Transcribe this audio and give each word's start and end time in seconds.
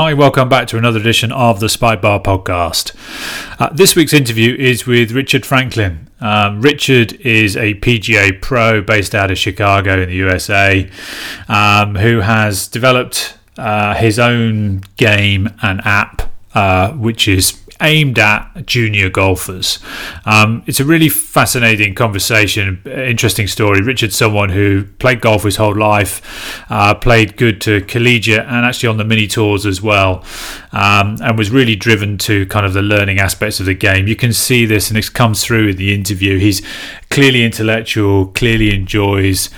Hi, 0.00 0.14
welcome 0.14 0.48
back 0.48 0.68
to 0.68 0.78
another 0.78 1.00
edition 1.00 1.32
of 1.32 1.58
the 1.58 1.68
Spy 1.68 1.96
Bar 1.96 2.20
podcast. 2.20 2.94
Uh, 3.60 3.68
this 3.70 3.96
week's 3.96 4.12
interview 4.12 4.54
is 4.54 4.86
with 4.86 5.10
Richard 5.10 5.44
Franklin. 5.44 6.08
Um, 6.20 6.60
Richard 6.60 7.14
is 7.14 7.56
a 7.56 7.74
PGA 7.74 8.40
pro 8.40 8.80
based 8.80 9.12
out 9.12 9.32
of 9.32 9.38
Chicago 9.38 10.00
in 10.00 10.08
the 10.08 10.14
USA 10.14 10.88
um, 11.48 11.96
who 11.96 12.20
has 12.20 12.68
developed 12.68 13.36
uh, 13.56 13.96
his 13.96 14.20
own 14.20 14.82
game 14.96 15.52
and 15.62 15.80
app, 15.84 16.30
uh, 16.54 16.92
which 16.92 17.26
is 17.26 17.60
aimed 17.80 18.18
at 18.18 18.66
junior 18.66 19.08
golfers. 19.08 19.78
Um, 20.24 20.62
it's 20.66 20.80
a 20.80 20.84
really 20.84 21.08
fascinating 21.08 21.94
conversation, 21.94 22.82
interesting 22.86 23.46
story. 23.46 23.80
Richard's 23.82 24.16
someone 24.16 24.50
who 24.50 24.84
played 24.98 25.20
golf 25.20 25.44
his 25.44 25.56
whole 25.56 25.76
life, 25.76 26.20
uh, 26.70 26.94
played 26.94 27.36
good 27.36 27.60
to 27.62 27.80
collegiate 27.82 28.40
and 28.40 28.66
actually 28.66 28.88
on 28.88 28.96
the 28.96 29.04
mini 29.04 29.26
tours 29.26 29.64
as 29.66 29.80
well, 29.80 30.24
um, 30.72 31.18
and 31.22 31.38
was 31.38 31.50
really 31.50 31.76
driven 31.76 32.18
to 32.18 32.46
kind 32.46 32.66
of 32.66 32.72
the 32.72 32.82
learning 32.82 33.18
aspects 33.18 33.60
of 33.60 33.66
the 33.66 33.74
game. 33.74 34.08
You 34.08 34.16
can 34.16 34.32
see 34.32 34.66
this, 34.66 34.88
and 34.88 34.98
it 34.98 35.12
comes 35.12 35.44
through 35.44 35.68
in 35.68 35.76
the 35.76 35.94
interview. 35.94 36.38
He's 36.38 36.62
clearly 37.10 37.44
intellectual, 37.44 38.26
clearly 38.26 38.74
enjoys 38.74 39.50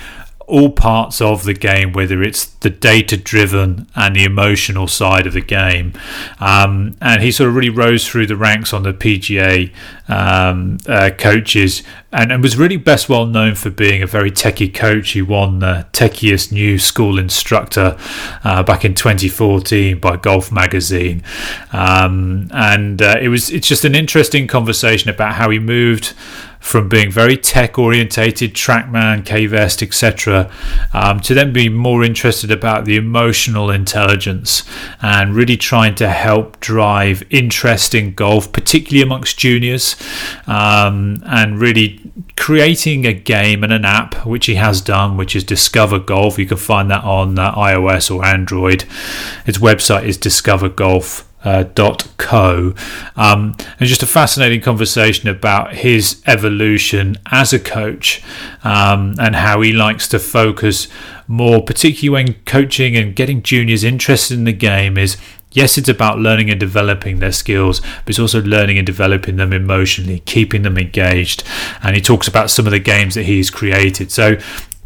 all 0.51 0.69
parts 0.69 1.21
of 1.21 1.45
the 1.45 1.53
game, 1.53 1.93
whether 1.93 2.21
it's 2.21 2.45
the 2.45 2.69
data 2.69 3.15
driven 3.15 3.87
and 3.95 4.17
the 4.17 4.25
emotional 4.25 4.85
side 4.85 5.25
of 5.25 5.31
the 5.31 5.41
game. 5.41 5.93
Um, 6.41 6.97
and 7.01 7.23
he 7.23 7.31
sort 7.31 7.47
of 7.47 7.55
really 7.55 7.69
rose 7.69 8.05
through 8.05 8.27
the 8.27 8.35
ranks 8.35 8.73
on 8.73 8.83
the 8.83 8.93
PGA 8.93 9.71
um, 10.09 10.77
uh, 10.87 11.11
coaches 11.17 11.83
and, 12.11 12.33
and, 12.33 12.43
was 12.43 12.57
really 12.57 12.75
best 12.75 13.07
well 13.07 13.25
known 13.25 13.55
for 13.55 13.69
being 13.69 14.03
a 14.03 14.05
very 14.05 14.29
techie 14.29 14.73
coach. 14.73 15.11
He 15.11 15.21
won 15.21 15.59
the 15.59 15.87
techiest 15.93 16.51
new 16.51 16.77
school 16.77 17.17
instructor 17.17 17.97
uh, 18.43 18.61
back 18.63 18.83
in 18.83 18.93
2014 18.93 19.99
by 19.99 20.17
Golf 20.17 20.51
Magazine. 20.51 21.23
Um, 21.71 22.49
and 22.53 23.01
uh, 23.01 23.15
it 23.21 23.29
was 23.29 23.49
it's 23.49 23.69
just 23.69 23.85
an 23.85 23.95
interesting 23.95 24.47
conversation 24.47 25.09
about 25.09 25.35
how 25.35 25.49
he 25.49 25.59
moved 25.59 26.13
from 26.61 26.87
being 26.87 27.11
very 27.11 27.35
tech 27.35 27.77
orientated, 27.77 28.53
TrackMan, 28.53 29.23
KVest, 29.23 29.81
etc., 29.81 30.49
um, 30.93 31.19
to 31.19 31.33
then 31.33 31.51
be 31.51 31.67
more 31.67 32.03
interested 32.03 32.51
about 32.51 32.85
the 32.85 32.95
emotional 32.95 33.71
intelligence 33.71 34.63
and 35.01 35.35
really 35.35 35.57
trying 35.57 35.95
to 35.95 36.07
help 36.07 36.59
drive 36.59 37.23
interest 37.31 37.95
in 37.95 38.13
golf, 38.13 38.51
particularly 38.53 39.01
amongst 39.01 39.39
juniors, 39.39 39.95
um, 40.45 41.21
and 41.25 41.59
really 41.59 41.99
creating 42.37 43.05
a 43.05 43.13
game 43.13 43.63
and 43.63 43.73
an 43.73 43.83
app, 43.83 44.25
which 44.25 44.45
he 44.45 44.55
has 44.55 44.81
done, 44.81 45.17
which 45.17 45.35
is 45.35 45.43
Discover 45.43 45.99
Golf. 45.99 46.37
You 46.37 46.45
can 46.45 46.57
find 46.57 46.91
that 46.91 47.03
on 47.03 47.39
uh, 47.39 47.53
iOS 47.55 48.15
or 48.15 48.23
Android. 48.23 48.83
His 49.45 49.57
website 49.57 50.05
is 50.05 50.15
Discover 50.15 50.69
Golf 50.69 51.27
uh, 51.43 51.63
dot 51.63 52.07
co. 52.17 52.73
Um, 53.15 53.55
and 53.79 53.87
just 53.87 54.03
a 54.03 54.07
fascinating 54.07 54.61
conversation 54.61 55.29
about 55.29 55.73
his 55.73 56.21
evolution 56.27 57.17
as 57.31 57.53
a 57.53 57.59
coach 57.59 58.23
um, 58.63 59.15
and 59.19 59.35
how 59.35 59.61
he 59.61 59.73
likes 59.73 60.07
to 60.09 60.19
focus 60.19 60.87
more 61.27 61.63
particularly 61.63 62.09
when 62.09 62.33
coaching 62.43 62.97
and 62.97 63.15
getting 63.15 63.41
juniors 63.41 63.85
interested 63.85 64.37
in 64.37 64.43
the 64.43 64.51
game 64.51 64.97
is 64.97 65.15
yes 65.53 65.77
it's 65.77 65.87
about 65.87 66.19
learning 66.19 66.49
and 66.49 66.59
developing 66.59 67.19
their 67.19 67.31
skills 67.31 67.79
but 67.79 68.09
it's 68.09 68.19
also 68.19 68.41
learning 68.41 68.77
and 68.77 68.85
developing 68.85 69.37
them 69.37 69.53
emotionally 69.53 70.19
keeping 70.19 70.63
them 70.63 70.77
engaged. 70.77 71.43
And 71.81 71.95
he 71.95 72.01
talks 72.01 72.27
about 72.27 72.49
some 72.49 72.65
of 72.65 72.71
the 72.71 72.79
games 72.79 73.15
that 73.15 73.23
he's 73.23 73.49
created. 73.49 74.11
So 74.11 74.37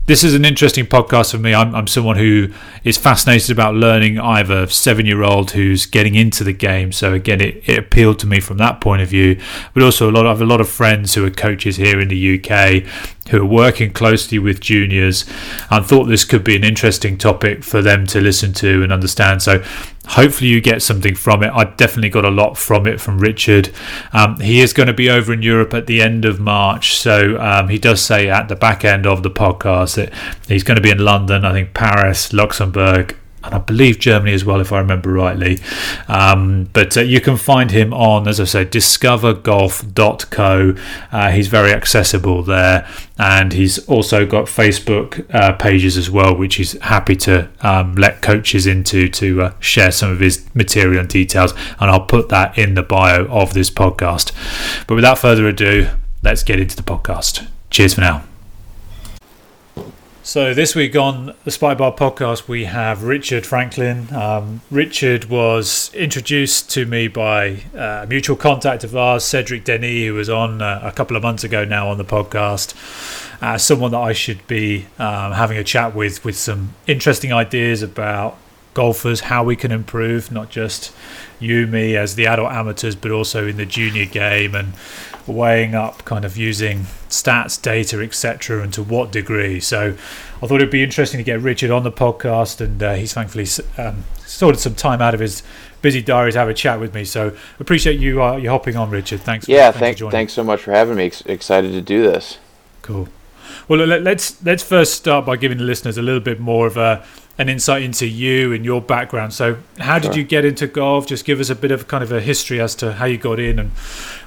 this 0.08 0.24
is 0.24 0.36
an 0.36 0.46
interesting 0.46 0.86
podcast 0.86 1.32
for 1.32 1.40
me. 1.40 1.54
I'm, 1.54 1.74
I'm 1.74 1.88
someone 1.88 2.18
who 2.18 2.50
is 2.84 2.98
fascinated 2.98 3.50
about 3.50 3.74
learning. 3.74 4.20
I 4.20 4.38
have 4.38 4.52
a 4.52 4.70
seven 4.70 5.06
year 5.06 5.24
old 5.24 5.52
who's 5.52 5.88
getting 5.88 6.14
into 6.14 6.44
the 6.44 6.54
game. 6.54 6.92
So, 6.92 7.14
again, 7.14 7.42
it, 7.42 7.68
it 7.68 7.80
appealed 7.80 8.20
to 8.20 8.28
me 8.28 8.40
from 8.40 8.58
that 8.58 8.82
point 8.82 9.02
of 9.02 9.10
view. 9.10 9.40
But 9.74 9.82
also, 9.82 10.10
a 10.10 10.12
lot, 10.12 10.28
I 10.28 10.30
have 10.30 10.42
a 10.42 10.46
lot 10.46 10.62
of 10.62 10.70
friends 10.70 11.16
who 11.16 11.26
are 11.26 11.32
coaches 11.32 11.78
here 11.78 12.00
in 12.00 12.10
the 12.10 12.40
UK 12.40 12.84
who 13.30 13.42
are 13.42 13.46
working 13.46 13.92
closely 13.92 14.40
with 14.40 14.60
juniors 14.60 15.26
and 15.70 15.86
thought 15.86 16.06
this 16.06 16.24
could 16.24 16.44
be 16.44 16.56
an 16.56 16.64
interesting 16.64 17.18
topic 17.18 17.64
for 17.64 17.82
them 17.82 18.06
to 18.08 18.22
listen 18.22 18.54
to 18.54 18.84
and 18.84 18.94
understand. 18.94 19.42
So, 19.42 19.64
hopefully 20.08 20.50
you 20.50 20.62
get 20.62 20.82
something 20.82 21.16
from 21.16 21.44
it. 21.44 21.52
I 21.52 21.64
definitely 21.64 22.10
got 22.10 22.26
a 22.26 22.30
lot 22.30 22.58
from 22.58 22.88
it 22.88 23.02
from 23.02 23.20
Richard. 23.20 23.72
Um, 24.14 24.40
he 24.40 24.62
is 24.62 24.74
going 24.74 24.88
to 24.88 24.94
be 24.94 25.10
over 25.10 25.34
in 25.34 25.42
Europe 25.42 25.74
at 25.74 25.88
the 25.88 26.02
end 26.02 26.26
of 26.26 26.40
March, 26.40 26.96
so 26.96 27.40
um, 27.40 27.70
he 27.70 27.80
does 27.80 28.02
say 28.02 28.30
at 28.30 28.48
the 28.48 28.56
back 28.56 28.86
end 28.86 29.06
of 29.08 29.24
the 29.24 29.32
podcast 29.32 29.96
that 29.96 30.14
he's 30.48 30.64
going 30.64 30.76
to 30.76 30.82
be 30.82 30.92
in 30.92 31.00
London, 31.00 31.46
I 31.46 31.54
think 31.54 31.74
Paris, 31.74 32.34
Luxembourg, 32.34 33.16
and 33.46 33.56
I 33.56 33.60
believe 33.60 34.00
Germany 34.00 34.34
as 34.34 34.44
well, 34.44 34.60
if 34.60 34.74
I 34.74 34.80
remember 34.80 35.12
rightly. 35.12 35.60
Um, 36.08 36.70
but 36.74 36.98
uh, 36.98 37.02
you 37.02 37.22
can 37.22 37.38
find 37.38 37.70
him 37.72 37.94
on, 37.94 38.28
as 38.28 38.40
I 38.40 38.46
said, 38.46 38.72
discovergolf.co. 38.72 40.76
Uh, 41.12 41.32
he's 41.32 41.48
very 41.48 41.72
accessible 41.72 42.42
there, 42.44 42.88
and 43.18 43.54
he's 43.54 43.80
also 43.88 44.26
got 44.26 44.46
Facebook 44.46 45.26
uh, 45.34 45.54
pages 45.54 45.98
as 45.98 46.10
well, 46.10 46.36
which 46.36 46.56
he's 46.56 46.74
happy 46.82 47.16
to 47.18 47.50
um, 47.62 47.96
let 47.96 48.22
coaches 48.22 48.68
into 48.68 49.08
to 49.10 49.42
uh, 49.42 49.54
share 49.60 49.92
some 49.92 50.12
of 50.12 50.20
his 50.20 50.46
material 50.56 51.00
and 51.00 51.10
details. 51.10 51.54
And 51.80 51.92
I'll 51.92 52.06
put 52.06 52.30
that 52.30 52.58
in 52.58 52.74
the 52.74 52.84
bio 52.84 53.26
of 53.26 53.54
this 53.54 53.70
podcast. 53.70 54.32
But 54.88 54.96
without 54.96 55.20
further 55.20 55.48
ado, 55.48 55.90
let's 56.24 56.44
get 56.44 56.60
into 56.60 56.76
the 56.76 56.84
podcast. 56.84 57.48
Cheers 57.70 57.96
for 57.96 58.02
now. 58.02 58.24
So 60.26 60.56
this 60.56 60.74
week 60.74 60.96
on 60.96 61.36
the 61.44 61.52
Spy 61.52 61.76
Bar 61.76 61.94
podcast, 61.94 62.48
we 62.48 62.66
have 62.66 63.04
Richard 63.04 63.46
Franklin. 63.46 64.12
Um, 64.12 64.62
Richard 64.72 65.26
was 65.26 65.94
introduced 65.94 66.68
to 66.72 66.88
me 66.88 67.08
by 67.08 67.62
uh, 67.76 68.02
a 68.04 68.08
mutual 68.08 68.36
contact 68.36 68.84
of 68.84 68.96
ours, 68.98 69.24
Cedric 69.24 69.66
Denis, 69.66 70.08
who 70.08 70.16
was 70.16 70.28
on 70.28 70.64
uh, 70.64 70.80
a 70.82 70.92
couple 70.92 71.16
of 71.16 71.22
months 71.22 71.44
ago 71.44 71.64
now 71.64 71.90
on 71.90 72.00
the 72.00 72.04
podcast. 72.04 72.74
Uh, 73.40 73.60
someone 73.60 73.92
that 73.92 74.00
I 74.00 74.14
should 74.14 74.46
be 74.48 74.88
um, 74.98 75.34
having 75.34 75.60
a 75.60 75.64
chat 75.64 75.94
with, 75.94 76.26
with 76.26 76.36
some 76.36 76.74
interesting 76.88 77.32
ideas 77.32 77.84
about 77.84 78.36
golfers, 78.76 79.22
how 79.22 79.44
we 79.44 79.56
can 79.56 79.72
improve, 79.72 80.32
not 80.32 80.52
just 80.52 80.94
you, 81.40 81.66
me, 81.66 81.98
as 81.98 82.14
the 82.14 82.28
adult 82.28 82.52
amateurs, 82.52 82.96
but 82.96 83.10
also 83.10 83.48
in 83.48 83.58
the 83.58 83.66
junior 83.66 84.06
game 84.06 84.54
and 84.54 84.74
weighing 85.26 85.74
up 85.74 86.06
kind 86.06 86.24
of 86.24 86.38
using 86.38 86.82
stats, 87.10 87.60
data, 87.60 88.00
etc., 88.02 88.62
and 88.62 88.72
to 88.74 88.84
what 88.84 89.12
degree. 89.12 89.60
So 89.60 89.96
I 90.44 90.48
thought 90.48 90.56
it'd 90.56 90.70
be 90.70 90.84
interesting 90.84 91.18
to 91.18 91.24
get 91.24 91.40
Richard 91.40 91.72
on 91.72 91.84
the 91.84 91.92
podcast, 91.92 92.62
and 92.62 92.84
uh, 92.84 92.94
he's 92.94 93.14
thankfully 93.14 93.48
um, 93.78 94.04
sorted 94.18 94.62
some 94.62 94.76
time 94.76 95.02
out 95.02 95.16
of 95.16 95.20
his 95.20 95.42
busy 95.82 96.02
diary 96.02 96.32
to 96.34 96.40
have 96.40 96.50
a 96.50 96.54
chat 96.54 96.80
with 96.80 96.94
me. 96.94 97.06
So 97.06 97.36
appreciate 97.60 98.00
you 98.00 98.22
uh, 98.22 98.38
you 98.38 98.50
hopping 98.50 98.76
on, 98.76 98.92
Richard. 98.92 99.22
Thanks. 99.22 99.48
Yeah, 99.48 99.72
for, 99.72 99.80
thanks. 99.80 100.02
Thanks 100.02 100.34
so 100.34 100.44
much 100.44 100.62
for 100.62 100.72
having 100.72 100.98
me. 100.98 101.12
excited 101.26 101.72
to 101.72 101.82
do 101.82 102.04
this. 102.04 102.38
Cool. 102.82 103.08
Well, 103.68 103.80
let's 103.86 104.44
let's 104.44 104.64
first 104.64 104.94
start 104.94 105.26
by 105.26 105.38
giving 105.38 105.58
the 105.58 105.64
listeners 105.64 105.98
a 105.98 106.02
little 106.02 106.20
bit 106.20 106.40
more 106.40 106.68
of 106.68 106.78
a 106.78 107.06
an 107.38 107.50
insight 107.50 107.84
into 107.84 108.08
you 108.08 108.54
and 108.54 108.64
your 108.64 108.82
background. 108.82 109.34
So, 109.34 109.58
how 109.80 110.00
did 110.00 110.16
you 110.16 110.24
get 110.24 110.46
into 110.46 110.68
golf? 110.68 111.06
Just 111.06 111.26
give 111.26 111.40
us 111.40 111.50
a 111.50 111.56
bit 111.56 111.72
of 111.72 111.88
kind 111.88 112.04
of 112.04 112.12
a 112.12 112.22
history 112.22 112.62
as 112.62 112.76
to 112.76 112.94
how 112.94 113.06
you 113.06 113.18
got 113.18 113.40
in 113.40 113.60
and 113.60 113.72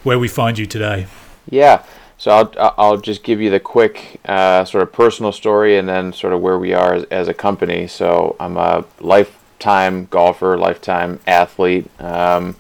where 0.03 0.19
we 0.19 0.29
find 0.29 0.59
you 0.59 0.67
today. 0.67 1.07
Yeah. 1.51 1.85
So 2.19 2.33
I'll 2.33 2.75
I'll 2.77 2.97
just 2.97 3.23
give 3.23 3.41
you 3.41 3.49
the 3.49 3.61
quick 3.61 4.21
uh, 4.25 4.65
sort 4.65 4.83
of 4.83 4.93
personal 4.93 5.31
story 5.31 5.79
and 5.79 5.89
then 5.89 6.13
sort 6.13 6.33
of 6.33 6.41
where 6.41 6.59
we 6.59 6.75
are 6.75 6.95
as, 6.95 7.05
as, 7.05 7.29
a 7.29 7.35
company. 7.35 7.87
So 7.87 8.35
I'm 8.41 8.57
a 8.57 8.85
lifetime 8.99 10.07
golfer, 10.07 10.59
lifetime 10.59 11.21
athlete. 11.29 11.89
Um, 12.01 12.57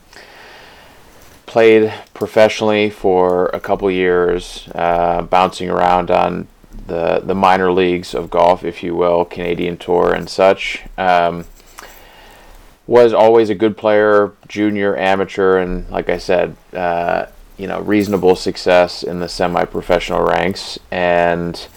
played 1.47 1.93
professionally 2.15 2.89
for 2.89 3.47
a 3.47 3.59
couple 3.59 3.91
years, 3.91 4.69
uh, 4.77 5.23
bouncing 5.23 5.69
around 5.71 6.11
on 6.11 6.47
the 6.89 7.21
the 7.23 7.35
minor 7.35 7.71
leagues 7.71 8.15
of 8.15 8.31
golf, 8.31 8.65
if 8.65 8.83
you 8.83 8.95
will, 8.95 9.25
Canadian 9.25 9.77
Tour 9.77 10.13
and 10.13 10.29
such. 10.29 10.85
Um, 10.97 11.45
was 12.87 13.13
always 13.13 13.51
a 13.51 13.55
good 13.55 13.77
player, 13.77 14.33
junior, 14.49 14.97
amateur, 14.97 15.59
and 15.59 15.89
like 15.91 16.09
I 16.09 16.17
said, 16.17 16.57
uh, 16.73 17.27
you 17.59 17.67
know, 17.67 17.81
reasonable 17.81 18.35
success 18.35 19.03
in 19.03 19.21
the 19.21 19.29
semi-professional 19.29 20.23
ranks, 20.23 20.79
and 20.91 21.69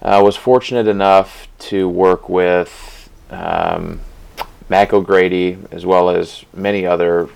uh, 0.00 0.20
was 0.24 0.36
fortunate 0.36 0.86
enough 0.86 1.48
to 1.58 1.88
work 1.88 2.28
with 2.28 3.10
um, 3.30 4.00
Mac 4.68 4.92
O'Grady 4.92 5.58
as 5.72 5.84
well 5.84 6.08
as 6.10 6.44
many 6.54 6.86
other 6.86 7.28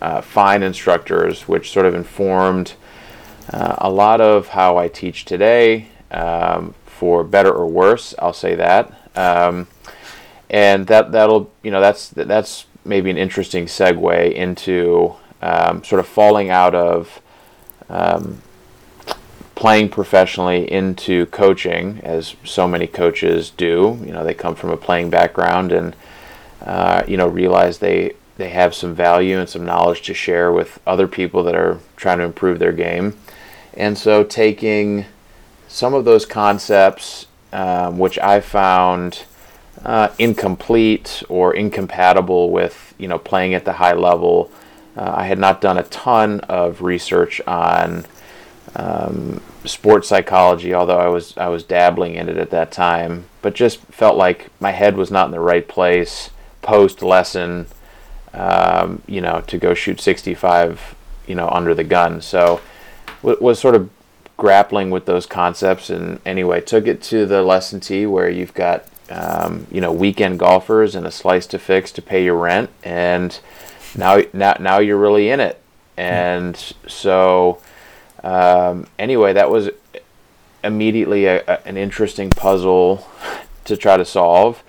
uh, 0.00 0.20
fine 0.20 0.62
instructors, 0.62 1.48
which 1.48 1.72
sort 1.72 1.84
of 1.84 1.94
informed 1.94 2.74
uh, 3.52 3.74
a 3.78 3.90
lot 3.90 4.20
of 4.20 4.48
how 4.48 4.76
I 4.76 4.86
teach 4.86 5.24
today 5.24 5.88
um, 6.10 6.74
for 6.86 7.24
better 7.24 7.52
or 7.52 7.66
worse. 7.66 8.14
I'll 8.18 8.32
say 8.32 8.54
that, 8.54 8.92
um, 9.16 9.66
and 10.50 10.86
that 10.86 11.12
that'll 11.12 11.50
you 11.62 11.70
know 11.70 11.80
that's 11.80 12.08
that's 12.08 12.66
maybe 12.84 13.10
an 13.10 13.18
interesting 13.18 13.66
segue 13.66 14.32
into 14.32 15.14
um, 15.42 15.84
sort 15.84 16.00
of 16.00 16.06
falling 16.06 16.50
out 16.50 16.74
of 16.74 17.20
um, 17.88 18.42
playing 19.54 19.88
professionally 19.88 20.70
into 20.70 21.26
coaching, 21.26 22.00
as 22.02 22.36
so 22.44 22.68
many 22.68 22.86
coaches 22.86 23.50
do. 23.50 23.98
You 24.04 24.12
know, 24.12 24.24
they 24.24 24.34
come 24.34 24.54
from 24.54 24.70
a 24.70 24.76
playing 24.76 25.10
background 25.10 25.72
and 25.72 25.96
uh, 26.62 27.02
you 27.06 27.16
know 27.16 27.28
realize 27.28 27.78
they 27.78 28.14
they 28.36 28.50
have 28.50 28.74
some 28.74 28.94
value 28.94 29.38
and 29.38 29.48
some 29.48 29.66
knowledge 29.66 30.02
to 30.02 30.14
share 30.14 30.52
with 30.52 30.80
other 30.86 31.08
people 31.08 31.42
that 31.42 31.56
are 31.56 31.80
trying 31.96 32.18
to 32.18 32.24
improve 32.24 32.60
their 32.60 32.72
game. 32.72 33.18
And 33.74 33.98
so 33.98 34.22
taking 34.22 35.06
some 35.68 35.94
of 35.94 36.04
those 36.04 36.26
concepts, 36.26 37.26
um, 37.52 37.98
which 37.98 38.18
I 38.18 38.40
found 38.40 39.24
uh, 39.84 40.08
incomplete 40.18 41.22
or 41.28 41.54
incompatible 41.54 42.50
with, 42.50 42.94
you 42.98 43.06
know, 43.06 43.18
playing 43.18 43.54
at 43.54 43.64
the 43.64 43.74
high 43.74 43.92
level. 43.92 44.50
Uh, 44.96 45.14
I 45.18 45.26
had 45.26 45.38
not 45.38 45.60
done 45.60 45.78
a 45.78 45.84
ton 45.84 46.40
of 46.40 46.82
research 46.82 47.40
on 47.46 48.06
um, 48.74 49.40
sports 49.64 50.08
psychology, 50.08 50.74
although 50.74 50.98
I 50.98 51.08
was 51.08 51.36
I 51.36 51.48
was 51.48 51.62
dabbling 51.62 52.14
in 52.14 52.28
it 52.28 52.36
at 52.36 52.50
that 52.50 52.72
time, 52.72 53.26
but 53.42 53.54
just 53.54 53.78
felt 53.86 54.16
like 54.16 54.50
my 54.60 54.72
head 54.72 54.96
was 54.96 55.10
not 55.10 55.26
in 55.26 55.32
the 55.32 55.40
right 55.40 55.66
place 55.66 56.30
post 56.62 57.02
lesson, 57.02 57.66
um, 58.34 59.02
you 59.06 59.20
know, 59.20 59.42
to 59.46 59.58
go 59.58 59.74
shoot 59.74 60.00
65, 60.00 60.94
you 61.26 61.34
know, 61.34 61.48
under 61.48 61.74
the 61.74 61.84
gun. 61.84 62.20
So 62.20 62.60
w- 63.22 63.38
was 63.40 63.58
sort 63.58 63.74
of 63.74 63.90
grappling 64.38 64.88
with 64.90 65.04
those 65.04 65.26
concepts, 65.26 65.90
and 65.90 66.20
anyway, 66.24 66.62
took 66.62 66.86
it 66.86 67.02
to 67.02 67.26
the 67.26 67.42
lesson 67.42 67.80
tee 67.80 68.06
where 68.06 68.30
you've 68.30 68.54
got 68.54 68.86
um, 69.10 69.66
you 69.70 69.82
know 69.82 69.92
weekend 69.92 70.38
golfers 70.38 70.94
and 70.94 71.06
a 71.06 71.10
slice 71.10 71.46
to 71.48 71.58
fix 71.58 71.92
to 71.92 72.00
pay 72.00 72.24
your 72.24 72.36
rent, 72.36 72.70
and 72.82 73.38
now 73.94 74.22
now 74.32 74.56
now 74.58 74.78
you're 74.78 74.96
really 74.96 75.28
in 75.28 75.40
it, 75.40 75.60
and 75.98 76.72
so 76.86 77.60
um, 78.22 78.86
anyway, 78.98 79.32
that 79.32 79.50
was 79.50 79.70
immediately 80.64 81.26
a, 81.26 81.42
a, 81.46 81.66
an 81.66 81.76
interesting 81.76 82.30
puzzle 82.30 83.06
to 83.64 83.76
try 83.76 83.96
to 83.96 84.04
solve. 84.04 84.62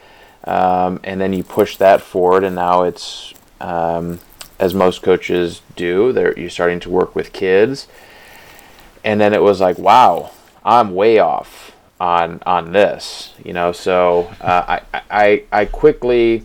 Um, 0.43 0.99
and 1.03 1.19
then 1.19 1.33
you 1.33 1.43
push 1.43 1.77
that 1.77 2.01
forward, 2.01 2.43
and 2.43 2.55
now 2.55 2.83
it's 2.83 3.33
um, 3.59 4.19
as 4.57 4.73
most 4.73 5.01
coaches 5.01 5.61
do. 5.75 6.13
They're 6.13 6.37
you're 6.39 6.49
starting 6.49 6.79
to 6.81 6.89
work 6.89 7.15
with 7.15 7.33
kids, 7.33 7.87
and 9.03 9.19
then 9.19 9.33
it 9.33 9.41
was 9.41 9.59
like, 9.59 9.77
wow, 9.77 10.31
I'm 10.63 10.93
way 10.93 11.19
off 11.19 11.75
on 11.99 12.41
on 12.45 12.71
this, 12.71 13.33
you 13.43 13.53
know. 13.53 13.71
So 13.71 14.33
uh, 14.41 14.79
I, 14.93 15.01
I 15.09 15.43
I 15.51 15.65
quickly 15.65 16.43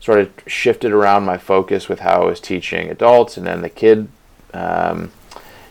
sort 0.00 0.20
of 0.20 0.30
shifted 0.46 0.92
around 0.92 1.24
my 1.24 1.38
focus 1.38 1.88
with 1.88 2.00
how 2.00 2.22
I 2.22 2.24
was 2.26 2.40
teaching 2.40 2.90
adults, 2.90 3.36
and 3.36 3.46
then 3.46 3.62
the 3.62 3.70
kid. 3.70 4.08
Um, 4.52 5.10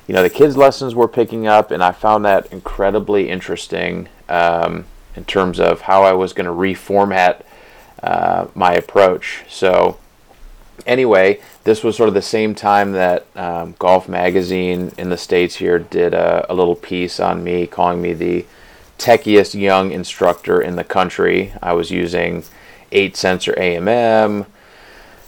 you 0.05 0.13
know, 0.13 0.21
the 0.21 0.29
kids' 0.29 0.57
lessons 0.57 0.93
were 0.93 1.07
picking 1.07 1.47
up, 1.47 1.71
and 1.71 1.81
I 1.81 1.93
found 1.93 2.25
that 2.25 2.51
incredibly 2.51 3.29
interesting 3.29 4.09
um, 4.27 4.83
in 5.15 5.23
terms 5.23 5.61
of 5.61 5.81
how 5.81 6.03
I 6.03 6.11
was 6.11 6.33
going 6.33 6.45
to 6.45 6.51
reformat 6.51 7.43
uh, 8.01 8.47
my 8.53 8.73
approach. 8.73 9.45
So, 9.47 9.97
anyway, 10.85 11.39
this 11.63 11.83
was 11.83 11.95
sort 11.95 12.09
of 12.09 12.15
the 12.15 12.21
same 12.21 12.55
time 12.55 12.93
that 12.93 13.25
um, 13.35 13.75
Golf 13.79 14.09
Magazine 14.09 14.91
in 14.97 15.09
the 15.09 15.17
States 15.17 15.55
here 15.55 15.79
did 15.79 16.13
a, 16.13 16.45
a, 16.49 16.53
little 16.53 16.75
piece 16.75 17.19
on 17.19 17.43
me, 17.43 17.67
calling 17.67 18.01
me 18.01 18.13
the 18.13 18.45
techiest 18.97 19.59
young 19.59 19.91
instructor 19.91 20.61
in 20.61 20.75
the 20.75 20.83
country. 20.83 21.53
I 21.61 21.73
was 21.73 21.91
using 21.91 22.43
8 22.91 23.15
sensor 23.15 23.53
AMM. 23.53 24.45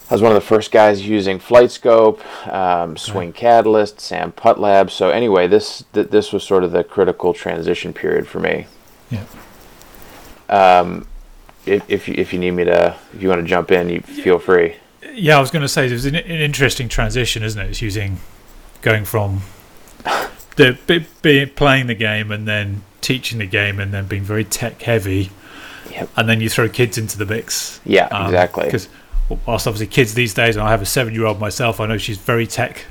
I 0.08 0.14
was 0.14 0.22
one 0.22 0.32
of 0.32 0.36
the 0.36 0.48
first 0.48 0.72
guys 0.72 1.08
using 1.08 1.40
FlightScope, 1.40 2.20
um, 2.54 2.96
Swing 2.96 3.30
right. 3.30 3.36
Catalyst, 3.36 4.00
SAM 4.00 4.34
Putt 4.34 4.60
Lab. 4.60 4.92
So 4.92 5.10
anyway, 5.10 5.48
this 5.48 5.84
th- 5.94 6.10
this 6.10 6.32
was 6.32 6.44
sort 6.44 6.64
of 6.64 6.72
the 6.72 6.84
critical 6.84 7.34
transition 7.34 7.92
period 7.92 8.28
for 8.28 8.40
me. 8.40 8.68
Yeah. 9.10 9.24
Um, 10.48 11.08
if 11.66 11.90
if 11.90 12.08
you, 12.08 12.14
if 12.16 12.34
you 12.34 12.40
need 12.40 12.52
me 12.52 12.66
to, 12.66 12.96
if 13.14 13.22
you 13.24 13.30
want 13.30 13.42
to 13.42 13.48
jump 13.48 13.72
in, 13.72 13.90
you 13.90 14.02
feel 14.02 14.38
free. 14.38 14.76
Yeah, 15.14 15.38
I 15.38 15.42
was 15.42 15.52
going 15.52 15.62
to 15.62 15.70
say 15.70 15.88
there's 15.88 16.06
an, 16.06 16.16
an 16.16 16.26
interesting 16.26 16.90
transition, 16.90 17.44
isn't 17.44 17.62
it? 17.62 17.70
It's 17.70 17.82
using 17.82 18.20
going 18.82 19.06
from 19.06 19.42
the 20.56 20.78
be, 20.88 21.06
be, 21.22 21.46
playing 21.46 21.88
the 21.88 21.96
game 21.96 22.32
and 22.32 22.48
then 22.48 22.84
teaching 23.02 23.40
the 23.40 23.46
game 23.46 23.80
and 23.80 23.94
then 23.94 24.08
being 24.08 24.24
very 24.24 24.44
tech 24.44 24.82
heavy, 24.82 25.32
yep. 25.92 26.10
and 26.16 26.28
then 26.28 26.42
you 26.42 26.50
throw 26.50 26.68
kids 26.68 26.98
into 26.98 27.18
the 27.18 27.26
mix. 27.26 27.80
Yeah, 27.86 28.06
um, 28.08 28.26
exactly. 28.26 28.66
Because 28.66 28.90
whilst 29.46 29.68
obviously 29.68 29.88
kids 29.88 30.14
these 30.14 30.34
days, 30.34 30.56
and 30.56 30.66
I 30.66 30.72
have 30.72 30.82
a 30.82 30.86
seven 30.86 31.14
year 31.14 31.26
old 31.26 31.40
myself, 31.40 31.80
I 31.80 31.86
know 31.86 31.98
she's 31.98 32.18
very 32.18 32.48
tech 32.48 32.86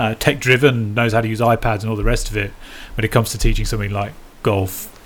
uh, 0.00 0.14
tech 0.14 0.40
driven, 0.40 0.94
knows 0.94 1.12
how 1.12 1.20
to 1.20 1.28
use 1.28 1.40
iPads 1.40 1.80
and 1.80 1.90
all 1.90 1.96
the 1.96 2.04
rest 2.04 2.30
of 2.30 2.36
it. 2.36 2.52
When 2.96 3.04
it 3.04 3.12
comes 3.12 3.30
to 3.32 3.38
teaching 3.38 3.66
something 3.66 3.90
like 3.90 4.12
golf, 4.42 4.99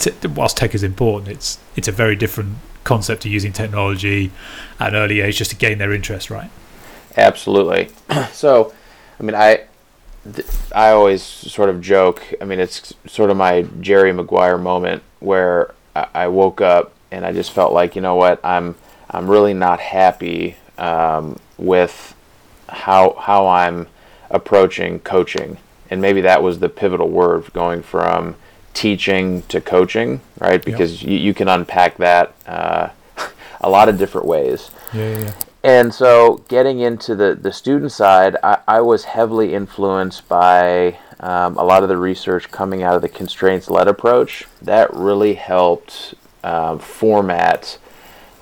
t- 0.00 0.28
whilst 0.28 0.56
tech 0.56 0.74
is 0.74 0.82
important, 0.82 1.28
it's 1.28 1.58
it's 1.76 1.88
a 1.88 1.92
very 1.92 2.16
different 2.16 2.56
concept 2.84 3.22
to 3.22 3.28
using 3.28 3.52
technology 3.52 4.30
at 4.78 4.88
an 4.88 4.96
early 4.96 5.20
age 5.20 5.36
just 5.36 5.50
to 5.50 5.56
gain 5.56 5.78
their 5.78 5.92
interest, 5.92 6.30
right? 6.30 6.50
Absolutely. 7.16 7.90
so, 8.32 8.72
I 9.18 9.22
mean, 9.22 9.34
I 9.34 9.64
I 10.74 10.90
always 10.90 11.22
sort 11.22 11.68
of 11.70 11.80
joke. 11.80 12.22
I 12.40 12.44
mean, 12.44 12.60
it's 12.60 12.94
sort 13.06 13.30
of 13.30 13.36
my 13.36 13.62
Jerry 13.80 14.12
Maguire 14.12 14.58
moment 14.58 15.02
where 15.20 15.74
I 15.94 16.28
woke 16.28 16.60
up 16.60 16.92
and 17.10 17.26
I 17.26 17.32
just 17.32 17.52
felt 17.52 17.72
like, 17.72 17.96
you 17.96 18.02
know 18.02 18.16
what, 18.16 18.40
I'm 18.44 18.74
I'm 19.10 19.28
really 19.28 19.54
not 19.54 19.80
happy 19.80 20.56
um, 20.78 21.38
with 21.58 22.14
how 22.68 23.14
how 23.18 23.48
I'm 23.48 23.88
approaching 24.30 25.00
coaching, 25.00 25.58
and 25.90 26.00
maybe 26.00 26.20
that 26.22 26.42
was 26.42 26.60
the 26.60 26.68
pivotal 26.68 27.08
word 27.08 27.52
going 27.52 27.82
from 27.82 28.36
teaching 28.74 29.42
to 29.42 29.60
coaching, 29.60 30.20
right? 30.38 30.64
Because 30.64 31.02
yep. 31.02 31.10
you, 31.10 31.18
you 31.18 31.34
can 31.34 31.48
unpack 31.48 31.96
that 31.98 32.34
uh, 32.46 32.90
a 33.60 33.70
lot 33.70 33.88
of 33.88 33.98
different 33.98 34.26
ways. 34.26 34.70
Yeah, 34.92 35.18
yeah, 35.18 35.34
And 35.62 35.94
so, 35.94 36.44
getting 36.48 36.80
into 36.80 37.14
the, 37.14 37.34
the 37.34 37.52
student 37.52 37.92
side, 37.92 38.36
I, 38.42 38.58
I 38.66 38.80
was 38.80 39.04
heavily 39.04 39.54
influenced 39.54 40.28
by 40.28 40.98
um, 41.20 41.56
a 41.58 41.64
lot 41.64 41.82
of 41.82 41.88
the 41.88 41.96
research 41.96 42.50
coming 42.50 42.82
out 42.82 42.96
of 42.96 43.02
the 43.02 43.08
constraints 43.08 43.68
led 43.68 43.88
approach. 43.88 44.46
That 44.62 44.92
really 44.94 45.34
helped 45.34 46.14
um, 46.42 46.78
format 46.78 47.78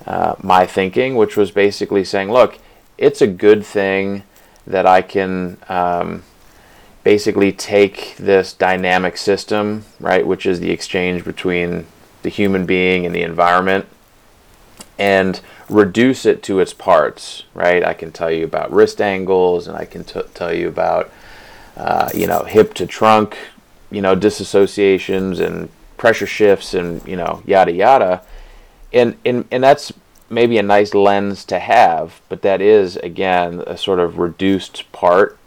uh, 0.07 0.35
my 0.43 0.67
thinking, 0.67 1.17
which 1.17 1.37
was 1.37 1.51
basically 1.51 2.05
saying, 2.05 2.31
look, 2.31 2.59
it's 2.97 3.21
a 3.21 3.27
good 3.27 3.65
thing 3.65 4.23
that 4.67 4.87
I 4.87 5.03
can 5.03 5.59
um, 5.69 6.23
basically 7.09 7.51
take 7.51 8.15
this 8.19 8.53
dynamic 8.53 9.17
system, 9.17 9.85
right, 9.99 10.27
which 10.27 10.45
is 10.45 10.61
the 10.61 10.71
exchange 10.71 11.25
between 11.25 11.87
the 12.23 12.29
human 12.29 12.67
being 12.67 13.07
and 13.07 13.15
the 13.15 13.23
environment, 13.23 13.87
and 14.99 15.41
reduce 15.71 16.27
it 16.27 16.43
to 16.43 16.61
its 16.61 16.75
parts, 16.75 17.45
right? 17.55 17.83
I 17.83 17.95
can 17.95 18.13
tell 18.13 18.31
you 18.31 18.45
about 18.45 18.71
wrist 18.71 19.01
angles, 19.01 19.67
and 19.67 19.77
I 19.77 19.87
can 19.87 20.05
t- 20.05 20.21
tell 20.35 20.53
you 20.53 20.69
about, 20.69 21.11
uh, 21.77 22.11
you 22.15 22.27
know, 22.27 22.43
hip 22.45 22.75
to 22.75 22.87
trunk, 22.87 23.39
you 23.91 24.03
know, 24.03 24.15
disassociations 24.15 25.41
and 25.41 25.71
pressure 25.97 26.27
shifts, 26.27 26.75
and 26.75 27.07
you 27.09 27.17
know, 27.17 27.43
yada 27.47 27.73
yada 27.73 28.23
and 28.93 29.17
and 29.25 29.47
and 29.51 29.63
that's 29.63 29.93
maybe 30.31 30.59
a 30.59 30.63
nice 30.63 30.95
lens 30.95 31.45
to 31.47 31.59
have, 31.59 32.21
but 32.29 32.43
that 32.43 32.61
is 32.61 32.97
again 32.97 33.63
a 33.67 33.77
sort 33.77 33.99
of 33.99 34.19
reduced 34.19 34.91
part, 34.93 35.39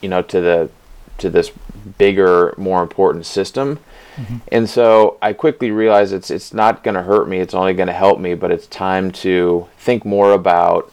you 0.00 0.08
know, 0.08 0.22
to 0.22 0.40
the 0.40 0.70
to 1.20 1.30
this 1.30 1.50
bigger, 1.98 2.54
more 2.56 2.82
important 2.82 3.26
system. 3.26 3.78
Mm-hmm. 4.16 4.36
And 4.52 4.68
so 4.68 5.18
I 5.22 5.32
quickly 5.32 5.70
realized 5.70 6.12
it's 6.12 6.30
it's 6.30 6.52
not 6.52 6.82
going 6.82 6.94
to 6.94 7.02
hurt 7.02 7.28
me. 7.28 7.38
It's 7.38 7.54
only 7.54 7.74
going 7.74 7.86
to 7.86 7.92
help 7.92 8.18
me. 8.18 8.34
But 8.34 8.50
it's 8.50 8.66
time 8.66 9.10
to 9.12 9.68
think 9.78 10.04
more 10.04 10.32
about 10.32 10.92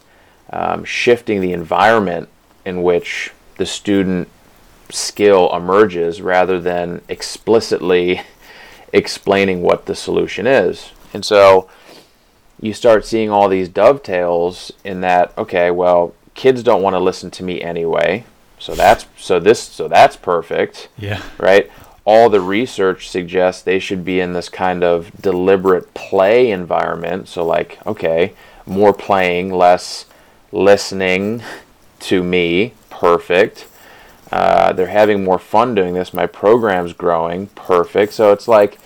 um, 0.50 0.84
shifting 0.84 1.40
the 1.40 1.52
environment 1.52 2.28
in 2.64 2.82
which 2.82 3.32
the 3.56 3.66
student 3.66 4.28
skill 4.90 5.54
emerges, 5.54 6.22
rather 6.22 6.60
than 6.60 7.02
explicitly 7.08 8.22
explaining 8.92 9.62
what 9.62 9.86
the 9.86 9.94
solution 9.94 10.46
is. 10.46 10.92
And 11.12 11.24
so 11.24 11.68
you 12.60 12.72
start 12.72 13.06
seeing 13.06 13.30
all 13.30 13.48
these 13.48 13.68
dovetails 13.68 14.72
in 14.84 15.00
that 15.00 15.36
okay 15.38 15.70
well 15.70 16.14
kids 16.34 16.62
don't 16.62 16.82
want 16.82 16.94
to 16.94 16.98
listen 16.98 17.30
to 17.30 17.42
me 17.42 17.60
anyway 17.60 18.24
so 18.58 18.74
that's 18.74 19.06
so 19.16 19.38
this 19.40 19.60
so 19.62 19.88
that's 19.88 20.16
perfect. 20.16 20.88
Yeah. 20.98 21.22
Right? 21.38 21.70
All 22.04 22.30
the 22.30 22.40
research 22.40 23.08
suggests 23.08 23.62
they 23.62 23.78
should 23.78 24.04
be 24.04 24.20
in 24.20 24.32
this 24.32 24.48
kind 24.48 24.82
of 24.82 25.10
deliberate 25.20 25.94
play 25.94 26.50
environment. 26.50 27.28
So 27.28 27.44
like 27.44 27.78
okay 27.86 28.34
more 28.66 28.92
playing 28.92 29.52
less 29.52 30.04
listening 30.52 31.42
to 32.00 32.22
me. 32.22 32.74
Perfect. 32.90 33.66
Uh, 34.30 34.72
they're 34.72 34.88
having 34.88 35.24
more 35.24 35.38
fun 35.38 35.74
doing 35.74 35.94
this. 35.94 36.12
My 36.12 36.26
program's 36.26 36.92
growing. 36.92 37.46
Perfect. 37.48 38.12
So 38.12 38.32
it's 38.32 38.46
like 38.46 38.78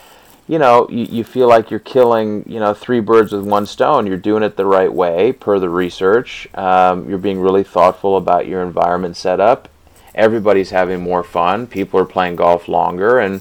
you 0.48 0.58
know, 0.58 0.88
you, 0.90 1.04
you 1.04 1.24
feel 1.24 1.48
like 1.48 1.70
you're 1.70 1.80
killing, 1.80 2.44
you 2.46 2.58
know, 2.58 2.74
three 2.74 3.00
birds 3.00 3.32
with 3.32 3.44
one 3.44 3.66
stone. 3.66 4.06
You're 4.06 4.16
doing 4.16 4.42
it 4.42 4.56
the 4.56 4.66
right 4.66 4.92
way 4.92 5.32
per 5.32 5.58
the 5.58 5.68
research. 5.68 6.48
Um, 6.54 7.08
you're 7.08 7.18
being 7.18 7.40
really 7.40 7.64
thoughtful 7.64 8.16
about 8.16 8.46
your 8.46 8.62
environment 8.62 9.16
setup. 9.16 9.68
Everybody's 10.14 10.70
having 10.70 11.00
more 11.00 11.22
fun. 11.22 11.66
People 11.66 11.98
are 12.00 12.04
playing 12.04 12.36
golf 12.36 12.68
longer, 12.68 13.18
and 13.18 13.40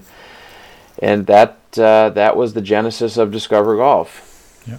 and 1.00 1.26
that 1.26 1.58
uh, 1.78 2.10
that 2.12 2.38
was 2.38 2.54
the 2.54 2.62
genesis 2.62 3.18
of 3.18 3.32
Discover 3.32 3.78
Golf. 3.78 4.64
Yeah. 4.66 4.78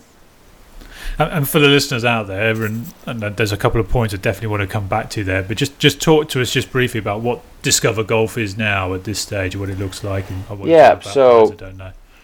And, 1.18 1.46
for 1.46 1.58
the 1.58 1.68
listeners 1.68 2.04
out 2.04 2.28
there, 2.28 2.64
and, 2.64 2.86
and, 3.04 3.20
there's 3.20 3.52
a 3.52 3.58
couple 3.58 3.78
of 3.78 3.90
points 3.90 4.14
I 4.14 4.16
definitely 4.16 4.48
want 4.48 4.62
to 4.62 4.66
come 4.66 4.88
back 4.88 5.10
to 5.10 5.24
there, 5.24 5.42
but 5.42 5.58
just 5.58 5.78
just 5.78 6.00
talk 6.00 6.30
to 6.30 6.40
us 6.40 6.50
just 6.50 6.72
briefly 6.72 6.98
about 6.98 7.20
what 7.20 7.42
Discover 7.60 8.04
Golf 8.04 8.38
is 8.38 8.56
now 8.56 8.94
at 8.94 9.04
this 9.04 9.18
stage, 9.18 9.54
what 9.54 9.68
it 9.68 9.78
looks 9.78 10.02
like, 10.02 10.30
and 10.30 10.58
what 10.58 10.68
yeah. 10.68 10.98
So 11.00 11.54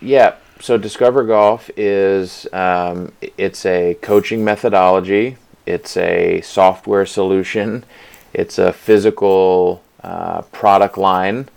yeah, 0.01 0.37
so 0.61 0.77
Discover 0.77 1.25
Golf 1.25 1.71
is 1.77 2.47
um, 2.53 3.13
it's 3.37 3.65
a 3.67 3.95
coaching 4.03 4.45
methodology. 4.45 5.37
It's 5.67 5.97
a 5.97 6.41
software 6.41 7.07
solution. 7.07 7.85
It's 8.33 8.59
a 8.59 8.73
physical 8.73 9.83
uh, 10.03 10.43
product 10.43 10.99
line. 10.99 11.49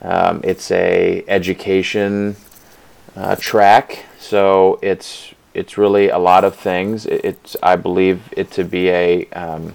Um, 0.00 0.40
it's 0.44 0.70
a 0.70 1.24
education 1.28 2.36
uh, 3.16 3.36
track. 3.36 4.04
So 4.18 4.78
it's 4.82 5.32
it's 5.54 5.76
really 5.76 6.08
a 6.08 6.18
lot 6.18 6.44
of 6.44 6.56
things. 6.56 7.06
It's 7.06 7.56
I 7.62 7.76
believe 7.76 8.32
it 8.36 8.50
to 8.52 8.64
be 8.64 8.88
a 8.88 9.26
um, 9.30 9.74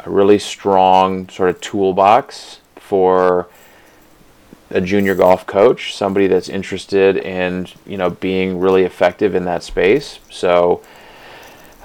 a 0.00 0.10
really 0.10 0.38
strong 0.38 1.28
sort 1.28 1.50
of 1.50 1.60
toolbox 1.60 2.60
for 2.76 3.48
a 4.70 4.80
junior 4.80 5.14
golf 5.14 5.46
coach, 5.46 5.94
somebody 5.94 6.26
that's 6.26 6.48
interested 6.48 7.16
in 7.16 7.68
you 7.86 7.96
know 7.96 8.10
being 8.10 8.58
really 8.58 8.84
effective 8.84 9.34
in 9.34 9.44
that 9.44 9.62
space. 9.62 10.18
So 10.30 10.82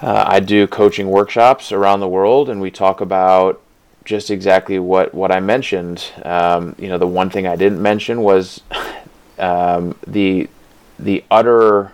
uh, 0.01 0.25
I 0.27 0.39
do 0.39 0.67
coaching 0.67 1.09
workshops 1.09 1.71
around 1.71 1.99
the 1.99 2.07
world, 2.07 2.49
and 2.49 2.59
we 2.59 2.71
talk 2.71 3.01
about 3.01 3.61
just 4.03 4.31
exactly 4.31 4.79
what 4.79 5.13
what 5.13 5.31
I 5.31 5.39
mentioned. 5.39 6.05
Um, 6.23 6.75
you 6.79 6.87
know, 6.87 6.97
the 6.97 7.07
one 7.07 7.29
thing 7.29 7.45
I 7.47 7.55
didn't 7.55 7.81
mention 7.81 8.21
was 8.21 8.61
um, 9.39 9.95
the 10.07 10.49
the 10.97 11.23
utter 11.29 11.91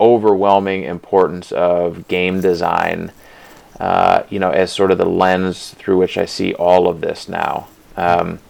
overwhelming 0.00 0.84
importance 0.84 1.52
of 1.52 2.06
game 2.08 2.40
design. 2.40 3.12
Uh, 3.78 4.24
you 4.28 4.40
know, 4.40 4.50
as 4.50 4.72
sort 4.72 4.90
of 4.90 4.98
the 4.98 5.06
lens 5.06 5.70
through 5.74 5.96
which 5.96 6.18
I 6.18 6.24
see 6.24 6.52
all 6.54 6.88
of 6.88 7.00
this 7.00 7.28
now. 7.28 7.68
Um, 7.96 8.40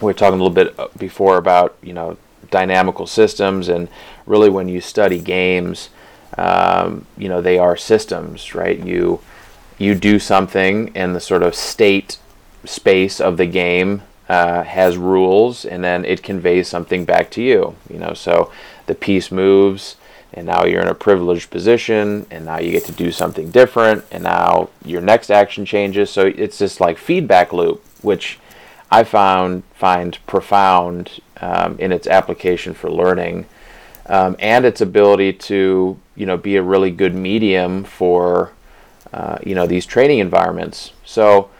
we 0.00 0.06
were 0.06 0.14
talking 0.14 0.38
a 0.38 0.42
little 0.42 0.50
bit 0.50 0.78
uh, 0.78 0.88
before 0.98 1.36
about 1.36 1.76
you 1.82 1.92
know 1.92 2.16
dynamical 2.50 3.06
systems, 3.06 3.68
and 3.68 3.88
really 4.26 4.50
when 4.50 4.68
you 4.68 4.80
study 4.80 5.18
games, 5.18 5.90
um, 6.38 7.06
you 7.16 7.28
know 7.28 7.40
they 7.40 7.58
are 7.58 7.76
systems, 7.76 8.54
right? 8.54 8.78
You 8.78 9.20
you 9.78 9.94
do 9.94 10.18
something, 10.18 10.92
and 10.94 11.14
the 11.14 11.20
sort 11.20 11.42
of 11.42 11.54
state 11.54 12.18
space 12.64 13.20
of 13.20 13.36
the 13.36 13.46
game 13.46 14.02
uh, 14.28 14.62
has 14.62 14.96
rules, 14.96 15.64
and 15.64 15.84
then 15.84 16.04
it 16.04 16.22
conveys 16.22 16.68
something 16.68 17.04
back 17.04 17.30
to 17.32 17.42
you. 17.42 17.76
You 17.90 17.98
know, 17.98 18.14
so 18.14 18.50
the 18.86 18.94
piece 18.94 19.30
moves, 19.30 19.96
and 20.32 20.46
now 20.46 20.64
you're 20.64 20.82
in 20.82 20.88
a 20.88 20.94
privileged 20.94 21.50
position, 21.50 22.26
and 22.30 22.44
now 22.44 22.58
you 22.58 22.70
get 22.70 22.84
to 22.86 22.92
do 22.92 23.10
something 23.10 23.50
different, 23.50 24.04
and 24.10 24.24
now 24.24 24.68
your 24.84 25.00
next 25.00 25.30
action 25.30 25.64
changes. 25.64 26.10
So 26.10 26.26
it's 26.26 26.58
this 26.58 26.80
like 26.80 26.98
feedback 26.98 27.52
loop, 27.52 27.84
which 28.02 28.38
I 28.90 29.04
found 29.04 29.64
find 29.74 30.18
profound 30.26 31.20
um, 31.40 31.78
in 31.78 31.92
its 31.92 32.06
application 32.06 32.72
for 32.74 32.90
learning, 32.90 33.46
um, 34.06 34.36
and 34.38 34.64
its 34.64 34.80
ability 34.80 35.32
to 35.32 35.98
you 36.14 36.26
know 36.26 36.36
be 36.36 36.56
a 36.56 36.62
really 36.62 36.90
good 36.90 37.14
medium 37.14 37.84
for 37.84 38.52
uh, 39.12 39.38
you 39.44 39.54
know 39.54 39.66
these 39.66 39.86
training 39.86 40.20
environments. 40.20 40.92
So, 41.04 41.50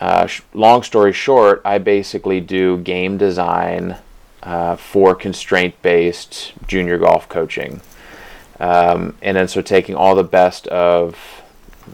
uh, 0.00 0.26
sh- 0.26 0.42
long 0.52 0.82
story 0.82 1.12
short, 1.12 1.62
I 1.64 1.78
basically 1.78 2.40
do 2.40 2.78
game 2.78 3.18
design 3.18 3.96
uh, 4.42 4.76
for 4.76 5.14
constraint-based 5.14 6.52
junior 6.66 6.98
golf 6.98 7.28
coaching, 7.28 7.80
um, 8.58 9.16
and 9.22 9.36
then 9.36 9.46
so 9.46 9.62
taking 9.62 9.94
all 9.94 10.16
the 10.16 10.24
best 10.24 10.66
of 10.68 11.16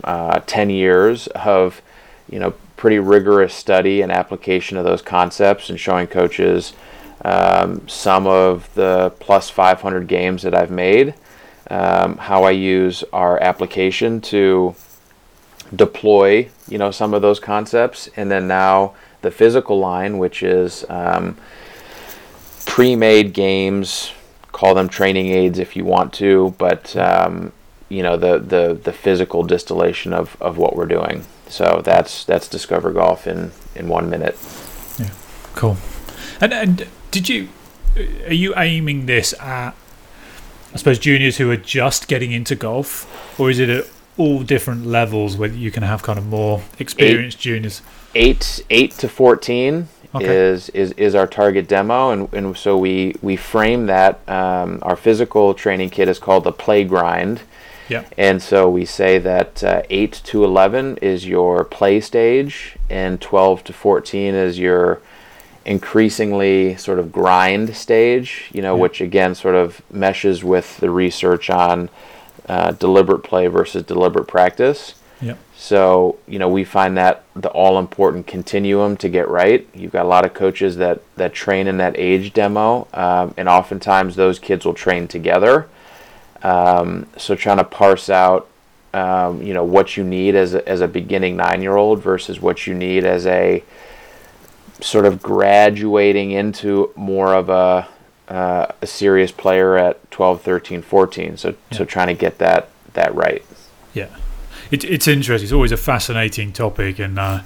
uh, 0.05 0.41
ten 0.47 0.71
years 0.71 1.27
of 1.29 1.83
you 2.31 2.39
know 2.39 2.55
pretty 2.85 2.99
rigorous 2.99 3.55
study 3.55 4.03
and 4.03 4.13
application 4.13 4.77
of 4.77 4.85
those 4.85 5.01
concepts 5.01 5.71
and 5.71 5.81
showing 5.81 6.07
coaches 6.07 6.75
um, 7.25 7.89
some 7.89 8.27
of 8.27 8.69
the 8.75 9.11
plus 9.21 9.49
500 9.49 10.07
games 10.07 10.43
that 10.43 10.55
I've 10.55 10.71
made, 10.71 11.15
um, 11.71 12.19
how 12.19 12.45
I 12.45 12.51
use 12.51 13.03
our 13.11 13.43
application 13.43 14.21
to 14.21 14.75
deploy, 15.75 16.51
you 16.69 16.77
know, 16.77 16.91
some 16.91 17.15
of 17.15 17.23
those 17.23 17.41
concepts, 17.41 18.11
and 18.17 18.31
then 18.31 18.47
now 18.47 18.93
the 19.23 19.31
physical 19.31 19.79
line, 19.79 20.19
which 20.19 20.43
is 20.43 20.85
um, 20.91 21.39
pre-made 22.67 23.33
games, 23.33 24.13
call 24.53 24.75
them 24.75 24.91
training 24.91 25.29
aids 25.29 25.59
if 25.59 25.75
you 25.75 25.87
want 25.87 26.13
to, 26.13 26.55
but 26.59 26.95
um, 26.99 27.51
you 27.89 28.03
know 28.03 28.19
the 28.19 28.39
the 28.41 28.79
the 28.85 28.93
physical 28.93 29.43
distillation 29.43 30.13
of 30.13 30.37
of 30.43 30.59
what 30.59 30.77
we're 30.77 30.85
doing. 30.85 31.25
So 31.49 31.83
that's 31.85 32.25
that's 32.25 32.49
Discover 32.49 32.93
Golf 32.93 33.27
in 33.27 33.53
in 33.75 33.89
one 33.89 34.11
minute. 34.11 34.37
Yeah, 34.99 35.11
cool. 35.55 35.77
And 36.41 36.53
and 36.53 36.89
did 37.11 37.29
you 37.29 37.49
are 38.27 38.33
you 38.33 38.55
aiming 38.57 39.07
this 39.07 39.35
at 39.41 39.75
I 40.73 40.77
suppose 40.77 40.99
juniors 40.99 41.37
who 41.37 41.51
are 41.51 41.57
just 41.57 42.09
getting 42.09 42.33
into 42.33 42.57
golf, 42.57 43.39
or 43.39 43.49
is 43.49 43.61
it 43.61 43.69
at 43.69 43.87
all 44.17 44.43
different 44.43 44.87
levels 44.87 45.37
where 45.37 45.49
you 45.49 45.71
can 45.71 45.85
have 45.85 46.03
kind 46.03 46.19
of 46.19 46.27
more 46.27 46.63
experienced 46.81 47.39
eight, 47.39 47.43
juniors? 47.43 47.83
Eight 48.17 48.65
eight 48.71 48.91
to 48.93 49.09
fourteen 49.09 49.89
okay. 50.15 50.27
is 50.27 50.71
is 50.71 50.91
is 50.93 51.15
our 51.15 51.29
target 51.29 51.69
demo, 51.69 52.11
and 52.11 52.33
and 52.33 52.57
so 52.57 52.77
we 52.77 53.15
we 53.23 53.37
frame 53.37 53.87
that. 53.87 54.29
Um, 54.29 54.81
our 54.83 54.97
physical 54.97 55.55
training 55.55 55.91
kit 55.91 56.09
is 56.09 56.19
called 56.19 56.43
the 56.43 56.53
Play 56.53 56.85
Grind 56.85 57.43
yeah. 57.89 58.05
And 58.17 58.43
so 58.43 58.69
we 58.69 58.85
say 58.85 59.19
that 59.19 59.63
uh, 59.63 59.83
8 59.91 60.13
to 60.25 60.45
11 60.45 60.99
is 60.99 61.27
your 61.27 61.65
play 61.65 62.01
stage, 62.01 62.77
and 62.89 63.21
12 63.21 63.65
to 63.65 63.73
14 63.73 64.35
is 64.35 64.59
your 64.59 65.01
increasingly 65.65 66.77
sort 66.77 66.99
of 66.99 67.11
grind 67.11 67.75
stage, 67.75 68.51
you 68.53 68.63
know, 68.63 68.75
yeah. 68.75 68.83
which 68.83 69.01
again 69.01 69.35
sort 69.35 69.55
of 69.55 69.83
meshes 69.91 70.45
with 70.45 70.79
the 70.79 70.91
research 70.91 71.49
on 71.51 71.89
uh, 72.49 72.73
deliberate 72.73 73.21
play 73.21 73.47
versus 73.47 73.83
deliberate 73.83 74.29
practice. 74.29 74.95
Yeah. 75.21 75.37
So, 75.57 76.19
you 76.27 76.39
know, 76.39 76.49
we 76.49 76.65
find 76.65 76.97
that 76.99 77.25
the 77.35 77.49
all 77.49 77.79
important 77.79 78.27
continuum 78.27 78.99
to 78.99 79.09
get 79.09 79.29
right. 79.29 79.67
You've 79.73 79.93
got 79.93 80.05
a 80.05 80.09
lot 80.09 80.27
of 80.27 80.35
coaches 80.35 80.77
that, 80.77 81.01
that 81.17 81.33
train 81.33 81.67
in 81.67 81.79
that 81.79 81.99
age 81.99 82.35
demo, 82.35 82.87
um, 82.93 83.33
and 83.39 83.49
oftentimes 83.49 84.17
those 84.17 84.39
kids 84.39 84.67
will 84.67 84.75
train 84.75 85.09
together 85.09 85.69
um, 86.45 87.07
so 87.17 87.35
trying 87.35 87.57
to 87.57 87.65
parse 87.65 88.11
out, 88.11 88.49
um, 88.93 89.43
you 89.43 89.55
know, 89.55 89.65
what 89.65 89.97
you 89.97 90.05
need 90.05 90.37
as 90.37 90.55
a, 90.55 90.69
as 90.69 90.83
a 90.83 90.87
beginning 90.87 91.37
nine-year-old 91.37 92.03
versus 92.03 92.41
what 92.41 92.67
you 92.67 92.75
need 92.75 93.05
as 93.05 93.27
a 93.27 93.65
sort 94.81 95.07
of 95.07 95.23
graduating 95.23 96.33
into 96.33 96.93
more 96.95 97.35
of 97.35 97.49
a 97.49 97.89
uh, 98.29 98.67
a 98.81 98.87
serious 98.87 99.31
player 99.31 99.77
at 99.77 100.11
12, 100.11 100.41
13, 100.41 100.83
14. 100.83 101.37
So 101.37 101.49
yeah. 101.49 101.79
so 101.79 101.85
trying 101.85 102.09
to 102.09 102.15
get 102.15 102.39
that 102.39 102.69
that 102.93 103.15
right. 103.15 103.45
Yeah, 103.95 104.15
it, 104.71 104.85
it's 104.85 105.09
interesting. 105.09 105.45
It's 105.45 105.53
always 105.53 105.73
a 105.73 105.77
fascinating 105.77 106.53
topic, 106.53 106.99
and 106.99 107.19
uh, 107.19 107.41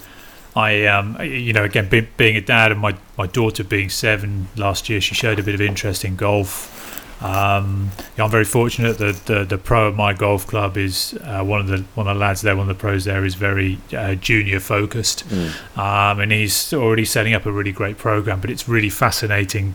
I 0.57 0.87
um 0.87 1.21
you 1.23 1.53
know 1.53 1.63
again 1.63 1.89
be, 1.89 2.01
being 2.01 2.37
a 2.37 2.41
dad 2.41 2.73
and 2.73 2.81
my 2.81 2.97
my 3.17 3.29
daughter 3.29 3.63
being 3.63 3.91
seven 3.91 4.49
last 4.57 4.89
year, 4.89 5.01
she 5.01 5.15
showed 5.15 5.39
a 5.39 5.43
bit 5.45 5.55
of 5.55 5.61
interest 5.61 6.05
in 6.05 6.17
golf 6.17 6.78
um, 7.21 7.91
yeah, 8.17 8.25
I'm 8.25 8.31
very 8.31 8.45
fortunate 8.45 8.99
that 8.99 9.27
the, 9.27 9.45
the 9.45 9.59
pro 9.59 9.89
at 9.89 9.95
my 9.97 10.13
golf 10.13 10.47
club 10.47 10.77
is 10.77 11.19
uh, 11.25 11.43
one 11.43 11.61
of 11.61 11.67
the 11.67 11.79
one 11.95 12.07
of 12.07 12.15
the 12.15 12.21
lads 12.21 12.43
there, 12.43 12.57
one 12.57 12.71
of 12.71 12.77
the 12.77 12.81
pros 12.81 13.05
there 13.05 13.25
is 13.25 13.35
very 13.35 13.79
uh, 13.97 14.15
junior 14.15 14.61
focused, 14.61 15.29
mm. 15.29 15.77
um, 15.77 16.21
and 16.21 16.31
he's 16.31 16.73
already 16.73 17.05
setting 17.05 17.35
up 17.35 17.45
a 17.45 17.51
really 17.51 17.73
great 17.73 17.99
program. 17.99 18.41
But 18.41 18.51
it's 18.51 18.69
really 18.69 18.91
fascinating 18.91 19.75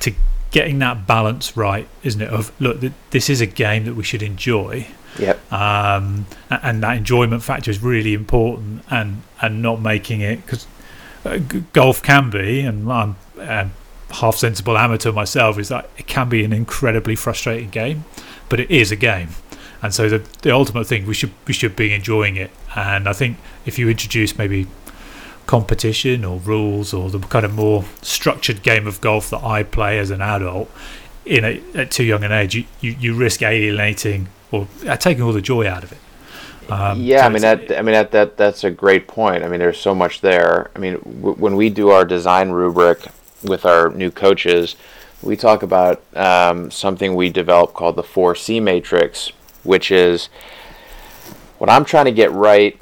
to 0.00 0.12
getting 0.50 0.80
that 0.80 1.06
balance 1.06 1.56
right, 1.56 1.86
isn't 2.02 2.20
it? 2.20 2.30
Of 2.30 2.52
look, 2.60 2.80
th- 2.80 2.92
this 3.10 3.30
is 3.30 3.40
a 3.40 3.46
game 3.46 3.84
that 3.84 3.94
we 3.94 4.02
should 4.02 4.22
enjoy. 4.22 4.88
Yep. 5.18 5.52
Um, 5.52 6.26
and 6.50 6.82
that 6.82 6.96
enjoyment 6.96 7.42
factor 7.44 7.70
is 7.70 7.80
really 7.80 8.12
important, 8.12 8.82
and 8.90 9.22
and 9.40 9.62
not 9.62 9.80
making 9.80 10.20
it 10.20 10.44
because 10.44 10.66
uh, 11.24 11.38
golf 11.72 12.02
can 12.02 12.30
be, 12.30 12.62
and 12.62 12.90
I'm 12.90 13.16
uh, 13.38 13.68
half 14.12 14.36
sensible 14.36 14.76
amateur 14.78 15.12
myself 15.12 15.58
is 15.58 15.68
that 15.68 15.88
it 15.96 16.06
can 16.06 16.28
be 16.28 16.44
an 16.44 16.52
incredibly 16.52 17.16
frustrating 17.16 17.70
game, 17.70 18.04
but 18.48 18.60
it 18.60 18.70
is 18.70 18.92
a 18.92 18.96
game. 18.96 19.30
And 19.82 19.92
so 19.92 20.08
the 20.08 20.22
the 20.42 20.52
ultimate 20.52 20.86
thing 20.86 21.06
we 21.06 21.14
should 21.14 21.32
we 21.46 21.54
should 21.54 21.74
be 21.74 21.92
enjoying 21.92 22.36
it. 22.36 22.50
And 22.76 23.08
I 23.08 23.12
think 23.12 23.38
if 23.66 23.78
you 23.78 23.88
introduce 23.88 24.38
maybe 24.38 24.66
competition 25.46 26.24
or 26.24 26.38
rules 26.38 26.94
or 26.94 27.10
the 27.10 27.18
kind 27.18 27.44
of 27.44 27.52
more 27.52 27.84
structured 28.00 28.62
game 28.62 28.86
of 28.86 29.00
golf 29.00 29.30
that 29.30 29.42
I 29.42 29.64
play 29.64 29.98
as 29.98 30.10
an 30.10 30.20
adult 30.20 30.70
in 31.24 31.44
a, 31.44 31.62
at 31.74 31.90
too 31.90 32.04
young 32.04 32.24
an 32.24 32.32
age, 32.32 32.54
you, 32.54 32.64
you, 32.80 32.96
you 32.98 33.14
risk 33.14 33.42
alienating 33.42 34.28
or 34.50 34.68
uh, 34.86 34.96
taking 34.96 35.22
all 35.22 35.32
the 35.32 35.40
joy 35.40 35.66
out 35.68 35.82
of 35.82 35.92
it. 35.92 35.98
Um, 36.70 37.00
yeah, 37.00 37.20
so 37.20 37.26
I 37.26 37.28
mean 37.28 37.42
that. 37.42 37.78
I 37.78 37.82
mean 37.82 37.92
that, 37.92 38.12
that. 38.12 38.36
That's 38.36 38.64
a 38.64 38.70
great 38.70 39.08
point. 39.08 39.42
I 39.42 39.48
mean, 39.48 39.58
there's 39.58 39.80
so 39.80 39.94
much 39.94 40.20
there. 40.20 40.70
I 40.76 40.78
mean, 40.78 40.94
w- 41.20 41.34
when 41.34 41.56
we 41.56 41.70
do 41.70 41.90
our 41.90 42.04
design 42.04 42.50
rubric, 42.50 43.08
with 43.42 43.64
our 43.64 43.90
new 43.90 44.10
coaches, 44.10 44.76
we 45.22 45.36
talk 45.36 45.62
about 45.62 46.02
um, 46.16 46.70
something 46.70 47.14
we 47.14 47.30
developed 47.30 47.74
called 47.74 47.96
the 47.96 48.02
4C 48.02 48.62
matrix, 48.62 49.32
which 49.62 49.90
is 49.90 50.26
what 51.58 51.70
I'm 51.70 51.84
trying 51.84 52.06
to 52.06 52.12
get 52.12 52.32
right 52.32 52.80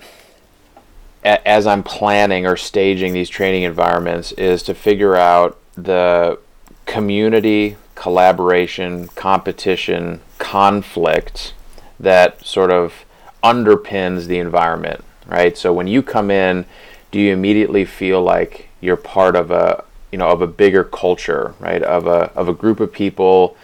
a- 1.24 1.46
as 1.46 1.66
I'm 1.66 1.82
planning 1.82 2.46
or 2.46 2.56
staging 2.56 3.12
these 3.12 3.28
training 3.28 3.62
environments 3.62 4.32
is 4.32 4.62
to 4.64 4.74
figure 4.74 5.16
out 5.16 5.58
the 5.76 6.38
community 6.86 7.76
collaboration, 7.94 9.08
competition, 9.08 10.20
conflict 10.38 11.52
that 11.98 12.44
sort 12.44 12.70
of 12.70 13.04
underpins 13.44 14.26
the 14.26 14.38
environment, 14.38 15.04
right? 15.26 15.56
So 15.56 15.72
when 15.72 15.86
you 15.86 16.02
come 16.02 16.30
in, 16.30 16.64
do 17.10 17.20
you 17.20 17.32
immediately 17.32 17.84
feel 17.84 18.22
like 18.22 18.68
you're 18.80 18.96
part 18.96 19.36
of 19.36 19.50
a 19.50 19.84
you 20.12 20.18
know 20.18 20.28
of 20.28 20.42
a 20.42 20.46
bigger 20.46 20.84
culture, 20.84 21.54
right? 21.58 21.82
Of 21.82 22.06
a 22.06 22.32
of 22.34 22.48
a 22.48 22.52
group 22.52 22.80
of 22.80 22.92
people 22.92 23.56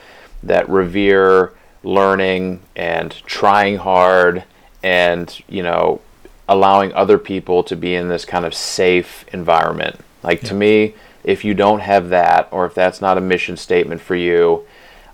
that 0.43 0.69
revere 0.69 1.53
learning 1.83 2.61
and 2.75 3.13
trying 3.27 3.79
hard 3.79 4.45
and 4.83 5.41
you 5.49 5.63
know 5.63 6.01
allowing 6.49 6.93
other 6.93 7.19
people 7.19 7.63
to 7.65 7.77
be 7.77 7.95
in 7.95 8.09
this 8.09 8.25
kind 8.25 8.45
of 8.45 8.55
safe 8.55 9.25
environment. 9.33 9.99
Like 10.23 10.43
yeah. 10.43 10.49
to 10.49 10.55
me, 10.55 10.95
if 11.25 11.45
you 11.45 11.55
don't 11.55 11.81
have 11.81 12.09
that 12.11 12.49
or 12.51 12.67
if 12.67 12.75
that's 12.75 13.01
not 13.01 13.19
a 13.19 13.21
mission 13.21 13.57
statement 13.57 14.01
for 14.01 14.15
you, 14.15 14.65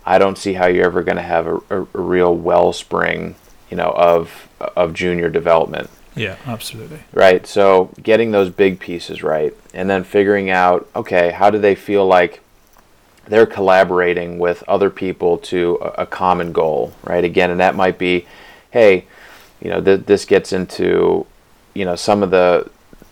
I 0.05 0.19
don't 0.19 0.37
see 0.37 0.53
how 0.53 0.67
you're 0.67 0.85
ever 0.85 1.01
going 1.01 1.17
to 1.17 1.23
have 1.23 1.47
a, 1.47 1.55
a, 1.69 1.81
a 1.81 2.01
real 2.01 2.35
wellspring, 2.35 3.35
you 3.69 3.77
know, 3.77 3.91
of 3.95 4.47
of 4.59 4.93
junior 4.93 5.29
development. 5.29 5.89
Yeah, 6.15 6.37
absolutely. 6.45 6.99
Right. 7.13 7.45
So 7.47 7.91
getting 8.01 8.31
those 8.31 8.49
big 8.49 8.79
pieces 8.79 9.23
right 9.23 9.55
and 9.73 9.89
then 9.89 10.03
figuring 10.03 10.49
out, 10.49 10.87
okay, 10.95 11.31
how 11.31 11.49
do 11.49 11.57
they 11.57 11.75
feel 11.75 12.05
like 12.05 12.41
they're 13.25 13.45
collaborating 13.45 14.37
with 14.37 14.63
other 14.67 14.89
people 14.89 15.37
to 15.37 15.75
a, 15.75 16.05
common 16.05 16.51
goal, 16.51 16.93
right? 17.03 17.23
Again, 17.23 17.51
and 17.51 17.59
that 17.59 17.73
might 17.73 17.97
be, 17.97 18.27
hey, 18.71 19.05
you 19.61 19.69
know, 19.69 19.81
th- 19.81 20.05
this 20.05 20.25
gets 20.25 20.51
into, 20.51 21.25
you 21.73 21.85
know, 21.85 21.95
some 21.95 22.21
of 22.21 22.31
the 22.31 22.69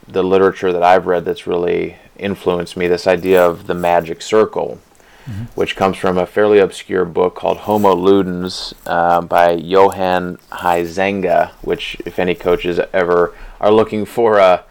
the 0.08 0.24
literature 0.24 0.74
that 0.74 0.84
I've 0.84 1.05
read 1.08 1.24
that's 1.24 1.48
really 1.48 1.96
influenced 2.17 2.75
me. 2.75 2.88
This 2.88 3.08
idea 3.08 3.46
of 3.46 3.67
the 3.67 3.74
magic 3.74 4.22
circle, 4.22 4.79
mm-hmm. 5.25 5.43
which 5.55 5.75
comes 5.75 5.97
from 5.97 6.17
a 6.17 6.25
fairly 6.25 6.59
obscure 6.59 7.05
book 7.05 7.35
called 7.35 7.57
Homo 7.59 7.95
Ludens 7.95 8.73
uh, 8.85 9.21
by 9.21 9.51
Johan 9.51 10.37
Huizinga, 10.51 11.51
which, 11.61 11.97
if 12.05 12.19
any 12.19 12.35
coaches 12.35 12.79
ever 12.93 13.35
are 13.59 13.71
looking 13.71 14.05
for 14.05 14.37
a 14.37 14.63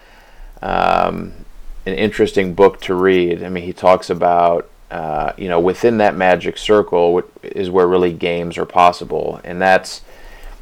um, 0.62 1.33
an 1.87 1.95
interesting 1.95 2.54
book 2.54 2.80
to 2.83 2.95
read, 2.95 3.42
I 3.42 3.49
mean, 3.49 3.64
he 3.64 3.73
talks 3.73 4.11
about 4.11 4.69
uh, 4.90 5.33
you 5.37 5.49
know 5.49 5.61
within 5.61 5.99
that 5.99 6.16
magic 6.16 6.59
circle 6.59 7.23
is 7.42 7.71
where 7.71 7.87
really 7.87 8.12
games 8.12 8.59
are 8.59 8.66
possible, 8.66 9.40
and 9.45 9.62
that's 9.62 10.02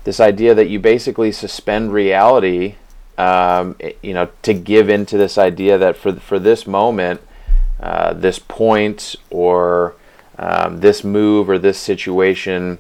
this 0.05 0.21
idea 0.21 0.55
that 0.55 0.69
you 0.69 0.79
basically 0.79 1.33
suspend 1.33 1.93
reality. 1.93 2.77
Um, 3.17 3.77
you 4.01 4.15
know, 4.15 4.29
to 4.43 4.55
give 4.55 4.89
into 4.89 5.19
this 5.19 5.39
idea 5.39 5.77
that 5.79 5.97
for 5.97 6.13
for 6.13 6.39
this 6.39 6.67
moment, 6.67 7.21
uh, 7.81 8.13
this 8.13 8.39
point 8.39 9.17
or 9.31 9.95
um, 10.39 10.81
this 10.81 11.05
move 11.05 11.49
or 11.49 11.59
this 11.59 11.79
situation 11.79 12.79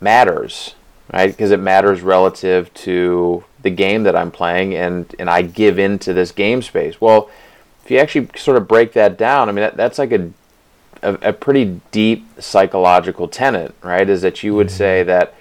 matters, 0.00 0.74
right? 1.12 1.30
Because 1.30 1.50
it 1.50 1.60
matters 1.60 2.00
relative 2.02 2.72
to 2.74 3.44
the 3.62 3.70
game 3.70 4.02
that 4.02 4.16
I'm 4.16 4.30
playing, 4.30 4.74
and 4.74 5.14
and 5.18 5.30
I 5.30 5.42
give 5.42 5.78
into 5.78 6.12
this 6.12 6.32
game 6.32 6.62
space. 6.62 7.00
Well, 7.00 7.30
if 7.84 7.90
you 7.90 7.98
actually 7.98 8.28
sort 8.36 8.56
of 8.56 8.68
break 8.68 8.92
that 8.92 9.16
down, 9.16 9.48
I 9.48 9.52
mean 9.52 9.62
that, 9.62 9.76
that's 9.76 9.98
like 9.98 10.12
a, 10.12 10.30
a, 11.02 11.14
a 11.14 11.32
pretty 11.32 11.80
deep 11.90 12.26
psychological 12.40 13.28
tenet, 13.28 13.74
right? 13.82 14.08
Is 14.08 14.22
that 14.22 14.42
you 14.42 14.54
would 14.54 14.68
mm-hmm. 14.68 14.76
say 14.76 15.02
that. 15.02 15.34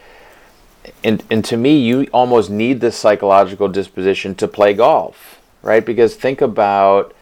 And, 1.03 1.23
and 1.29 1.45
to 1.45 1.57
me, 1.57 1.77
you 1.77 2.07
almost 2.11 2.49
need 2.49 2.81
this 2.81 2.97
psychological 2.97 3.67
disposition 3.67 4.33
to 4.35 4.47
play 4.47 4.73
golf, 4.73 5.39
right? 5.61 5.85
Because 5.85 6.15
think 6.15 6.41
about 6.41 7.13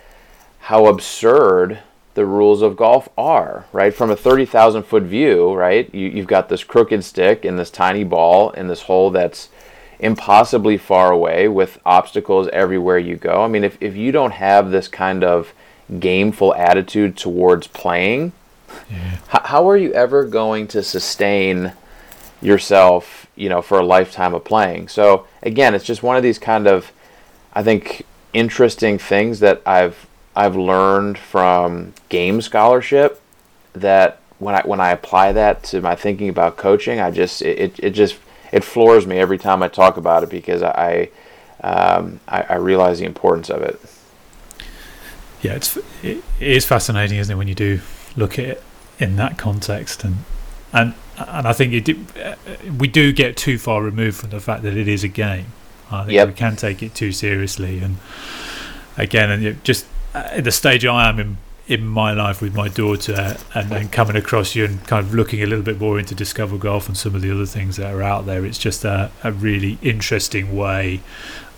how 0.60 0.86
absurd 0.88 1.80
the 2.16 2.26
rules 2.26 2.62
of 2.62 2.76
golf 2.76 3.08
are, 3.18 3.66
right? 3.72 3.94
From 3.94 4.12
a 4.12 4.16
30,000 4.16 4.84
foot 4.84 5.04
view, 5.04 5.54
right? 5.54 5.94
You, 5.94 6.10
you've 6.10 6.28
got 6.28 6.50
this 6.50 6.64
crooked 6.64 7.04
stick 7.04 7.46
and 7.46 7.58
this 7.58 7.72
tiny 7.72 8.04
ball 8.04 8.50
in 8.52 8.68
this 8.68 8.84
hole 8.84 9.10
that's 9.10 9.50
impossibly 10.00 10.78
far 10.78 11.12
away 11.12 11.48
with 11.48 11.80
obstacles 11.86 12.48
everywhere 12.52 12.98
you 12.98 13.16
go. 13.16 13.44
I 13.44 13.48
mean, 13.48 13.64
if, 13.64 13.78
if 13.82 13.96
you 13.96 14.12
don't 14.12 14.32
have 14.32 14.72
this 14.72 14.88
kind 14.88 15.24
of 15.24 15.54
gameful 15.94 16.58
attitude 16.58 17.18
towards 17.18 17.68
playing, 17.68 18.32
yeah. 18.90 19.14
h- 19.34 19.42
how 19.46 19.70
are 19.70 19.78
you 19.78 19.94
ever 19.94 20.26
going 20.26 20.68
to 20.68 20.84
sustain 20.84 21.74
yourself, 22.42 23.28
you 23.36 23.50
know, 23.50 23.62
for 23.62 23.80
a 23.80 23.86
lifetime 23.86 24.34
of 24.34 24.44
playing? 24.44 24.88
So 24.88 25.28
again, 25.44 25.76
it's 25.76 25.86
just 25.86 26.04
one 26.04 26.18
of 26.18 26.24
these 26.24 26.40
kind 26.40 26.68
of, 26.68 26.92
I 27.54 27.64
think, 27.64 28.06
interesting 28.34 28.98
things 28.98 29.40
that 29.40 29.62
I've 29.66 30.06
I've 30.40 30.56
learned 30.56 31.18
from 31.18 31.94
game 32.08 32.42
scholarship 32.42 33.22
that 33.74 34.22
when 34.38 34.56
I 34.56 34.62
when 34.62 34.80
I 34.80 34.92
apply 34.92 35.34
that 35.34 35.64
to 35.64 35.82
my 35.82 35.96
thinking 35.96 36.30
about 36.30 36.56
coaching, 36.56 37.02
I 37.02 37.12
just 37.12 37.42
it, 37.42 37.78
it 37.78 37.90
just 37.90 38.18
it 38.54 38.64
floors 38.64 39.06
me 39.06 39.18
every 39.18 39.38
time 39.38 39.62
I 39.62 39.68
talk 39.68 39.98
about 39.98 40.24
it 40.24 40.30
because 40.30 40.64
I 40.64 41.10
um, 41.62 42.22
I, 42.26 42.44
I, 42.44 42.56
realize 42.56 43.00
the 43.00 43.06
importance 43.06 43.50
of 43.50 43.62
it. 43.64 43.82
Yeah, 45.42 45.56
it's 45.56 45.78
it 46.02 46.24
is 46.40 46.66
fascinating, 46.66 47.18
isn't 47.18 47.34
it, 47.34 47.38
when 47.38 47.50
you 47.50 47.56
do 47.56 47.82
look 48.16 48.40
at 48.40 48.46
it 48.46 48.64
in 48.98 49.18
that 49.18 49.38
context 49.38 50.06
and 50.06 50.20
and 50.72 50.94
and 51.18 51.48
I 51.50 51.52
think 51.52 51.74
it 51.74 51.98
uh, 52.18 52.36
we 52.78 52.88
do 52.88 53.12
get 53.12 53.36
too 53.36 53.58
far 53.58 53.84
removed 53.84 54.22
from 54.22 54.30
the 54.30 54.40
fact 54.40 54.64
that 54.64 54.78
it 54.78 54.88
is 54.88 55.04
a 55.04 55.10
game. 55.10 55.48
I 55.92 56.06
think 56.06 56.14
yep. 56.14 56.30
we 56.30 56.34
can 56.34 56.56
take 56.56 56.82
it 56.82 56.96
too 56.96 57.12
seriously, 57.12 57.80
and 57.80 57.98
again, 58.96 59.32
and 59.32 59.62
just 59.66 59.86
at 60.26 60.44
the 60.44 60.52
stage 60.52 60.86
I 60.86 61.10
am 61.10 61.20
in 61.20 61.38
in 61.68 61.86
my 61.86 62.12
life 62.14 62.42
with 62.42 62.56
my 62.56 62.68
daughter 62.68 63.38
and 63.54 63.70
then 63.70 63.88
coming 63.90 64.16
across 64.16 64.56
you 64.56 64.66
and 64.66 64.84
kind 64.88 65.06
of 65.06 65.14
looking 65.14 65.44
a 65.44 65.46
little 65.46 65.64
bit 65.64 65.80
more 65.80 66.00
into 66.00 66.16
discover 66.16 66.58
golf 66.58 66.88
and 66.88 66.98
some 66.98 67.14
of 67.14 67.22
the 67.22 67.32
other 67.32 67.46
things 67.46 67.78
that 67.78 67.94
are 67.94 68.02
out 68.02 68.26
there 68.26 68.44
it's 68.44 68.58
just 68.58 68.84
a, 68.84 69.12
a 69.24 69.32
really 69.32 69.78
interesting 69.84 70.58
way 70.58 71.00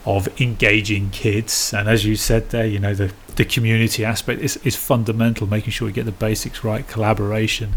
of 0.05 0.27
engaging 0.41 1.11
kids. 1.11 1.73
And 1.73 1.87
as 1.87 2.05
you 2.05 2.17
said 2.17 2.49
there 2.49 2.65
you 2.65 2.77
know 2.77 2.93
the 2.93 3.13
the 3.37 3.45
community 3.45 4.03
aspect 4.03 4.41
is, 4.41 4.57
is 4.57 4.75
fundamental 4.75 5.47
making 5.47 5.71
sure 5.71 5.85
we 5.85 5.93
get 5.93 6.05
the 6.05 6.11
basics 6.11 6.65
right 6.65 6.85
collaboration 6.85 7.73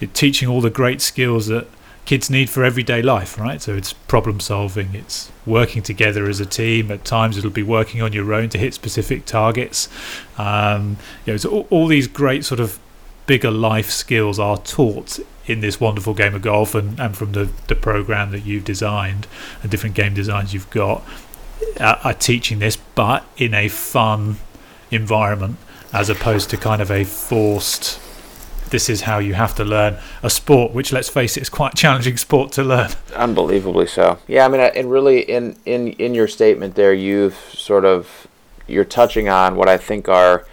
it, 0.00 0.14
teaching 0.14 0.48
all 0.48 0.60
the 0.60 0.70
great 0.70 1.00
skills 1.00 1.48
that 1.48 1.66
kids 2.04 2.28
need 2.28 2.50
for 2.50 2.64
everyday 2.64 3.02
life, 3.02 3.38
right? 3.38 3.60
So 3.60 3.74
it's 3.74 3.92
problem 3.92 4.40
solving, 4.40 4.94
it's 4.94 5.32
working 5.46 5.82
together 5.82 6.28
as 6.28 6.40
a 6.40 6.46
team. 6.46 6.90
At 6.90 7.04
times, 7.04 7.38
it'll 7.38 7.50
be 7.50 7.62
working 7.62 8.02
on 8.02 8.12
your 8.12 8.32
own 8.32 8.48
to 8.50 8.58
hit 8.58 8.74
specific 8.74 9.24
targets. 9.24 9.88
Um, 10.36 10.98
you 11.24 11.32
know, 11.32 11.36
so 11.36 11.50
all, 11.50 11.66
all, 11.70 11.86
these 11.86 12.06
great 12.06 12.44
sort 12.44 12.60
of 12.60 12.78
bigger 13.26 13.50
life 13.50 13.90
skills 13.90 14.38
are 14.38 14.58
taught 14.58 15.18
in 15.46 15.60
this 15.60 15.80
wonderful 15.80 16.14
game 16.14 16.34
of 16.34 16.42
golf, 16.42 16.74
and, 16.74 16.98
and 17.00 17.16
from 17.16 17.32
the 17.32 17.50
the 17.66 17.74
program 17.74 18.30
that 18.32 18.44
you've 18.44 18.64
designed 18.64 19.26
and 19.62 19.70
different 19.70 19.94
game 19.94 20.14
designs 20.14 20.52
you've 20.52 20.70
got 20.70 21.02
are, 21.80 21.98
are 22.04 22.14
teaching 22.14 22.58
this, 22.58 22.76
but 22.76 23.24
in 23.36 23.54
a 23.54 23.68
fun 23.68 24.36
environment 24.90 25.56
as 25.92 26.10
opposed 26.10 26.50
to 26.50 26.56
kind 26.56 26.82
of 26.82 26.90
a 26.90 27.04
forced 27.04 28.00
this 28.74 28.88
is 28.90 29.02
how 29.02 29.20
you 29.20 29.34
have 29.34 29.54
to 29.54 29.64
learn 29.64 29.96
a 30.24 30.28
sport, 30.28 30.72
which 30.72 30.92
let's 30.92 31.08
face 31.08 31.36
it, 31.36 31.42
is 31.42 31.48
quite 31.48 31.74
a 31.74 31.76
challenging 31.76 32.16
sport 32.16 32.50
to 32.50 32.64
learn. 32.64 32.90
Unbelievably 33.14 33.86
so. 33.86 34.18
Yeah, 34.26 34.44
I 34.44 34.48
mean, 34.48 34.60
and 34.60 34.90
really, 34.90 35.20
in 35.20 35.56
in 35.64 35.92
in 35.92 36.12
your 36.12 36.26
statement 36.26 36.74
there, 36.74 36.92
you've 36.92 37.36
sort 37.52 37.84
of 37.84 38.26
you're 38.66 38.84
touching 38.84 39.28
on 39.28 39.54
what 39.54 39.68
I 39.68 39.76
think 39.76 40.08
are 40.08 40.44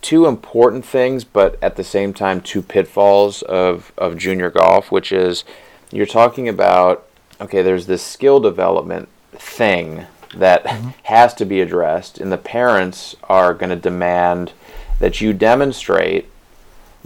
two 0.00 0.26
important 0.26 0.84
things, 0.84 1.24
but 1.24 1.58
at 1.60 1.74
the 1.74 1.82
same 1.82 2.14
time, 2.14 2.40
two 2.40 2.62
pitfalls 2.62 3.42
of 3.42 3.92
of 3.98 4.16
junior 4.16 4.50
golf, 4.50 4.92
which 4.92 5.10
is 5.10 5.42
you're 5.90 6.06
talking 6.06 6.48
about 6.48 7.04
okay, 7.40 7.62
there's 7.62 7.86
this 7.86 8.02
skill 8.02 8.38
development 8.38 9.08
thing 9.32 10.06
that 10.36 10.62
mm-hmm. 10.62 10.90
has 11.02 11.34
to 11.34 11.44
be 11.44 11.60
addressed, 11.60 12.20
and 12.20 12.30
the 12.30 12.38
parents 12.38 13.16
are 13.24 13.52
going 13.54 13.70
to 13.70 13.90
demand 13.90 14.52
that 15.00 15.20
you 15.20 15.32
demonstrate 15.32 16.30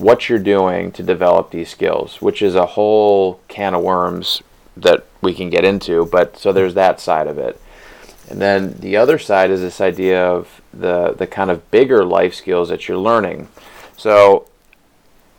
what 0.01 0.29
you're 0.29 0.39
doing 0.39 0.91
to 0.93 1.03
develop 1.03 1.51
these 1.51 1.69
skills, 1.69 2.23
which 2.23 2.41
is 2.43 2.55
a 2.55 2.67
whole 2.67 3.41
can 3.49 3.75
of 3.75 3.83
worms 3.83 4.43
that 4.77 5.05
we 5.21 5.35
can 5.35 5.51
get 5.51 5.65
into. 5.65 6.07
But 6.07 6.39
so 6.39 6.53
there's 6.53 6.75
that 6.75 7.01
side 7.01 7.27
of 7.27 7.39
it. 7.39 7.61
And 8.29 8.41
then 8.41 8.75
the 8.79 8.97
other 8.97 9.19
side 9.19 9.51
is 9.51 9.61
this 9.61 9.81
idea 9.81 10.25
of 10.25 10.61
the, 10.73 11.13
the 11.13 11.27
kind 11.27 11.51
of 11.51 11.71
bigger 11.71 12.05
life 12.05 12.35
skills 12.35 12.69
that 12.69 12.89
you're 12.89 12.97
learning. 12.97 13.49
So 13.97 14.47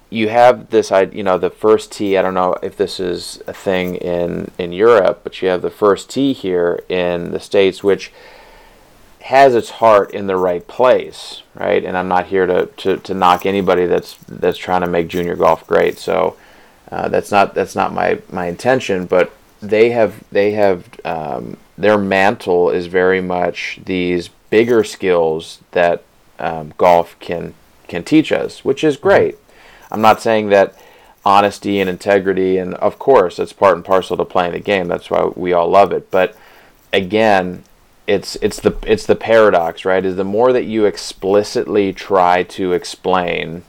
you 0.10 0.28
have 0.28 0.70
this, 0.70 0.92
you 0.92 1.24
know, 1.24 1.38
the 1.38 1.50
first 1.50 1.92
tee. 1.92 2.18
I 2.18 2.22
don't 2.22 2.34
know 2.34 2.58
if 2.62 2.76
this 2.76 3.00
is 3.00 3.42
a 3.48 3.54
thing 3.54 3.96
in, 3.96 4.52
in 4.58 4.74
Europe, 4.74 5.22
but 5.24 5.42
you 5.42 5.48
have 5.48 5.62
the 5.62 5.70
first 5.70 6.10
tee 6.10 6.34
here 6.34 6.84
in 6.90 7.32
the 7.32 7.40
States, 7.40 7.82
which 7.82 8.12
has 9.22 9.56
its 9.56 9.70
heart 9.70 10.12
in 10.12 10.28
the 10.28 10.36
right 10.36 10.68
place, 10.68 11.44
right? 11.54 11.84
And 11.84 11.98
I'm 11.98 12.08
not 12.08 12.28
here 12.28 12.46
to, 12.46 12.66
to, 12.66 12.98
to 12.98 13.14
knock 13.14 13.46
anybody 13.46 13.86
that's 13.86 14.16
that's 14.28 14.58
trying 14.58 14.82
to 14.82 14.88
make 14.88 15.08
junior 15.08 15.36
golf 15.36 15.66
great. 15.68 15.98
So 15.98 16.38
uh, 16.92 17.08
that's 17.08 17.32
not 17.32 17.54
that's 17.54 17.76
not 17.76 17.94
my, 17.94 18.20
my 18.32 18.48
intention. 18.48 19.06
But 19.06 19.32
they 19.62 19.92
have 19.92 20.24
they 20.32 20.52
have 20.52 20.86
um, 21.06 21.58
their 21.78 21.98
mantle 21.98 22.70
is 22.70 22.88
very 22.88 23.22
much 23.22 23.80
these 23.86 24.30
bigger 24.50 24.84
skills 24.84 25.60
that 25.72 26.04
um, 26.40 26.74
golf 26.78 27.16
can 27.20 27.54
can 27.88 28.04
teach 28.04 28.32
us, 28.32 28.66
which 28.66 28.84
is 28.84 28.98
great. 28.98 29.38
I'm 29.92 30.02
not 30.02 30.22
saying 30.22 30.50
that 30.50 30.76
honesty 31.24 31.80
and 31.80 31.90
integrity, 31.90 32.58
and 32.58 32.74
of 32.76 32.98
course, 32.98 33.38
it's 33.38 33.54
part 33.54 33.76
and 33.76 33.86
parcel 33.86 34.18
to 34.18 34.26
playing 34.26 34.54
the 34.54 34.60
game. 34.60 34.88
That's 34.88 35.12
why 35.12 35.26
we 35.36 35.54
all 35.54 35.70
love 35.70 35.92
it. 35.92 36.10
But 36.10 36.36
again, 36.92 37.64
it's 38.08 38.36
it's 38.38 38.60
the 38.60 38.76
it's 38.86 39.06
the 39.06 39.16
paradox, 39.16 39.86
right? 39.86 40.04
Is 40.04 40.16
the 40.16 40.24
more 40.24 40.52
that 40.54 40.66
you 40.66 40.86
explicitly 40.86 41.94
try 41.94 42.44
to 42.44 42.74
explain 42.74 43.64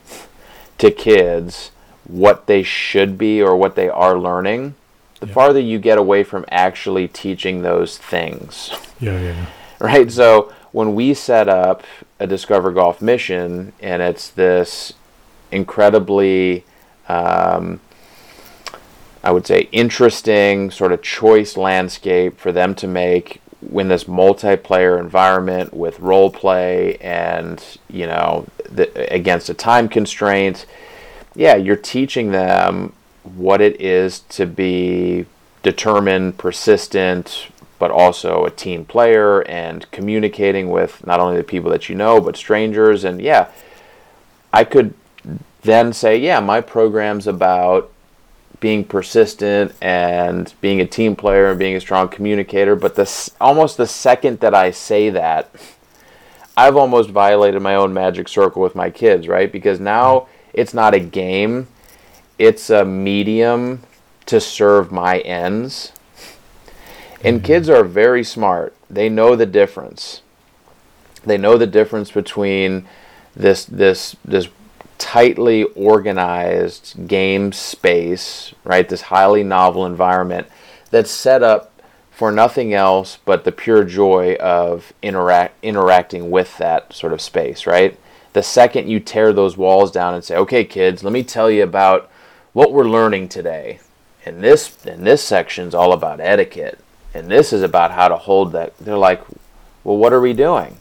to 0.78 0.90
kids 0.90 1.70
what 2.04 2.46
they 2.46 2.62
should 2.62 3.16
be 3.16 3.40
or 3.42 3.56
what 3.56 3.76
they 3.76 3.88
are 3.88 4.18
learning, 4.18 4.74
the 5.20 5.26
yeah. 5.26 5.32
farther 5.32 5.60
you 5.60 5.78
get 5.78 5.98
away 5.98 6.24
from 6.24 6.44
actually 6.50 7.08
teaching 7.08 7.62
those 7.62 7.98
things. 7.98 8.70
Yeah, 8.98 9.20
yeah, 9.20 9.20
yeah. 9.20 9.46
Right? 9.78 10.10
So 10.10 10.52
when 10.72 10.94
we 10.94 11.14
set 11.14 11.48
up 11.48 11.84
a 12.18 12.26
Discover 12.26 12.72
Golf 12.72 13.02
mission, 13.02 13.72
and 13.80 14.02
it's 14.02 14.30
this 14.30 14.94
incredibly, 15.50 16.64
um, 17.08 17.80
I 19.22 19.30
would 19.30 19.46
say, 19.46 19.68
interesting 19.70 20.70
sort 20.70 20.92
of 20.92 21.02
choice 21.02 21.56
landscape 21.56 22.38
for 22.38 22.50
them 22.50 22.74
to 22.76 22.88
make 22.88 23.41
in 23.70 23.88
this 23.88 24.04
multiplayer 24.04 24.98
environment 24.98 25.72
with 25.72 25.98
role 26.00 26.30
play 26.30 26.96
and 26.96 27.78
you 27.88 28.06
know 28.06 28.46
the, 28.70 29.12
against 29.12 29.48
a 29.48 29.54
time 29.54 29.88
constraint 29.88 30.66
yeah 31.34 31.54
you're 31.54 31.76
teaching 31.76 32.32
them 32.32 32.92
what 33.22 33.60
it 33.60 33.80
is 33.80 34.20
to 34.20 34.46
be 34.46 35.24
determined 35.62 36.36
persistent 36.38 37.46
but 37.78 37.90
also 37.90 38.44
a 38.44 38.50
team 38.50 38.84
player 38.84 39.42
and 39.42 39.90
communicating 39.90 40.70
with 40.70 41.04
not 41.06 41.20
only 41.20 41.36
the 41.36 41.44
people 41.44 41.70
that 41.70 41.88
you 41.88 41.94
know 41.96 42.20
but 42.20 42.36
strangers. 42.36 43.04
And 43.04 43.20
yeah 43.20 43.48
i 44.52 44.64
could 44.64 44.94
then 45.62 45.92
say 45.92 46.16
yeah 46.16 46.40
my 46.40 46.60
program's 46.60 47.26
about 47.26 47.91
being 48.62 48.84
persistent 48.84 49.74
and 49.82 50.54
being 50.60 50.80
a 50.80 50.86
team 50.86 51.16
player 51.16 51.50
and 51.50 51.58
being 51.58 51.74
a 51.74 51.80
strong 51.80 52.08
communicator. 52.08 52.76
But 52.76 52.94
the 52.94 53.32
almost 53.40 53.76
the 53.76 53.88
second 53.88 54.38
that 54.38 54.54
I 54.54 54.70
say 54.70 55.10
that, 55.10 55.50
I've 56.56 56.76
almost 56.76 57.10
violated 57.10 57.60
my 57.60 57.74
own 57.74 57.92
magic 57.92 58.28
circle 58.28 58.62
with 58.62 58.76
my 58.76 58.88
kids, 58.88 59.26
right? 59.26 59.50
Because 59.50 59.80
now 59.80 60.28
it's 60.54 60.72
not 60.72 60.94
a 60.94 61.00
game, 61.00 61.66
it's 62.38 62.70
a 62.70 62.84
medium 62.84 63.82
to 64.26 64.40
serve 64.40 64.92
my 64.92 65.18
ends. 65.18 65.90
And 67.24 67.38
mm-hmm. 67.38 67.46
kids 67.46 67.68
are 67.68 67.82
very 67.82 68.22
smart. 68.22 68.76
They 68.88 69.08
know 69.08 69.34
the 69.34 69.46
difference. 69.46 70.22
They 71.24 71.36
know 71.36 71.58
the 71.58 71.66
difference 71.66 72.12
between 72.12 72.86
this 73.34 73.64
this 73.64 74.14
this 74.24 74.48
tightly 75.02 75.64
organized 75.64 77.08
game 77.08 77.50
space, 77.52 78.54
right? 78.62 78.88
This 78.88 79.02
highly 79.02 79.42
novel 79.42 79.84
environment 79.84 80.46
that's 80.90 81.10
set 81.10 81.42
up 81.42 81.72
for 82.12 82.30
nothing 82.30 82.72
else 82.72 83.18
but 83.24 83.42
the 83.42 83.50
pure 83.50 83.82
joy 83.82 84.36
of 84.36 84.92
interact 85.02 85.56
interacting 85.62 86.30
with 86.30 86.56
that 86.58 86.92
sort 86.92 87.12
of 87.12 87.20
space, 87.20 87.66
right? 87.66 87.98
The 88.32 88.44
second 88.44 88.88
you 88.88 89.00
tear 89.00 89.32
those 89.32 89.56
walls 89.56 89.90
down 89.90 90.14
and 90.14 90.24
say, 90.24 90.36
"Okay, 90.36 90.64
kids, 90.64 91.02
let 91.02 91.12
me 91.12 91.24
tell 91.24 91.50
you 91.50 91.64
about 91.64 92.08
what 92.52 92.72
we're 92.72 92.84
learning 92.84 93.28
today." 93.28 93.80
And 94.24 94.40
this 94.40 94.86
and 94.86 95.04
this 95.04 95.22
section's 95.22 95.74
all 95.74 95.92
about 95.92 96.20
etiquette, 96.20 96.78
and 97.12 97.28
this 97.28 97.52
is 97.52 97.62
about 97.62 97.90
how 97.90 98.06
to 98.06 98.16
hold 98.16 98.52
that. 98.52 98.72
They're 98.78 98.96
like, 98.96 99.20
"Well, 99.82 99.96
what 99.96 100.12
are 100.12 100.20
we 100.20 100.32
doing?" 100.32 100.76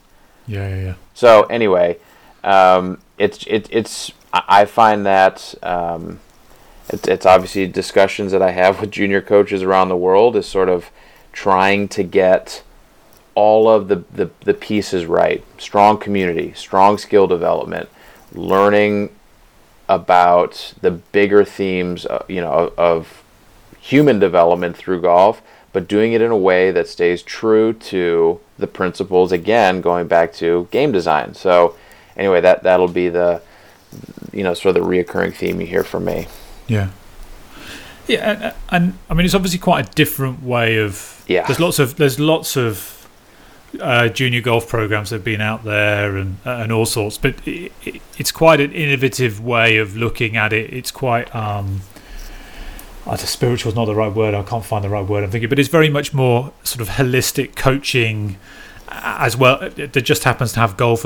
Yeah, 0.46 0.70
yeah, 0.70 0.82
yeah. 0.84 0.94
So 1.16 1.44
anyway, 1.44 1.98
um, 2.44 3.00
it's 3.18 3.44
it, 3.48 3.68
it's 3.72 4.12
I 4.34 4.66
find 4.66 5.06
that 5.06 5.56
um, 5.62 6.20
it's 6.90 7.08
it's 7.08 7.26
obviously 7.26 7.68
discussions 7.68 8.32
that 8.32 8.42
I 8.42 8.52
have 8.52 8.80
with 8.82 8.92
junior 8.92 9.22
coaches 9.22 9.64
around 9.64 9.90
the 9.90 9.98
world 9.98 10.36
is 10.36 10.48
sort 10.48 10.70
of 10.70 10.90
trying 11.32 11.88
to 11.90 12.04
get 12.04 12.64
all 13.36 13.70
of 13.70 13.88
the, 13.88 14.04
the, 14.12 14.30
the 14.42 14.54
pieces 14.54 15.06
right. 15.06 15.44
Strong 15.58 16.00
community, 16.00 16.54
strong 16.54 16.98
skill 16.98 17.28
development, 17.28 17.90
learning 18.34 19.10
about 19.88 20.74
the 20.82 20.92
bigger 20.92 21.44
themes, 21.44 22.06
uh, 22.06 22.24
you 22.28 22.42
know, 22.42 22.52
of, 22.52 22.80
of 22.80 23.24
human 23.80 24.20
development 24.20 24.76
through 24.76 25.02
golf, 25.02 25.42
but 25.74 25.88
doing 25.88 26.14
it 26.14 26.22
in 26.22 26.32
a 26.32 26.38
way 26.38 26.72
that 26.72 26.88
stays 26.88 27.24
true 27.24 27.74
to 27.74 28.40
the 28.58 28.68
principles. 28.68 29.32
Again, 29.32 29.82
going 29.82 30.08
back 30.08 30.34
to 30.34 30.68
game 30.72 30.92
design. 30.92 31.34
So 31.34 31.76
anyway, 32.16 32.42
that 32.42 32.64
that'll 32.64 32.88
be 32.88 33.10
the 33.10 33.42
you 34.32 34.44
know 34.44 34.54
sort 34.54 34.76
of 34.76 34.84
the 34.84 34.90
reoccurring 34.90 35.34
theme 35.34 35.62
you 35.62 35.68
hear 35.68 35.84
from 35.84 36.06
me. 36.06 36.28
Yeah. 36.68 36.90
Yeah, 38.08 38.32
and, 38.32 38.54
and 38.70 38.98
I 39.10 39.14
mean 39.14 39.26
it's 39.26 39.36
obviously 39.36 39.60
quite 39.60 39.88
a 39.88 39.92
different 39.94 40.44
way 40.44 40.78
of. 40.78 41.24
Yeah. 41.28 41.46
There's 41.46 41.60
lots 41.60 41.80
of 41.80 41.98
there's 41.98 42.20
lots 42.20 42.58
of 42.58 43.08
uh, 43.80 44.10
junior 44.10 44.42
golf 44.42 44.68
programs 44.68 45.12
that 45.12 45.18
have 45.18 45.24
been 45.24 45.42
out 45.42 45.64
there 45.64 46.18
and 46.18 46.38
and 46.44 46.72
all 46.72 46.86
sorts, 46.86 47.18
but 47.18 47.36
it, 47.48 47.72
it, 47.84 48.02
it's 48.18 48.32
quite 48.32 48.60
an 48.60 48.72
innovative 48.74 49.40
way 49.40 49.78
of 49.78 49.96
looking 49.96 50.36
at 50.36 50.52
it. 50.52 50.74
It's 50.74 50.92
quite 50.92 51.34
um, 51.36 51.82
I 53.06 53.16
just 53.16 53.34
spiritual 53.34 53.72
is 53.72 53.76
not 53.76 53.86
the 53.86 53.96
right 53.96 54.14
word. 54.14 54.34
I 54.34 54.44
can't 54.44 54.66
find 54.66 54.84
the 54.84 54.90
right 54.90 55.06
word. 55.08 55.24
I'm 55.24 55.32
thinking, 55.32 55.50
but 55.50 55.60
it's 55.60 55.70
very 55.70 55.90
much 55.90 56.14
more 56.14 56.54
sort 56.64 56.82
of 56.82 56.90
holistic 56.96 57.56
coaching 57.56 58.38
as 58.90 59.38
well. 59.38 59.58
That 59.70 60.02
just 60.04 60.24
happens 60.24 60.54
to 60.54 60.60
have 60.60 60.78
golf 60.78 61.06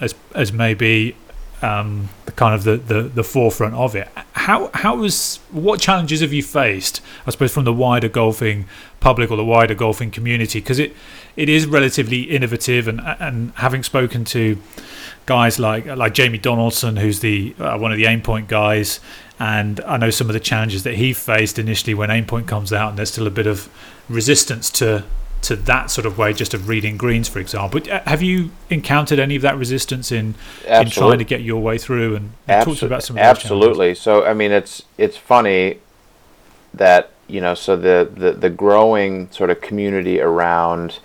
as 0.00 0.14
as, 0.34 0.52
maybe 0.52 1.16
um, 1.62 2.08
the 2.26 2.32
kind 2.32 2.54
of 2.54 2.64
the, 2.64 2.76
the, 2.76 3.02
the 3.02 3.24
forefront 3.24 3.74
of 3.74 3.94
it. 3.94 4.08
How 4.32 4.70
how 4.74 4.96
was 4.96 5.38
what 5.50 5.80
challenges 5.80 6.20
have 6.20 6.32
you 6.32 6.42
faced? 6.42 7.00
I 7.26 7.30
suppose 7.30 7.52
from 7.52 7.64
the 7.64 7.72
wider 7.72 8.08
golfing 8.08 8.66
public 9.00 9.30
or 9.30 9.36
the 9.36 9.44
wider 9.44 9.74
golfing 9.74 10.10
community 10.10 10.60
because 10.60 10.78
it 10.78 10.94
it 11.36 11.48
is 11.48 11.66
relatively 11.66 12.22
innovative 12.22 12.88
and 12.88 13.00
and 13.20 13.52
having 13.56 13.82
spoken 13.82 14.24
to 14.26 14.58
guys 15.26 15.58
like 15.58 15.86
like 15.86 16.14
Jamie 16.14 16.38
Donaldson, 16.38 16.96
who's 16.96 17.20
the 17.20 17.54
uh, 17.58 17.76
one 17.78 17.92
of 17.92 17.98
the 17.98 18.04
Aimpoint 18.04 18.48
guys, 18.48 19.00
and 19.38 19.80
I 19.80 19.96
know 19.96 20.10
some 20.10 20.28
of 20.28 20.34
the 20.34 20.40
challenges 20.40 20.84
that 20.84 20.94
he 20.94 21.12
faced 21.12 21.58
initially 21.58 21.94
when 21.94 22.08
Aimpoint 22.08 22.46
comes 22.46 22.72
out, 22.72 22.90
and 22.90 22.98
there's 22.98 23.10
still 23.10 23.26
a 23.26 23.30
bit 23.30 23.46
of 23.46 23.68
resistance 24.08 24.70
to 24.70 25.04
to 25.46 25.56
that 25.56 25.90
sort 25.90 26.06
of 26.06 26.18
way, 26.18 26.32
just 26.32 26.54
of 26.54 26.68
reading 26.68 26.96
greens, 26.96 27.28
for 27.28 27.38
example. 27.38 27.80
Uh, 27.90 28.00
have 28.06 28.22
you 28.22 28.50
encountered 28.68 29.18
any 29.18 29.36
of 29.36 29.42
that 29.42 29.56
resistance 29.56 30.10
in 30.10 30.34
in 30.66 30.90
trying 30.90 31.18
to 31.18 31.24
get 31.24 31.42
your 31.42 31.62
way 31.62 31.78
through? 31.78 32.16
And, 32.16 32.32
and 32.48 32.64
talk 32.64 32.82
about 32.82 33.02
some 33.02 33.16
absolutely. 33.16 33.94
So 33.94 34.24
I 34.24 34.34
mean, 34.34 34.52
it's 34.52 34.82
it's 34.98 35.16
funny 35.16 35.78
that 36.74 37.10
you 37.28 37.40
know, 37.40 37.54
so 37.54 37.76
the 37.76 38.10
the, 38.12 38.32
the 38.32 38.50
growing 38.50 39.30
sort 39.30 39.50
of 39.50 39.60
community 39.60 40.20
around. 40.20 40.98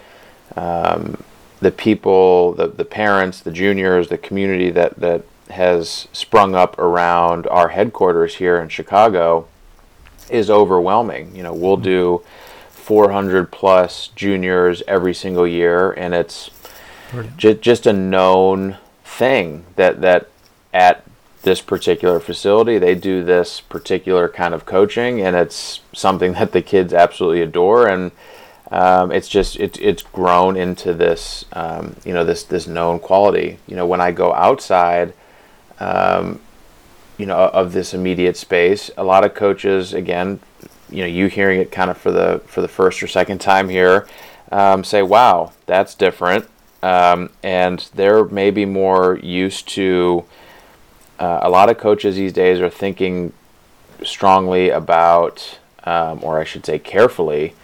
Um, 0.56 1.24
the 1.62 1.72
people, 1.72 2.54
the, 2.54 2.68
the 2.68 2.84
parents, 2.84 3.40
the 3.40 3.52
juniors, 3.52 4.08
the 4.08 4.18
community 4.18 4.72
that, 4.72 4.96
that 5.00 5.24
has 5.52 6.08
sprung 6.12 6.56
up 6.56 6.78
around 6.80 7.46
our 7.48 7.70
headquarters 7.70 8.36
here 8.36 8.60
in 8.60 8.68
Chicago 8.68 9.48
is 10.32 10.50
overwhelming. 10.50 11.36
You 11.36 11.44
know, 11.44 11.54
we'll 11.54 11.76
mm-hmm. 11.76 11.84
Do 12.92 12.96
400 12.96 13.52
plus 13.52 14.10
juniors 14.16 14.84
every 14.88 15.14
single 15.14 15.48
year, 15.48 15.92
and 15.92 16.14
it's 16.14 16.52
j- 17.38 17.54
just 17.54 17.88
a 17.88 17.94
known 17.94 18.78
thing 19.04 19.66
that 19.76 20.02
that 20.02 20.28
at 20.74 21.04
this 21.44 21.60
particular 21.60 22.20
facility 22.20 22.78
they 22.78 22.96
do 22.96 23.24
this 23.24 23.62
particular 23.62 24.28
kind 24.28 24.54
of 24.54 24.66
coaching, 24.66 25.22
and 25.22 25.36
it's 25.36 25.82
something 25.94 26.34
that 26.40 26.52
the 26.52 26.62
kids 26.62 26.94
absolutely 26.94 27.42
adore, 27.42 27.88
and 27.88 28.12
um, 28.72 29.12
it's 29.12 29.30
just 29.30 29.58
it, 29.58 29.80
it's 29.80 30.04
grown 30.04 30.58
into 30.58 30.94
this 30.94 31.46
um, 31.54 31.96
you 32.04 32.14
know 32.14 32.26
this 32.26 32.44
this 32.44 32.68
known 32.68 33.00
quality. 33.00 33.58
You 33.68 33.76
know, 33.76 33.88
when 33.88 34.02
I 34.02 34.12
go 34.12 34.34
outside. 34.34 35.14
Um, 35.80 36.42
you 37.18 37.28
know, 37.28 37.38
of 37.38 37.74
this 37.74 37.94
immediate 37.94 38.36
space. 38.36 38.90
A 38.98 39.04
lot 39.04 39.24
of 39.24 39.36
coaches, 39.36 39.94
again, 39.94 40.40
you 40.92 41.00
know 41.00 41.08
you 41.08 41.28
hearing 41.28 41.60
it 41.60 41.72
kind 41.72 41.90
of 41.90 41.98
for 41.98 42.12
the 42.12 42.42
for 42.46 42.62
the 42.62 42.68
first 42.68 43.02
or 43.02 43.08
second 43.08 43.40
time 43.40 43.70
here 43.70 44.08
um, 44.52 44.84
say 44.84 45.02
wow 45.02 45.52
that's 45.66 45.96
different 45.96 46.48
um, 46.84 47.30
and 47.42 47.90
they're 47.96 48.26
maybe 48.26 48.66
more 48.66 49.18
used 49.24 49.68
to 49.68 50.24
uh, 51.20 51.40
a 51.42 51.50
lot 51.50 51.70
of 51.70 51.78
coaches 51.78 52.16
these 52.16 52.34
days 52.34 52.60
are 52.60 52.70
thinking 52.70 53.32
strongly 54.04 54.70
about 54.70 55.60
um, 55.86 56.24
or 56.24 56.40
i 56.40 56.44
should 56.44 56.66
say 56.66 56.78
carefully 56.78 57.56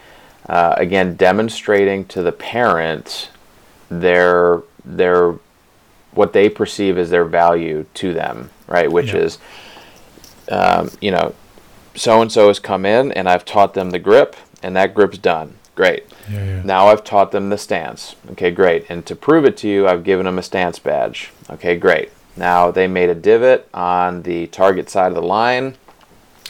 uh, 0.48 0.74
again 0.76 1.14
demonstrating 1.14 2.04
to 2.04 2.22
the 2.22 2.32
parent 2.32 3.30
their 3.90 4.62
their 4.84 5.34
what 6.12 6.32
they 6.32 6.48
perceive 6.48 6.96
as 6.96 7.10
their 7.10 7.24
value 7.24 7.84
to 7.94 8.14
them 8.14 8.50
right 8.66 8.90
which 8.90 9.12
yeah. 9.12 9.20
is 9.20 9.38
um, 10.50 10.90
you 11.00 11.10
know 11.10 11.34
so 11.98 12.22
and 12.22 12.30
so 12.30 12.48
has 12.48 12.58
come 12.58 12.86
in 12.86 13.12
and 13.12 13.28
I've 13.28 13.44
taught 13.44 13.74
them 13.74 13.90
the 13.90 13.98
grip 13.98 14.36
and 14.62 14.76
that 14.76 14.94
grip's 14.94 15.18
done. 15.18 15.56
Great. 15.74 16.06
Yeah, 16.30 16.44
yeah. 16.44 16.62
Now 16.64 16.88
I've 16.88 17.04
taught 17.04 17.30
them 17.30 17.50
the 17.50 17.58
stance. 17.58 18.16
Okay, 18.32 18.50
great. 18.50 18.86
And 18.88 19.06
to 19.06 19.14
prove 19.14 19.44
it 19.44 19.56
to 19.58 19.68
you, 19.68 19.86
I've 19.86 20.04
given 20.04 20.26
them 20.26 20.38
a 20.38 20.42
stance 20.42 20.78
badge. 20.78 21.30
Okay, 21.48 21.76
great. 21.76 22.10
Now 22.36 22.70
they 22.70 22.86
made 22.86 23.10
a 23.10 23.14
divot 23.14 23.68
on 23.72 24.22
the 24.22 24.46
target 24.48 24.90
side 24.90 25.08
of 25.08 25.14
the 25.14 25.22
line 25.22 25.76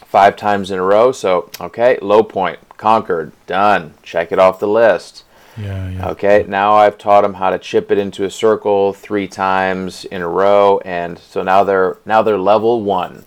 five 0.09 0.37
times 0.37 0.71
in 0.71 0.79
a 0.79 0.83
row. 0.83 1.13
So, 1.13 1.51
okay, 1.61 1.99
low 2.01 2.23
point, 2.23 2.59
conquered, 2.79 3.33
done. 3.47 3.95
Check 4.03 4.33
it 4.33 4.39
off 4.39 4.59
the 4.59 4.69
list. 4.69 5.25
Yeah, 5.59 5.91
yeah. 5.91 6.09
Okay, 6.11 6.45
now 6.49 6.75
I've 6.75 6.97
taught 6.97 7.23
them 7.23 7.35
how 7.35 7.51
to 7.51 7.59
chip 7.59 7.91
it 7.91 7.99
into 7.99 8.25
a 8.25 8.31
circle 8.31 8.93
three 8.93 9.27
times 9.27 10.05
in 10.05 10.23
a 10.23 10.29
row, 10.29 10.81
and 10.85 11.19
so 11.19 11.43
now 11.43 11.65
they're 11.65 11.99
now 12.07 12.23
they're 12.23 12.39
level 12.39 12.83
one. 12.83 13.25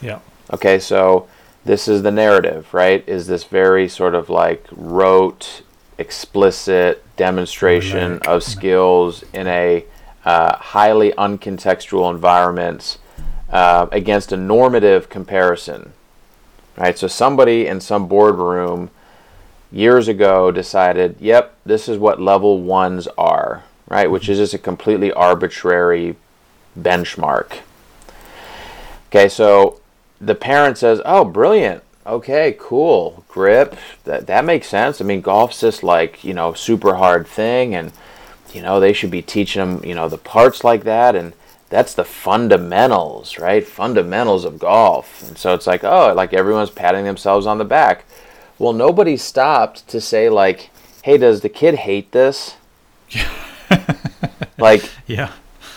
Yeah. 0.00 0.20
Okay, 0.52 0.78
so 0.78 1.28
this 1.64 1.88
is 1.88 2.02
the 2.02 2.10
narrative, 2.10 2.72
right? 2.72 3.06
Is 3.08 3.26
this 3.26 3.44
very 3.44 3.88
sort 3.88 4.14
of 4.14 4.30
like 4.30 4.66
rote, 4.72 5.62
explicit 5.98 7.04
demonstration 7.16 8.18
of 8.26 8.42
skills 8.42 9.22
in 9.34 9.46
a 9.46 9.84
uh, 10.24 10.56
highly 10.56 11.12
uncontextual 11.12 12.10
environment 12.10 12.98
uh, 13.50 13.86
against 13.92 14.32
a 14.32 14.36
normative 14.36 15.08
comparison, 15.08 15.92
right? 16.76 16.96
So 16.96 17.06
somebody 17.06 17.66
in 17.66 17.80
some 17.80 18.08
boardroom 18.08 18.90
years 19.72 20.08
ago 20.08 20.50
decided, 20.50 21.16
yep, 21.20 21.56
this 21.64 21.88
is 21.88 21.98
what 21.98 22.20
level 22.20 22.60
ones 22.60 23.06
are, 23.18 23.64
right? 23.88 24.10
Which 24.10 24.28
is 24.28 24.38
just 24.38 24.54
a 24.54 24.58
completely 24.58 25.12
arbitrary 25.12 26.16
benchmark. 26.78 27.58
Okay, 29.08 29.28
so 29.28 29.79
the 30.20 30.34
parent 30.34 30.78
says, 30.78 31.00
"Oh, 31.04 31.24
brilliant. 31.24 31.82
Okay, 32.06 32.56
cool. 32.58 33.24
Grip. 33.28 33.76
That 34.04 34.26
that 34.26 34.44
makes 34.44 34.68
sense. 34.68 35.00
I 35.00 35.04
mean, 35.04 35.20
golf's 35.20 35.60
just 35.60 35.82
like 35.82 36.24
you 36.24 36.34
know 36.34 36.52
super 36.54 36.94
hard 36.96 37.26
thing, 37.26 37.74
and 37.74 37.92
you 38.52 38.62
know 38.62 38.80
they 38.80 38.92
should 38.92 39.10
be 39.10 39.22
teaching 39.22 39.60
them 39.60 39.84
you 39.84 39.94
know 39.94 40.08
the 40.08 40.18
parts 40.18 40.64
like 40.64 40.84
that, 40.84 41.14
and 41.14 41.32
that's 41.68 41.94
the 41.94 42.04
fundamentals, 42.04 43.38
right? 43.38 43.64
Fundamentals 43.66 44.44
of 44.44 44.58
golf. 44.58 45.22
And 45.28 45.38
so 45.38 45.54
it's 45.54 45.68
like, 45.68 45.84
oh, 45.84 46.12
like 46.14 46.32
everyone's 46.32 46.70
patting 46.70 47.04
themselves 47.04 47.46
on 47.46 47.58
the 47.58 47.64
back. 47.64 48.04
Well, 48.58 48.72
nobody 48.72 49.16
stopped 49.16 49.86
to 49.88 50.00
say 50.00 50.28
like, 50.28 50.70
hey, 51.02 51.16
does 51.16 51.42
the 51.42 51.48
kid 51.48 51.76
hate 51.76 52.10
this? 52.10 52.56
like 54.58 54.90
Yeah. 55.06 55.32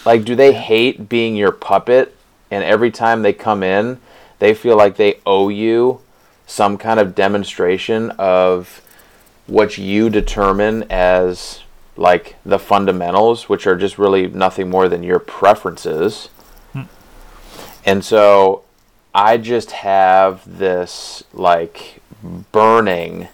like, 0.06 0.26
do 0.26 0.36
they 0.36 0.54
hate 0.54 1.08
being 1.10 1.36
your 1.36 1.52
puppet? 1.52 2.16
And 2.52 2.64
every 2.64 2.92
time 2.92 3.22
they 3.22 3.34
come 3.34 3.64
in, 3.64 4.00
they 4.44 4.54
feel 4.54 4.76
like 4.76 4.98
they 4.98 5.22
owe 5.26 5.48
you 5.48 6.02
some 6.46 6.78
kind 6.78 7.00
of 7.00 7.16
demonstration 7.16 8.10
of 8.12 8.82
what 9.48 9.78
you 9.78 10.10
determine 10.10 10.84
as 10.90 11.62
like 11.96 12.36
the 12.46 12.60
fundamentals, 12.60 13.48
which 13.48 13.66
are 13.66 13.78
just 13.78 13.98
really 13.98 14.28
nothing 14.28 14.70
more 14.70 14.90
than 14.90 15.02
your 15.02 15.20
preferences. 15.20 16.28
And 17.86 18.04
so 18.04 18.64
I 19.16 19.38
just 19.38 19.72
have 19.72 20.42
this 20.46 21.24
like 21.32 22.02
burning 22.52 23.30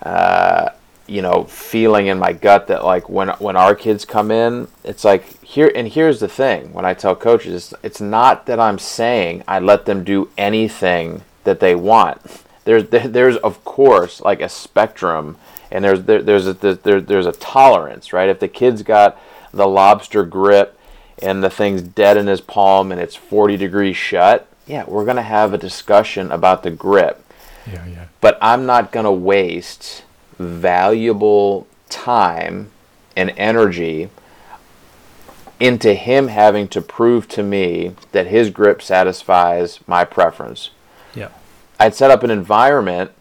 uh, 0.00 0.70
you 1.10 1.22
know 1.22 1.44
feeling 1.44 2.06
in 2.06 2.18
my 2.18 2.32
gut 2.32 2.68
that 2.68 2.84
like 2.84 3.08
when 3.08 3.28
when 3.40 3.56
our 3.56 3.74
kids 3.74 4.04
come 4.04 4.30
in 4.30 4.68
it's 4.84 5.04
like 5.04 5.42
here 5.42 5.70
and 5.74 5.88
here's 5.88 6.20
the 6.20 6.28
thing 6.28 6.72
when 6.72 6.84
i 6.84 6.94
tell 6.94 7.16
coaches 7.16 7.72
it's, 7.72 7.74
it's 7.82 8.00
not 8.00 8.46
that 8.46 8.60
i'm 8.60 8.78
saying 8.78 9.42
i 9.48 9.58
let 9.58 9.86
them 9.86 10.04
do 10.04 10.28
anything 10.38 11.22
that 11.44 11.60
they 11.60 11.74
want. 11.74 12.20
There's 12.64 12.88
there's 12.88 13.36
of 13.38 13.64
course 13.64 14.20
like 14.20 14.40
a 14.40 14.48
spectrum 14.48 15.36
and 15.70 15.84
there's 15.84 16.02
there, 16.04 16.22
there's 16.22 16.46
a 16.46 16.54
there, 16.54 17.00
there's 17.00 17.26
a 17.26 17.32
tolerance 17.32 18.12
right? 18.12 18.28
If 18.28 18.40
the 18.40 18.48
kid's 18.48 18.82
got 18.82 19.18
the 19.52 19.66
lobster 19.66 20.24
grip 20.24 20.78
and 21.22 21.42
the 21.42 21.50
thing's 21.50 21.82
dead 21.82 22.16
in 22.16 22.26
his 22.26 22.40
palm 22.40 22.92
and 22.92 23.00
it's 23.00 23.16
40 23.16 23.56
degrees 23.56 23.96
shut 23.96 24.46
yeah 24.66 24.84
we're 24.86 25.04
going 25.04 25.16
to 25.16 25.22
have 25.22 25.52
a 25.52 25.58
discussion 25.58 26.30
about 26.30 26.62
the 26.62 26.70
grip. 26.70 27.24
Yeah, 27.66 27.86
yeah. 27.86 28.04
but 28.20 28.38
I'm 28.40 28.64
not 28.66 28.92
going 28.92 29.04
to 29.04 29.12
waste 29.12 30.04
valuable 30.40 31.66
time 31.88 32.70
and 33.16 33.30
energy 33.36 34.08
into 35.58 35.92
him 35.94 36.28
having 36.28 36.66
to 36.68 36.80
prove 36.80 37.28
to 37.28 37.42
me 37.42 37.94
that 38.12 38.26
his 38.26 38.48
grip 38.48 38.80
satisfies 38.80 39.78
my 39.86 40.04
preference. 40.04 40.70
Yeah. 41.14 41.28
I'd 41.78 41.94
set 41.94 42.10
up 42.10 42.22
an 42.22 42.30
environment 42.30 43.12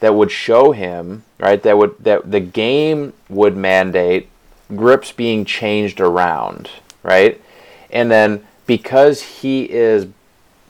that 0.00 0.14
would 0.14 0.30
show 0.30 0.72
him, 0.72 1.22
right, 1.38 1.62
that 1.62 1.76
would 1.76 1.94
that 2.00 2.30
the 2.30 2.40
game 2.40 3.12
would 3.28 3.56
mandate 3.56 4.28
grips 4.74 5.12
being 5.12 5.44
changed 5.44 6.00
around, 6.00 6.70
right? 7.02 7.40
And 7.90 8.10
then 8.10 8.46
because 8.66 9.22
he 9.22 9.70
is 9.70 10.06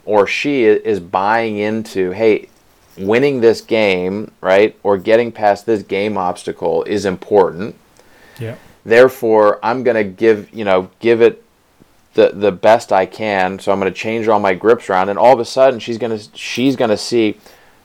or 0.04 0.26
she 0.26 0.64
is 0.64 0.98
buying 0.98 1.56
into, 1.56 2.10
hey, 2.10 2.48
winning 2.96 3.40
this 3.40 3.60
game, 3.60 4.32
right, 4.40 4.78
or 4.82 4.98
getting 4.98 5.32
past 5.32 5.66
this 5.66 5.82
game 5.82 6.16
obstacle 6.16 6.84
is 6.84 7.04
important. 7.04 7.76
Yeah. 8.38 8.56
Therefore, 8.84 9.58
I'm 9.62 9.82
going 9.82 9.96
to 9.96 10.04
give, 10.04 10.52
you 10.52 10.64
know, 10.64 10.90
give 11.00 11.22
it 11.22 11.44
the 12.14 12.30
the 12.34 12.52
best 12.52 12.92
I 12.92 13.06
can. 13.06 13.58
So 13.58 13.72
I'm 13.72 13.80
going 13.80 13.92
to 13.92 13.98
change 13.98 14.28
all 14.28 14.40
my 14.40 14.54
grips 14.54 14.90
around 14.90 15.08
and 15.08 15.18
all 15.18 15.32
of 15.32 15.40
a 15.40 15.44
sudden 15.44 15.80
she's 15.80 15.98
going 15.98 16.16
to 16.16 16.36
she's 16.36 16.76
going 16.76 16.90
to 16.90 16.96
see, 16.96 17.38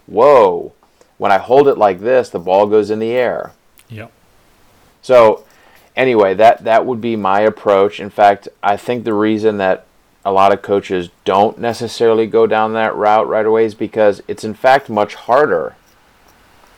"Whoa, 0.05 0.73
when 1.17 1.31
I 1.31 1.37
hold 1.37 1.67
it 1.67 1.77
like 1.77 1.99
this, 1.99 2.29
the 2.29 2.39
ball 2.39 2.67
goes 2.67 2.89
in 2.89 2.99
the 2.99 3.11
air." 3.11 3.51
Yeah. 3.89 4.07
So, 5.01 5.45
anyway, 5.95 6.33
that 6.33 6.63
that 6.63 6.85
would 6.85 7.01
be 7.01 7.15
my 7.15 7.41
approach. 7.41 7.99
In 7.99 8.09
fact, 8.09 8.49
I 8.61 8.75
think 8.77 9.03
the 9.03 9.13
reason 9.13 9.57
that 9.57 9.86
a 10.27 10.31
lot 10.31 10.51
of 10.51 10.61
coaches 10.61 11.09
don't 11.23 11.57
necessarily 11.57 12.27
go 12.27 12.45
down 12.45 12.73
that 12.73 12.93
route 12.93 13.29
right 13.29 13.45
away 13.45 13.63
is 13.63 13.73
because 13.73 14.21
it's 14.27 14.43
in 14.43 14.53
fact 14.53 14.89
much 14.89 15.15
harder. 15.15 15.73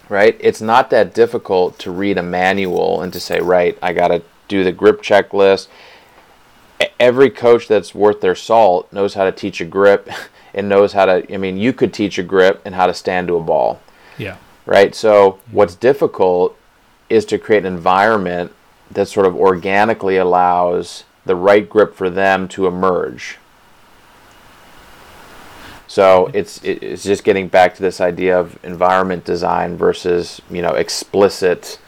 Right? 0.07 0.37
It's 0.39 0.61
not 0.61 0.91
that 0.91 1.15
difficult 1.15 1.79
to 1.79 1.89
read 1.89 2.19
a 2.19 2.23
manual 2.23 3.01
and 3.01 3.11
to 3.11 3.19
say, 3.19 3.39
"Right, 3.39 3.75
I 3.81 3.91
got 3.93 4.09
to 4.09 4.21
do 4.47 4.63
the 4.63 4.71
grip 4.71 5.01
checklist." 5.01 5.67
Every 6.99 7.31
coach 7.31 7.67
that's 7.67 7.95
worth 7.95 8.21
their 8.21 8.35
salt 8.35 8.91
knows 8.93 9.15
how 9.15 9.23
to 9.25 9.31
teach 9.31 9.59
a 9.61 9.65
grip 9.65 10.09
and 10.53 10.69
knows 10.69 10.93
how 10.93 11.05
to 11.05 11.33
I 11.33 11.37
mean, 11.37 11.57
you 11.57 11.73
could 11.73 11.91
teach 11.91 12.19
a 12.19 12.23
grip 12.23 12.61
and 12.65 12.75
how 12.75 12.85
to 12.85 12.93
stand 12.93 13.27
to 13.29 13.35
a 13.37 13.41
ball 13.43 13.81
Yeah. 14.19 14.35
right? 14.67 14.93
So 14.93 15.39
what's 15.51 15.73
difficult 15.73 16.55
is 17.09 17.25
to 17.25 17.39
create 17.39 17.65
an 17.65 17.73
environment 17.73 18.51
that 18.91 19.07
sort 19.07 19.25
of 19.25 19.35
organically 19.35 20.17
allows 20.17 21.03
the 21.25 21.35
right 21.35 21.69
grip 21.69 21.93
for 21.95 22.09
them 22.09 22.47
to 22.49 22.65
emerge. 22.65 23.37
So 25.89 26.29
it's 26.35 26.63
it's 26.63 27.03
just 27.03 27.23
getting 27.23 27.47
back 27.47 27.73
to 27.75 27.81
this 27.81 27.99
idea 27.99 28.39
of 28.39 28.63
environment 28.63 29.25
design 29.25 29.75
versus 29.75 30.39
you 30.49 30.61
know 30.61 30.75
explicit 30.75 31.79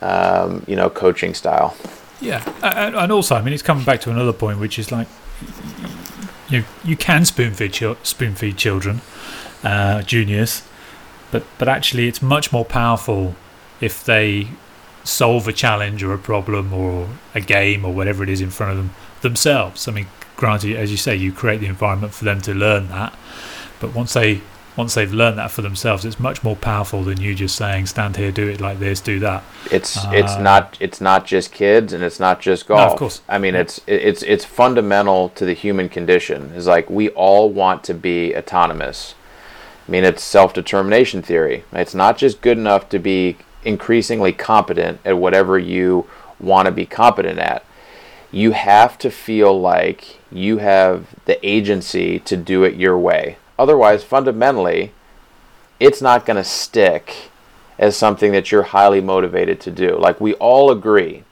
um, 0.00 0.64
you 0.66 0.74
know 0.74 0.88
coaching 0.88 1.34
style. 1.34 1.76
Yeah, 2.22 2.42
and, 2.62 3.12
also, 3.12 3.34
I 3.34 3.42
mean, 3.42 3.52
it's 3.52 3.62
coming 3.62 3.84
back 3.84 4.00
to 4.02 4.10
another 4.10 4.32
point, 4.32 4.58
which 4.60 4.78
is 4.78 4.90
like, 4.90 5.08
you 6.48 6.64
you 6.82 6.96
can 6.96 7.26
spoon 7.26 7.52
feed 7.52 7.74
spoon 8.02 8.34
feed 8.34 8.56
children, 8.56 9.02
uh, 9.62 10.00
juniors, 10.00 10.62
but 11.30 11.44
but 11.58 11.68
actually, 11.68 12.08
it's 12.08 12.22
much 12.22 12.50
more 12.50 12.64
powerful 12.64 13.34
if 13.78 14.02
they 14.02 14.48
solve 15.02 15.46
a 15.46 15.52
challenge 15.52 16.02
or 16.02 16.14
a 16.14 16.18
problem 16.18 16.72
or 16.72 17.10
a 17.34 17.42
game 17.42 17.84
or 17.84 17.92
whatever 17.92 18.22
it 18.22 18.30
is 18.30 18.40
in 18.40 18.48
front 18.48 18.72
of 18.72 18.78
them 18.78 18.94
themselves. 19.20 19.86
I 19.86 19.92
mean, 19.92 20.06
granted, 20.36 20.76
as 20.76 20.90
you 20.90 20.96
say, 20.96 21.14
you 21.16 21.32
create 21.32 21.60
the 21.60 21.66
environment 21.66 22.12
for 22.14 22.24
them 22.24 22.40
to 22.42 22.54
learn 22.54 22.88
that, 22.88 23.16
but 23.80 23.94
once 23.94 24.12
they 24.14 24.40
once 24.76 24.94
they've 24.94 25.12
learned 25.14 25.38
that 25.38 25.52
for 25.52 25.62
themselves, 25.62 26.04
it's 26.04 26.18
much 26.18 26.42
more 26.42 26.56
powerful 26.56 27.04
than 27.04 27.20
you 27.20 27.32
just 27.32 27.54
saying, 27.54 27.86
"Stand 27.86 28.16
here, 28.16 28.32
do 28.32 28.48
it 28.48 28.60
like 28.60 28.80
this, 28.80 29.00
do 29.00 29.20
that." 29.20 29.44
It's 29.70 29.96
it's 30.10 30.32
Ah. 30.32 30.40
not 30.42 30.76
it's 30.80 31.00
not 31.00 31.24
just 31.26 31.52
kids 31.52 31.92
and 31.92 32.02
it's 32.02 32.18
not 32.18 32.40
just 32.40 32.66
golf. 32.66 32.92
of 32.92 32.98
course. 32.98 33.20
I 33.28 33.38
mean 33.38 33.54
it's 33.54 33.80
it's 33.86 34.22
it's 34.24 34.44
fundamental 34.44 35.28
to 35.36 35.44
the 35.44 35.52
human 35.54 35.88
condition. 35.88 36.52
Is 36.56 36.66
like 36.66 36.90
we 36.90 37.10
all 37.10 37.50
want 37.50 37.84
to 37.84 37.94
be 37.94 38.34
autonomous. 38.36 39.14
I 39.86 39.92
mean 39.92 40.02
it's 40.02 40.24
self-determination 40.24 41.22
theory. 41.22 41.62
It's 41.72 41.94
not 41.94 42.18
just 42.18 42.40
good 42.40 42.58
enough 42.58 42.88
to 42.88 42.98
be 42.98 43.36
increasingly 43.64 44.32
competent 44.32 44.98
at 45.04 45.16
whatever 45.18 45.56
you 45.56 46.06
want 46.40 46.66
to 46.66 46.72
be 46.72 46.84
competent 46.84 47.38
at. 47.38 47.64
You 48.34 48.50
have 48.50 48.98
to 48.98 49.10
feel 49.10 49.60
like 49.60 50.18
you 50.32 50.58
have 50.58 51.14
the 51.24 51.38
agency 51.46 52.18
to 52.20 52.36
do 52.36 52.64
it 52.64 52.74
your 52.74 52.98
way. 52.98 53.36
Otherwise, 53.58 54.02
fundamentally, 54.02 54.92
it's 55.78 56.02
not 56.02 56.26
going 56.26 56.36
to 56.36 56.44
stick 56.44 57.30
as 57.78 57.96
something 57.96 58.32
that 58.32 58.50
you're 58.50 58.64
highly 58.64 59.00
motivated 59.00 59.60
to 59.60 59.70
do. 59.70 59.96
Like 59.96 60.20
we 60.20 60.34
all 60.34 60.72
agree 60.72 61.22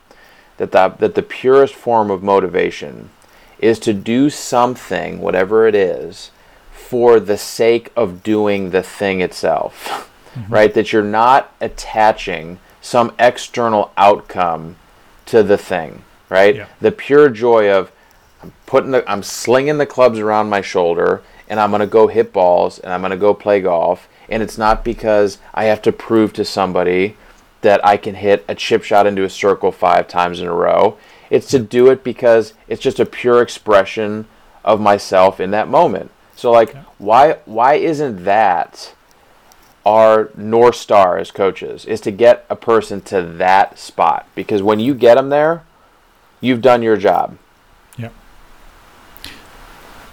that 0.59 0.71
the, 0.71 0.95
that 0.99 1.17
the 1.17 1.23
purest 1.23 1.75
form 1.75 2.11
of 2.11 2.23
motivation 2.23 3.11
is 3.59 3.81
to 3.81 3.93
do 3.93 4.31
something, 4.31 5.21
whatever 5.21 5.67
it 5.67 5.75
is, 5.75 6.31
for 6.71 7.19
the 7.19 7.39
sake 7.39 7.91
of 7.97 8.23
doing 8.23 8.71
the 8.71 8.83
thing 8.83 9.21
itself. 9.21 10.09
mm-hmm. 10.35 10.53
right? 10.53 10.73
That 10.73 10.93
you're 10.93 11.03
not 11.03 11.53
attaching 11.61 12.59
some 12.81 13.13
external 13.19 13.93
outcome 13.97 14.77
to 15.27 15.43
the 15.43 15.59
thing, 15.59 16.05
right? 16.33 16.57
Yeah. 16.57 16.69
The 16.81 16.91
pure 16.91 17.29
joy 17.29 17.71
of 17.71 17.93
I'm 18.43 18.53
putting 18.67 18.91
the 18.91 19.09
I'm 19.09 19.23
slinging 19.23 19.79
the 19.79 19.87
clubs 19.87 20.19
around 20.19 20.49
my 20.49 20.63
shoulder 20.63 21.23
and 21.49 21.61
I'm 21.61 21.71
going 21.71 21.81
to 21.81 21.87
go 21.87 22.07
hit 22.07 22.33
balls 22.33 22.79
and 22.79 22.93
I'm 22.93 23.03
going 23.03 23.11
to 23.11 23.17
go 23.19 23.35
play 23.35 23.61
golf 23.61 24.09
and 24.31 24.43
it's 24.43 24.57
not 24.57 24.83
because 24.83 25.39
I 25.53 25.65
have 25.65 25.83
to 25.83 25.93
prove 25.93 26.33
to 26.33 26.45
somebody 26.45 27.17
that 27.61 27.85
I 27.85 27.99
can 27.99 28.15
hit 28.15 28.45
a 28.49 28.55
chip 28.55 28.83
shot 28.83 29.07
into 29.07 29.25
a 29.25 29.31
circle 29.31 29.71
5 29.71 30.09
times 30.09 30.41
in 30.41 30.49
a 30.49 30.55
row. 30.55 30.97
It's 31.31 31.49
to 31.51 31.59
do 31.59 31.91
it 31.91 32.03
because 32.03 32.55
it's 32.67 32.83
just 32.83 32.99
a 32.99 33.07
pure 33.07 33.43
expression 33.43 34.27
of 34.65 34.81
myself 34.81 35.39
in 35.39 35.51
that 35.51 35.69
moment. 35.69 36.11
So 36.35 36.51
like 36.51 36.73
yeah. 36.73 36.85
why 36.97 37.39
why 37.45 37.75
isn't 37.75 38.25
that 38.25 38.95
our 39.85 40.31
north 40.35 40.77
star 40.77 41.19
as 41.19 41.31
coaches 41.31 41.85
is 41.85 42.01
to 42.01 42.11
get 42.11 42.47
a 42.49 42.57
person 42.57 43.01
to 43.03 43.21
that 43.21 43.79
spot 43.79 44.27
because 44.35 44.63
when 44.63 44.81
you 44.81 44.95
get 44.95 45.17
them 45.17 45.29
there, 45.29 45.65
you've 46.43 46.61
done 46.61 46.83
your 46.83 46.99
job. 46.99 47.39
Yeah. 47.97 48.11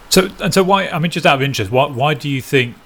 So 0.08 0.30
and 0.40 0.54
so 0.54 0.62
why 0.64 0.88
I 0.88 0.98
mean 0.98 1.10
just 1.10 1.26
out 1.26 1.34
of 1.34 1.42
interest, 1.42 1.70
why 1.70 1.86
why 1.86 2.14
do 2.14 2.30
you 2.30 2.40
think 2.40 2.76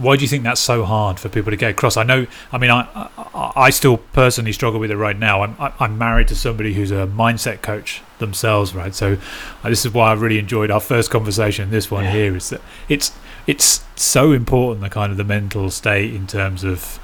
why 0.00 0.16
do 0.16 0.22
you 0.22 0.28
think 0.28 0.44
that's 0.44 0.60
so 0.60 0.84
hard 0.84 1.20
for 1.20 1.28
people 1.28 1.50
to 1.50 1.56
get 1.56 1.72
across? 1.72 1.98
I 1.98 2.04
know. 2.04 2.26
I 2.50 2.58
mean, 2.58 2.70
I 2.70 2.88
I, 3.18 3.52
I 3.56 3.70
still 3.70 3.98
personally 3.98 4.52
struggle 4.52 4.80
with 4.80 4.90
it 4.90 4.96
right 4.96 5.18
now. 5.18 5.42
I'm 5.42 5.56
I, 5.58 5.72
I'm 5.78 5.98
married 5.98 6.28
to 6.28 6.34
somebody 6.36 6.72
who's 6.72 6.90
a 6.90 7.06
mindset 7.06 7.60
coach 7.60 8.00
themselves, 8.18 8.74
right? 8.74 8.94
So 8.94 9.18
uh, 9.62 9.68
this 9.68 9.84
is 9.84 9.92
why 9.92 10.10
I 10.10 10.14
really 10.14 10.38
enjoyed 10.38 10.70
our 10.70 10.80
first 10.80 11.10
conversation. 11.10 11.70
This 11.70 11.90
one 11.90 12.04
yeah. 12.04 12.12
here 12.12 12.36
is 12.36 12.48
that 12.48 12.62
it's 12.88 13.12
it's 13.46 13.84
so 13.96 14.32
important 14.32 14.82
the 14.82 14.90
kind 14.90 15.12
of 15.12 15.18
the 15.18 15.24
mental 15.24 15.70
state 15.70 16.14
in 16.14 16.26
terms 16.26 16.64
of 16.64 16.98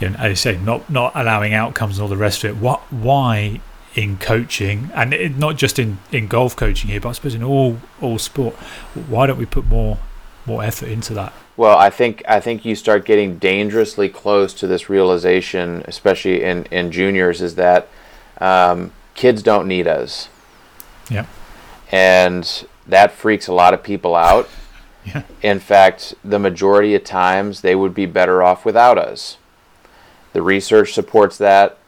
you 0.00 0.10
know, 0.10 0.16
as 0.16 0.30
I 0.30 0.34
say, 0.34 0.58
not 0.58 0.90
not 0.90 1.12
allowing 1.14 1.54
outcomes 1.54 1.98
and 1.98 2.02
all 2.02 2.08
the 2.08 2.16
rest 2.16 2.42
of 2.42 2.50
it. 2.50 2.56
What 2.60 2.80
why 2.92 3.60
in 3.96 4.18
coaching 4.18 4.90
and 4.94 5.14
it, 5.14 5.36
not 5.36 5.56
just 5.56 5.78
in, 5.78 5.98
in 6.12 6.28
golf 6.28 6.54
coaching 6.54 6.90
here, 6.90 7.00
but 7.00 7.08
I 7.08 7.12
suppose 7.12 7.34
in 7.34 7.42
all 7.42 7.78
all 8.00 8.18
sport, 8.18 8.54
why 9.08 9.26
don't 9.26 9.38
we 9.38 9.46
put 9.46 9.66
more 9.66 9.98
more 10.44 10.62
effort 10.62 10.88
into 10.88 11.14
that? 11.14 11.32
Well, 11.56 11.78
I 11.78 11.88
think 11.88 12.22
I 12.28 12.38
think 12.38 12.64
you 12.64 12.74
start 12.74 13.06
getting 13.06 13.38
dangerously 13.38 14.10
close 14.10 14.52
to 14.54 14.66
this 14.66 14.88
realization, 14.90 15.82
especially 15.86 16.42
in 16.44 16.64
in 16.66 16.92
juniors, 16.92 17.40
is 17.40 17.54
that 17.54 17.88
um, 18.38 18.92
kids 19.14 19.42
don't 19.42 19.66
need 19.66 19.86
us. 19.86 20.28
Yeah. 21.10 21.26
And 21.90 22.66
that 22.86 23.12
freaks 23.12 23.48
a 23.48 23.52
lot 23.52 23.72
of 23.72 23.82
people 23.82 24.14
out. 24.14 24.48
yeah. 25.04 25.22
In 25.42 25.58
fact, 25.58 26.14
the 26.22 26.38
majority 26.38 26.94
of 26.94 27.04
times 27.04 27.62
they 27.62 27.74
would 27.74 27.94
be 27.94 28.06
better 28.06 28.42
off 28.42 28.64
without 28.64 28.98
us. 28.98 29.38
The 30.34 30.42
research 30.42 30.92
supports 30.92 31.38
that. 31.38 31.78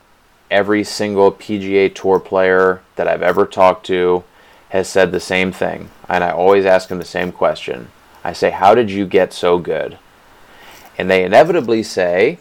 Every 0.51 0.85
single 0.85 1.33
PGA 1.33 1.95
Tour 1.95 2.19
player 2.19 2.81
that 2.97 3.09
I've 3.09 3.23
ever 3.23 3.47
talked 3.47 3.87
to 3.87 4.25
has 4.71 4.89
said 4.89 5.13
the 5.13 5.21
same 5.21 5.53
thing. 5.53 5.91
And 6.09 6.25
I 6.25 6.31
always 6.31 6.65
ask 6.65 6.89
them 6.89 6.99
the 6.99 7.05
same 7.05 7.33
question 7.33 7.91
I 8.25 8.33
say, 8.33 8.51
How 8.51 8.75
did 8.75 8.91
you 8.91 9.07
get 9.07 9.33
so 9.33 9.59
good? 9.59 9.99
And 10.99 11.09
they 11.11 11.25
inevitably 11.25 11.83
say, 11.83 12.39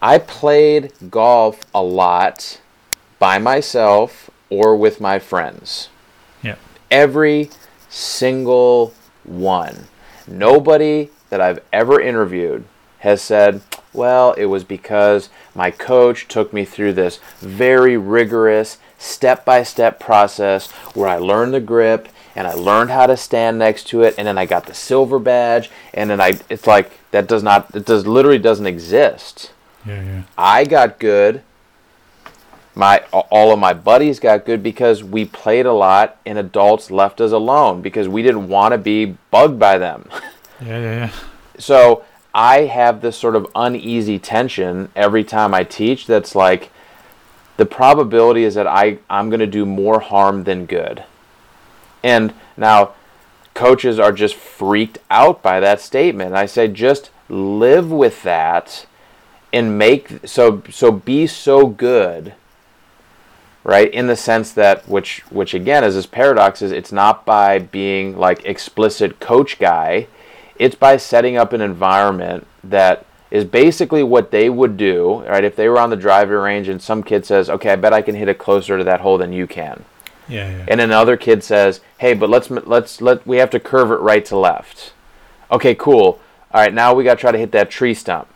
I 0.00 0.18
played 0.18 0.92
golf 1.10 1.60
a 1.74 1.82
lot 1.82 2.60
by 3.18 3.38
myself 3.38 4.30
or 4.50 4.76
with 4.76 5.00
my 5.00 5.18
friends. 5.18 5.88
Yeah. 6.42 6.56
Every 6.90 7.50
single 7.88 8.92
one. 9.24 9.86
Nobody 10.26 11.10
that 11.30 11.40
I've 11.40 11.60
ever 11.72 12.00
interviewed 12.00 12.64
has 12.98 13.22
said, 13.22 13.62
well, 13.92 14.32
it 14.32 14.46
was 14.46 14.64
because 14.64 15.28
my 15.54 15.70
coach 15.70 16.28
took 16.28 16.52
me 16.52 16.64
through 16.64 16.94
this 16.94 17.20
very 17.40 17.96
rigorous 17.96 18.78
step 18.98 19.44
by 19.44 19.62
step 19.62 19.98
process 20.00 20.70
where 20.94 21.08
I 21.08 21.16
learned 21.18 21.52
the 21.52 21.60
grip 21.60 22.08
and 22.34 22.46
I 22.46 22.52
learned 22.52 22.90
how 22.90 23.06
to 23.06 23.16
stand 23.16 23.58
next 23.58 23.88
to 23.88 24.02
it 24.02 24.14
and 24.16 24.26
then 24.26 24.38
I 24.38 24.46
got 24.46 24.66
the 24.66 24.74
silver 24.74 25.18
badge 25.18 25.70
and 25.92 26.08
then 26.08 26.20
I 26.20 26.38
it's 26.48 26.66
like 26.66 26.92
that 27.10 27.26
does 27.26 27.42
not 27.42 27.74
it 27.74 27.84
does 27.84 28.06
literally 28.06 28.38
doesn't 28.38 28.66
exist. 28.66 29.52
Yeah, 29.86 30.02
yeah. 30.02 30.22
I 30.38 30.64
got 30.64 30.98
good. 30.98 31.42
My 32.74 32.98
all 33.12 33.52
of 33.52 33.58
my 33.58 33.74
buddies 33.74 34.18
got 34.18 34.46
good 34.46 34.62
because 34.62 35.04
we 35.04 35.26
played 35.26 35.66
a 35.66 35.72
lot 35.72 36.18
and 36.24 36.38
adults 36.38 36.90
left 36.90 37.20
us 37.20 37.32
alone 37.32 37.82
because 37.82 38.08
we 38.08 38.22
didn't 38.22 38.48
want 38.48 38.72
to 38.72 38.78
be 38.78 39.16
bugged 39.30 39.58
by 39.58 39.76
them. 39.78 40.08
Yeah, 40.60 40.78
yeah, 40.78 40.80
yeah. 40.80 41.12
So 41.58 42.04
I 42.34 42.62
have 42.62 43.00
this 43.00 43.16
sort 43.16 43.36
of 43.36 43.46
uneasy 43.54 44.18
tension 44.18 44.90
every 44.96 45.24
time 45.24 45.52
I 45.52 45.64
teach 45.64 46.06
that's 46.06 46.34
like 46.34 46.70
the 47.56 47.66
probability 47.66 48.44
is 48.44 48.54
that 48.54 48.66
I, 48.66 48.98
I'm 49.10 49.28
going 49.28 49.40
to 49.40 49.46
do 49.46 49.66
more 49.66 50.00
harm 50.00 50.44
than 50.44 50.66
good. 50.66 51.04
And 52.02 52.32
now 52.56 52.92
coaches 53.54 53.98
are 53.98 54.12
just 54.12 54.34
freaked 54.34 54.98
out 55.10 55.42
by 55.42 55.60
that 55.60 55.80
statement. 55.80 56.34
I 56.34 56.46
say 56.46 56.68
just 56.68 57.10
live 57.28 57.90
with 57.90 58.22
that 58.22 58.86
and 59.52 59.78
make 59.78 60.26
so 60.26 60.62
so 60.70 60.90
be 60.90 61.26
so 61.26 61.66
good 61.66 62.34
right 63.64 63.92
in 63.92 64.06
the 64.06 64.16
sense 64.16 64.52
that 64.52 64.88
which 64.88 65.20
which 65.30 65.54
again 65.54 65.84
is 65.84 65.94
this 65.94 66.06
paradox 66.06 66.62
is 66.62 66.72
it's 66.72 66.92
not 66.92 67.24
by 67.24 67.58
being 67.58 68.16
like 68.16 68.44
explicit 68.44 69.20
coach 69.20 69.58
guy 69.58 70.06
it's 70.56 70.74
by 70.74 70.96
setting 70.96 71.36
up 71.36 71.52
an 71.52 71.60
environment 71.60 72.46
that 72.62 73.04
is 73.30 73.44
basically 73.44 74.02
what 74.02 74.30
they 74.30 74.50
would 74.50 74.76
do 74.76 75.24
right 75.26 75.44
if 75.44 75.56
they 75.56 75.68
were 75.68 75.78
on 75.78 75.90
the 75.90 75.96
driving 75.96 76.36
range 76.36 76.68
and 76.68 76.82
some 76.82 77.02
kid 77.02 77.24
says 77.24 77.48
okay 77.48 77.70
i 77.70 77.76
bet 77.76 77.92
i 77.92 78.02
can 78.02 78.14
hit 78.14 78.28
it 78.28 78.38
closer 78.38 78.78
to 78.78 78.84
that 78.84 79.00
hole 79.00 79.18
than 79.18 79.32
you 79.32 79.46
can 79.46 79.84
yeah, 80.28 80.50
yeah. 80.50 80.64
And 80.68 80.80
another 80.80 81.16
kid 81.16 81.42
says, 81.42 81.80
"Hey, 81.98 82.14
but 82.14 82.30
let's 82.30 82.50
let's 82.50 83.00
let 83.00 83.26
we 83.26 83.38
have 83.38 83.50
to 83.50 83.60
curve 83.60 83.90
it 83.90 83.96
right 83.96 84.24
to 84.26 84.36
left." 84.36 84.92
Okay, 85.50 85.74
cool. 85.74 86.20
All 86.52 86.60
right, 86.60 86.72
now 86.72 86.94
we 86.94 87.04
got 87.04 87.14
to 87.14 87.20
try 87.20 87.32
to 87.32 87.38
hit 87.38 87.52
that 87.52 87.70
tree 87.70 87.94
stump. 87.94 88.28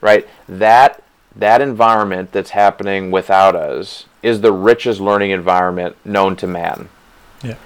Right? 0.00 0.26
That 0.48 1.02
that 1.34 1.60
environment 1.60 2.32
that's 2.32 2.50
happening 2.50 3.10
without 3.10 3.54
us 3.54 4.06
is 4.22 4.40
the 4.40 4.52
richest 4.52 5.00
learning 5.00 5.30
environment 5.30 5.96
known 6.04 6.36
to 6.36 6.46
man. 6.46 6.88
Yeah. 7.42 7.56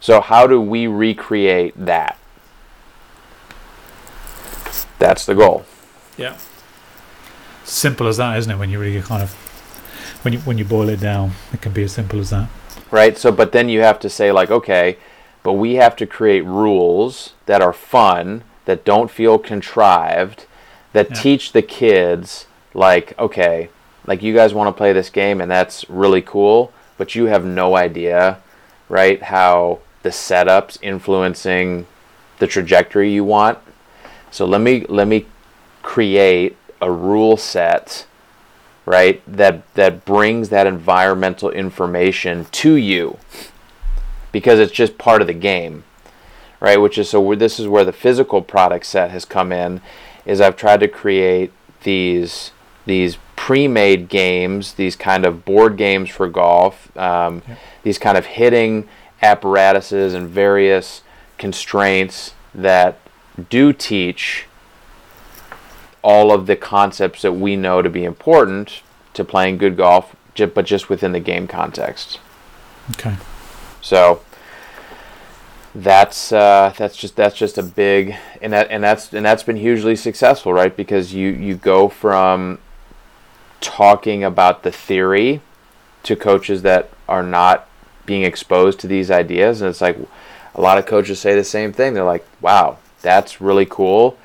So 0.00 0.20
how 0.20 0.46
do 0.46 0.60
we 0.60 0.86
recreate 0.86 1.74
that? 1.76 2.18
That's 4.98 5.26
the 5.26 5.34
goal. 5.34 5.64
Yeah. 6.16 6.36
Simple 7.64 8.06
as 8.06 8.16
that, 8.16 8.38
isn't 8.38 8.50
it? 8.50 8.56
When 8.56 8.70
you 8.70 8.78
really 8.78 9.02
kind 9.02 9.22
of 9.22 9.32
when 10.22 10.32
you 10.32 10.40
when 10.40 10.58
you 10.58 10.64
boil 10.64 10.88
it 10.88 11.00
down, 11.00 11.32
it 11.52 11.60
can 11.60 11.72
be 11.72 11.82
as 11.82 11.92
simple 11.92 12.20
as 12.20 12.30
that 12.30 12.48
right? 12.90 13.16
So, 13.18 13.32
but 13.32 13.52
then 13.52 13.68
you 13.68 13.80
have 13.80 13.98
to 14.00 14.10
say, 14.10 14.32
like, 14.32 14.50
okay, 14.50 14.98
but 15.42 15.54
we 15.54 15.74
have 15.74 15.96
to 15.96 16.06
create 16.06 16.44
rules 16.44 17.34
that 17.46 17.62
are 17.62 17.72
fun, 17.72 18.42
that 18.64 18.84
don't 18.84 19.10
feel 19.10 19.38
contrived, 19.38 20.46
that 20.92 21.10
yeah. 21.10 21.16
teach 21.16 21.52
the 21.52 21.62
kids, 21.62 22.46
like, 22.74 23.18
okay, 23.18 23.68
like 24.06 24.22
you 24.22 24.34
guys 24.34 24.54
want 24.54 24.68
to 24.68 24.76
play 24.76 24.92
this 24.92 25.10
game 25.10 25.40
and 25.40 25.50
that's 25.50 25.88
really 25.88 26.22
cool, 26.22 26.72
but 26.96 27.14
you 27.14 27.26
have 27.26 27.44
no 27.44 27.76
idea, 27.76 28.38
right, 28.88 29.22
how 29.22 29.80
the 30.02 30.12
setup's 30.12 30.78
influencing 30.82 31.86
the 32.38 32.46
trajectory 32.46 33.12
you 33.12 33.24
want. 33.24 33.58
So 34.30 34.44
let 34.44 34.60
me 34.60 34.84
let 34.88 35.08
me 35.08 35.26
create 35.82 36.56
a 36.80 36.90
rule 36.90 37.36
set 37.36 38.06
right? 38.86 39.20
That 39.26 39.74
that 39.74 40.04
brings 40.06 40.48
that 40.48 40.66
environmental 40.66 41.50
information 41.50 42.46
to 42.52 42.74
you 42.76 43.18
because 44.32 44.58
it's 44.58 44.72
just 44.72 44.96
part 44.96 45.20
of 45.20 45.26
the 45.26 45.34
game, 45.34 45.84
right? 46.60 46.80
Which 46.80 46.96
is 46.96 47.10
so 47.10 47.34
this 47.34 47.60
is 47.60 47.68
where 47.68 47.84
the 47.84 47.92
physical 47.92 48.40
product 48.40 48.86
set 48.86 49.10
has 49.10 49.24
come 49.26 49.52
in. 49.52 49.82
Is 50.24 50.40
I've 50.40 50.56
tried 50.56 50.80
to 50.80 50.88
create 50.88 51.52
these 51.82 52.52
these 52.86 53.18
pre-made 53.34 54.08
games, 54.08 54.74
these 54.74 54.96
kind 54.96 55.26
of 55.26 55.44
board 55.44 55.76
games 55.76 56.08
for 56.08 56.28
golf, 56.28 56.96
um, 56.96 57.42
yeah. 57.46 57.56
these 57.82 57.98
kind 57.98 58.16
of 58.16 58.24
hitting 58.26 58.88
apparatuses 59.20 60.14
and 60.14 60.28
various 60.28 61.02
constraints 61.36 62.34
that 62.54 62.98
do 63.48 63.72
teach 63.72 64.46
all 66.02 66.32
of 66.32 66.46
the 66.46 66.56
concepts 66.56 67.22
that 67.22 67.32
we 67.32 67.56
know 67.56 67.82
to 67.82 67.90
be 67.90 68.04
important 68.04 68.82
to 69.14 69.24
playing 69.24 69.58
good 69.58 69.76
golf, 69.76 70.14
but 70.36 70.64
just 70.64 70.88
within 70.88 71.12
the 71.12 71.20
game 71.20 71.48
context. 71.48 72.20
Okay. 72.92 73.16
So 73.80 74.20
that's 75.74 76.32
uh, 76.32 76.72
that's 76.76 76.96
just 76.96 77.16
that's 77.16 77.36
just 77.36 77.58
a 77.58 77.62
big 77.62 78.16
and 78.40 78.52
that 78.52 78.70
and 78.70 78.82
that's 78.82 79.12
and 79.12 79.24
that's 79.24 79.42
been 79.42 79.56
hugely 79.56 79.96
successful, 79.96 80.52
right? 80.52 80.76
Because 80.76 81.12
you 81.12 81.28
you 81.28 81.54
go 81.54 81.88
from 81.88 82.58
talking 83.60 84.22
about 84.22 84.62
the 84.62 84.70
theory 84.70 85.40
to 86.04 86.14
coaches 86.14 86.62
that 86.62 86.90
are 87.08 87.22
not 87.22 87.68
being 88.06 88.22
exposed 88.22 88.78
to 88.80 88.86
these 88.86 89.10
ideas, 89.10 89.60
and 89.60 89.68
it's 89.68 89.80
like 89.80 89.98
a 90.54 90.60
lot 90.60 90.78
of 90.78 90.86
coaches 90.86 91.18
say 91.18 91.34
the 91.34 91.44
same 91.44 91.72
thing. 91.72 91.94
They're 91.94 92.04
like, 92.04 92.26
"Wow, 92.40 92.78
that's 93.06 93.40
really 93.40 93.66
cool." 93.66 94.18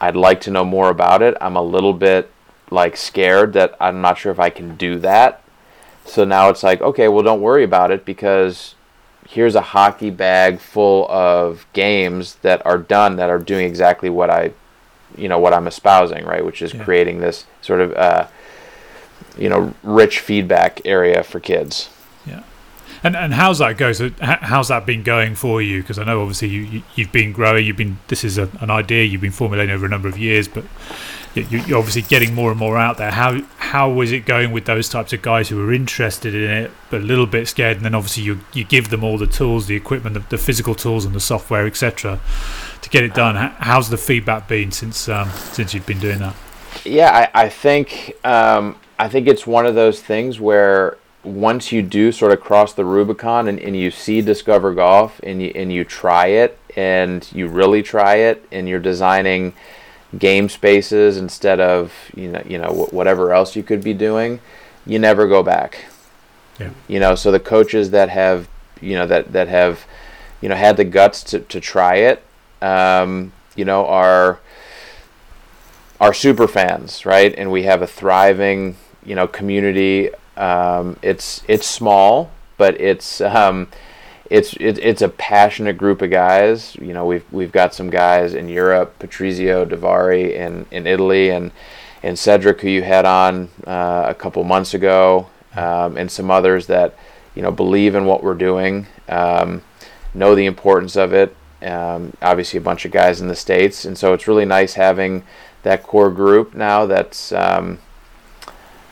I'd 0.00 0.16
like 0.16 0.40
to 0.42 0.50
know 0.50 0.64
more 0.64 0.90
about 0.90 1.22
it. 1.22 1.36
I'm 1.40 1.56
a 1.56 1.62
little 1.62 1.92
bit 1.92 2.30
like 2.70 2.96
scared 2.96 3.52
that 3.54 3.76
I'm 3.80 4.00
not 4.00 4.18
sure 4.18 4.32
if 4.32 4.40
I 4.40 4.50
can 4.50 4.76
do 4.76 4.98
that. 4.98 5.42
So 6.04 6.24
now 6.24 6.50
it's 6.50 6.62
like, 6.62 6.80
okay, 6.80 7.08
well, 7.08 7.22
don't 7.22 7.40
worry 7.40 7.64
about 7.64 7.90
it 7.90 8.04
because 8.04 8.74
here's 9.28 9.54
a 9.54 9.60
hockey 9.60 10.10
bag 10.10 10.60
full 10.60 11.10
of 11.10 11.66
games 11.72 12.36
that 12.42 12.64
are 12.64 12.78
done 12.78 13.16
that 13.16 13.30
are 13.30 13.38
doing 13.38 13.66
exactly 13.66 14.10
what 14.10 14.30
I, 14.30 14.52
you 15.16 15.28
know, 15.28 15.38
what 15.38 15.52
I'm 15.52 15.66
espousing, 15.66 16.24
right? 16.24 16.44
Which 16.44 16.62
is 16.62 16.74
yeah. 16.74 16.84
creating 16.84 17.20
this 17.20 17.46
sort 17.60 17.80
of, 17.80 17.92
uh, 17.94 18.28
you 19.38 19.48
know, 19.48 19.74
rich 19.82 20.20
feedback 20.20 20.80
area 20.84 21.22
for 21.22 21.40
kids. 21.40 21.88
Yeah. 22.26 22.42
And 23.02 23.16
and 23.16 23.34
how's 23.34 23.58
that 23.58 23.76
go? 23.76 23.92
So 23.92 24.10
how's 24.20 24.68
that 24.68 24.86
been 24.86 25.02
going 25.02 25.34
for 25.34 25.60
you? 25.60 25.80
Because 25.82 25.98
I 25.98 26.04
know 26.04 26.20
obviously 26.20 26.48
you, 26.48 26.82
you 26.94 27.04
have 27.04 27.12
been 27.12 27.32
growing. 27.32 27.66
You've 27.66 27.76
been 27.76 27.98
this 28.08 28.24
is 28.24 28.38
a, 28.38 28.48
an 28.60 28.70
idea 28.70 29.04
you've 29.04 29.20
been 29.20 29.32
formulating 29.32 29.74
over 29.74 29.86
a 29.86 29.88
number 29.88 30.08
of 30.08 30.18
years, 30.18 30.48
but 30.48 30.64
you're 31.34 31.78
obviously 31.78 32.02
getting 32.02 32.34
more 32.34 32.50
and 32.50 32.58
more 32.58 32.78
out 32.78 32.96
there. 32.96 33.10
How 33.10 33.40
how 33.58 33.90
was 33.90 34.12
it 34.12 34.24
going 34.24 34.52
with 34.52 34.64
those 34.64 34.88
types 34.88 35.12
of 35.12 35.22
guys 35.22 35.48
who 35.48 35.56
were 35.56 35.72
interested 35.72 36.34
in 36.34 36.50
it 36.50 36.70
but 36.90 37.00
a 37.00 37.04
little 37.04 37.26
bit 37.26 37.46
scared? 37.48 37.76
And 37.76 37.84
then 37.84 37.94
obviously 37.94 38.22
you 38.22 38.40
you 38.52 38.64
give 38.64 38.88
them 38.88 39.04
all 39.04 39.18
the 39.18 39.26
tools, 39.26 39.66
the 39.66 39.76
equipment, 39.76 40.14
the, 40.14 40.20
the 40.20 40.38
physical 40.38 40.74
tools, 40.74 41.04
and 41.04 41.14
the 41.14 41.20
software, 41.20 41.66
etc., 41.66 42.20
to 42.80 42.88
get 42.90 43.04
it 43.04 43.14
done. 43.14 43.36
How's 43.58 43.90
the 43.90 43.98
feedback 43.98 44.48
been 44.48 44.72
since 44.72 45.08
um, 45.08 45.30
since 45.30 45.74
you've 45.74 45.86
been 45.86 46.00
doing 46.00 46.18
that? 46.20 46.34
Yeah, 46.84 47.28
I, 47.34 47.44
I 47.44 47.48
think 47.48 48.16
um, 48.24 48.76
I 48.98 49.08
think 49.08 49.26
it's 49.28 49.46
one 49.46 49.66
of 49.66 49.74
those 49.74 50.00
things 50.00 50.40
where 50.40 50.96
once 51.26 51.72
you 51.72 51.82
do 51.82 52.12
sort 52.12 52.32
of 52.32 52.40
cross 52.40 52.72
the 52.72 52.84
Rubicon 52.84 53.48
and, 53.48 53.58
and 53.58 53.76
you 53.76 53.90
see 53.90 54.20
Discover 54.20 54.74
Golf 54.74 55.20
and 55.22 55.42
you 55.42 55.52
and 55.54 55.72
you 55.72 55.84
try 55.84 56.26
it 56.28 56.58
and 56.76 57.28
you 57.32 57.48
really 57.48 57.82
try 57.82 58.16
it 58.16 58.46
and 58.52 58.68
you're 58.68 58.80
designing 58.80 59.52
game 60.16 60.48
spaces 60.48 61.16
instead 61.16 61.58
of 61.60 61.92
you 62.14 62.28
know 62.28 62.42
you 62.46 62.58
know 62.58 62.88
whatever 62.90 63.32
else 63.32 63.56
you 63.56 63.62
could 63.62 63.82
be 63.82 63.92
doing, 63.92 64.40
you 64.86 64.98
never 64.98 65.26
go 65.26 65.42
back. 65.42 65.86
Yeah. 66.58 66.70
You 66.88 67.00
know, 67.00 67.14
so 67.14 67.30
the 67.30 67.40
coaches 67.40 67.90
that 67.90 68.08
have 68.08 68.48
you 68.80 68.94
know 68.94 69.06
that 69.06 69.32
that 69.32 69.48
have 69.48 69.84
you 70.40 70.48
know 70.48 70.54
had 70.54 70.76
the 70.76 70.84
guts 70.84 71.22
to, 71.24 71.40
to 71.40 71.60
try 71.60 71.96
it, 71.96 72.22
um, 72.62 73.32
you 73.56 73.64
know, 73.64 73.86
are 73.86 74.40
are 76.00 76.14
super 76.14 76.46
fans, 76.46 77.04
right? 77.04 77.34
And 77.36 77.50
we 77.50 77.64
have 77.64 77.82
a 77.82 77.86
thriving 77.86 78.76
you 79.04 79.14
know 79.14 79.26
community. 79.26 80.10
Um, 80.36 80.98
it's 81.02 81.42
it's 81.48 81.66
small, 81.66 82.30
but 82.56 82.80
it's 82.80 83.20
um, 83.20 83.68
it's 84.30 84.54
it, 84.54 84.78
it's 84.78 85.02
a 85.02 85.08
passionate 85.08 85.76
group 85.76 86.02
of 86.02 86.10
guys. 86.10 86.76
You 86.76 86.92
know, 86.92 87.06
we've 87.06 87.24
we've 87.30 87.52
got 87.52 87.74
some 87.74 87.90
guys 87.90 88.34
in 88.34 88.48
Europe, 88.48 88.98
Patrizio 88.98 89.64
Davari 89.64 90.34
in 90.34 90.66
in 90.70 90.86
Italy, 90.86 91.30
and 91.30 91.52
and 92.02 92.18
Cedric, 92.18 92.60
who 92.60 92.68
you 92.68 92.82
had 92.82 93.04
on 93.04 93.48
uh, 93.66 94.04
a 94.06 94.14
couple 94.14 94.42
months 94.44 94.74
ago, 94.74 95.28
um, 95.54 95.96
and 95.96 96.10
some 96.10 96.30
others 96.30 96.66
that 96.66 96.94
you 97.34 97.42
know 97.42 97.50
believe 97.50 97.94
in 97.94 98.06
what 98.06 98.22
we're 98.22 98.34
doing, 98.34 98.86
um, 99.08 99.62
know 100.14 100.34
the 100.34 100.46
importance 100.46 100.96
of 100.96 101.12
it. 101.12 101.34
Um, 101.62 102.12
obviously, 102.20 102.58
a 102.58 102.62
bunch 102.62 102.84
of 102.84 102.92
guys 102.92 103.20
in 103.20 103.28
the 103.28 103.36
states, 103.36 103.84
and 103.84 103.96
so 103.96 104.12
it's 104.12 104.28
really 104.28 104.44
nice 104.44 104.74
having 104.74 105.24
that 105.62 105.82
core 105.82 106.10
group 106.10 106.54
now. 106.54 106.86
That's 106.86 107.32
um, 107.32 107.78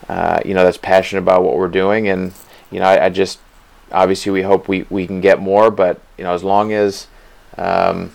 uh, 0.09 0.39
you 0.45 0.53
know 0.53 0.63
that's 0.63 0.77
passionate 0.77 1.21
about 1.21 1.43
what 1.43 1.57
we're 1.57 1.67
doing, 1.67 2.07
and 2.07 2.33
you 2.71 2.79
know 2.79 2.85
I, 2.85 3.05
I 3.05 3.09
just 3.09 3.39
obviously 3.91 4.31
we 4.31 4.41
hope 4.41 4.67
we, 4.67 4.85
we 4.89 5.07
can 5.07 5.21
get 5.21 5.39
more, 5.39 5.71
but 5.71 6.01
you 6.17 6.23
know 6.23 6.33
as 6.33 6.43
long 6.43 6.73
as 6.73 7.07
um, 7.57 8.11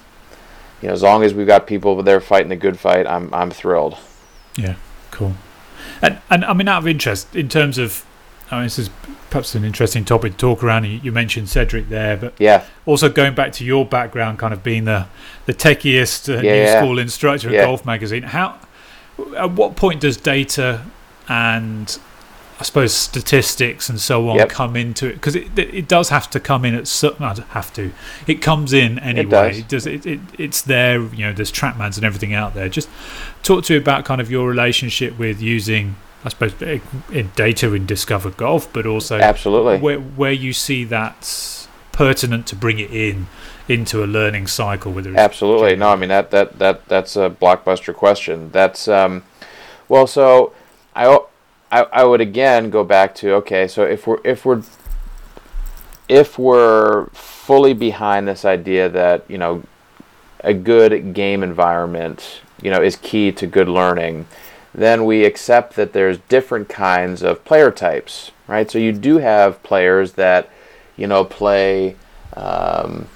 you 0.83 0.89
know 0.89 0.95
as 0.95 1.03
long 1.03 1.23
as 1.23 1.35
we've 1.35 1.47
got 1.47 1.67
people 1.67 2.03
there 2.03 2.21
fighting 2.21 2.49
the 2.49 2.57
good 2.57 2.79
fight, 2.79 3.07
I'm 3.07 3.33
I'm 3.35 3.51
thrilled. 3.51 3.97
Yeah, 4.57 4.77
cool. 5.11 5.35
And 6.03 6.21
and 6.31 6.45
I 6.45 6.53
mean 6.53 6.69
out 6.69 6.79
of 6.79 6.89
interest 6.89 7.35
in 7.35 7.49
terms 7.49 7.79
of 7.79 8.05
I 8.51 8.57
mean, 8.57 8.65
this 8.65 8.79
is 8.79 8.91
perhaps 9.31 9.55
an 9.55 9.65
interesting 9.65 10.05
topic 10.05 10.33
to 10.33 10.39
talk 10.39 10.65
around. 10.65 10.85
You, 10.85 10.99
you 11.03 11.13
mentioned 11.13 11.49
Cedric 11.49 11.89
there, 11.89 12.17
but 12.17 12.35
yeah, 12.39 12.65
also 12.85 13.09
going 13.09 13.35
back 13.35 13.53
to 13.55 13.65
your 13.65 13.87
background, 13.87 14.39
kind 14.39 14.53
of 14.53 14.63
being 14.63 14.85
the 14.85 15.07
the 15.47 15.55
techiest 15.55 16.29
uh, 16.29 16.41
yeah, 16.41 16.53
new 16.53 16.63
yeah. 16.63 16.81
school 16.81 16.99
instructor 16.99 17.49
at 17.49 17.65
Golf 17.65 17.85
Magazine. 17.85 18.25
How 18.25 18.59
at 19.37 19.53
what 19.53 19.77
point 19.77 20.01
does 20.01 20.17
data 20.17 20.85
and 21.31 21.99
I 22.59 22.63
suppose 22.65 22.93
statistics 22.93 23.89
and 23.89 23.99
so 23.99 24.29
on 24.29 24.37
yep. 24.37 24.51
come 24.51 24.77
into 24.77 25.07
it 25.07 25.15
because 25.15 25.35
it, 25.35 25.57
it 25.57 25.89
does 25.89 26.11
have 26.11 26.29
to 26.31 26.41
come 26.41 26.67
in 26.67 26.75
at 26.75 26.87
certain. 26.89 27.25
I 27.25 27.35
have 27.51 27.73
to. 27.75 27.93
It 28.27 28.43
comes 28.43 28.75
in 28.75 28.99
anyway. 28.99 29.61
It 29.61 29.69
does. 29.69 29.87
It 29.87 30.03
does. 30.03 30.07
It, 30.07 30.07
it, 30.07 30.21
it's 30.39 30.63
there. 30.63 31.01
You 31.01 31.27
know, 31.27 31.33
there's 31.33 31.53
TrackMans 31.53 31.97
and 31.97 32.05
everything 32.05 32.35
out 32.35 32.53
there. 32.53 32.69
Just 32.69 32.91
talk 33.43 33.65
to 33.65 33.75
you 33.75 33.81
about 33.81 34.05
kind 34.05 34.21
of 34.21 34.31
your 34.31 34.47
relationship 34.47 35.19
with 35.19 35.41
using, 35.41 35.97
I 36.25 36.31
suppose, 36.31 36.53
in 36.61 37.31
data 37.35 37.73
in 37.73 37.87
Discover 37.87 38.33
Golf, 38.33 38.71
but 38.73 38.85
also 38.85 39.19
absolutely 39.21 39.79
where 39.79 40.01
where 40.01 40.33
you 40.33 40.53
see 40.53 40.85
that 40.85 41.69
pertinent 41.93 42.47
to 42.49 42.57
bring 42.57 42.79
it 42.81 42.91
in 42.91 43.29
into 43.69 44.05
a 44.05 44.07
learning 44.07 44.49
cycle. 44.49 44.93
Whether 44.93 45.17
absolutely 45.17 45.77
no, 45.77 45.91
I 45.91 45.97
mean 45.97 46.09
that 46.09 46.31
that 46.33 46.59
that 46.59 46.89
that's 46.89 47.17
a 47.17 47.31
blockbuster 47.31 47.95
question. 47.95 48.51
That's 48.51 48.89
um, 48.89 49.23
well, 49.89 50.07
so 50.07 50.53
I 51.01 51.19
I, 51.73 51.83
I 51.85 52.05
would 52.05 52.21
again 52.21 52.69
go 52.69 52.85
back 52.85 53.15
to 53.17 53.33
okay, 53.37 53.67
so 53.67 53.85
if 53.85 54.07
we're 54.07 54.19
if 54.23 54.45
we're 54.45 54.63
if 56.09 56.39
we're 56.39 57.07
fully 57.07 57.73
behind 57.73 58.29
this 58.29 58.45
idea 58.45 58.89
that 58.91 59.25
you 59.29 59.39
know 59.39 59.63
a 60.41 60.53
good 60.53 61.15
game 61.15 61.43
environment 61.43 62.41
you 62.61 62.71
know 62.71 62.83
is 62.83 62.97
key 62.97 63.33
to 63.33 63.47
good 63.47 63.69
learning, 63.69 64.27
then 64.75 65.07
we 65.07 65.25
accept 65.25 65.75
that 65.77 65.95
there's 65.95 66.19
different 66.29 66.69
kinds 66.69 67.23
of 67.23 67.45
player 67.47 67.71
types, 67.71 68.33
right? 68.47 68.71
So 68.71 68.79
you 68.79 68.93
do 68.93 69.19
have 69.19 69.63
players 69.63 70.13
that 70.13 70.51
you 70.97 71.07
know 71.07 71.25
play. 71.25 71.97
Um, 72.37 73.09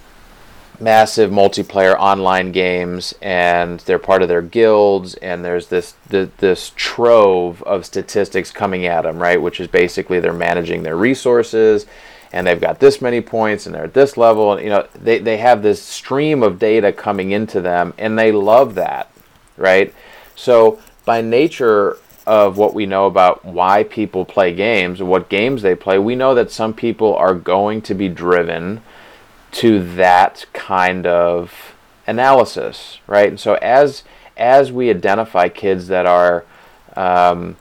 massive 0.81 1.31
multiplayer 1.31 1.97
online 1.99 2.53
games 2.53 3.15
and 3.23 3.81
they're 3.81 3.99
part 3.99 4.23
of 4.23 4.29
their 4.29 4.43
guilds 4.43 5.15
and 5.15 5.45
there's 5.45 5.69
this 5.69 5.95
this 6.09 6.73
trove 6.75 7.63
of 7.63 7.87
statistics 7.87 8.51
coming 8.51 8.85
at 8.85 9.03
them 9.03 9.19
right 9.23 9.41
which 9.41 9.61
is 9.61 9.69
basically 9.69 10.19
they're 10.19 10.33
managing 10.33 10.83
their 10.83 10.97
resources 10.97 11.87
and 12.33 12.47
they've 12.47 12.61
got 12.61 12.81
this 12.81 13.01
many 13.01 13.21
points 13.21 13.67
and 13.67 13.75
they're 13.75 13.85
at 13.85 13.95
this 13.95 14.17
level 14.17 14.53
and 14.53 14.63
you 14.63 14.69
know 14.69 14.87
they, 14.97 15.19
they 15.19 15.37
have 15.37 15.63
this 15.63 15.81
stream 15.81 16.43
of 16.43 16.59
data 16.59 16.93
coming 16.93 17.31
into 17.31 17.61
them 17.61 17.95
and 17.97 18.19
they 18.19 18.33
love 18.33 18.75
that 18.75 19.11
right? 19.57 19.95
So 20.35 20.81
by 21.05 21.21
nature 21.21 21.99
of 22.27 22.57
what 22.57 22.75
we 22.75 22.87
know 22.87 23.07
about 23.07 23.45
why 23.45 23.85
people 23.85 24.25
play 24.25 24.55
games 24.55 25.03
what 25.03 25.29
games 25.29 25.61
they 25.61 25.75
play 25.75 25.99
we 25.99 26.17
know 26.17 26.35
that 26.35 26.51
some 26.51 26.73
people 26.73 27.15
are 27.17 27.35
going 27.35 27.83
to 27.83 27.95
be 27.95 28.09
driven 28.09 28.81
to 29.55 29.81
that 29.95 30.47
kind 30.53 31.07
of 31.07 31.75
analysis, 32.07 32.99
right? 33.07 33.29
And 33.29 33.41
so 33.41 33.55
as 33.55 34.03
as 34.37 34.73
we 34.73 34.91
identify 34.91 35.49
kids 35.49 35.87
that 35.89 36.07
are, 36.07 36.45
um, 36.97 37.57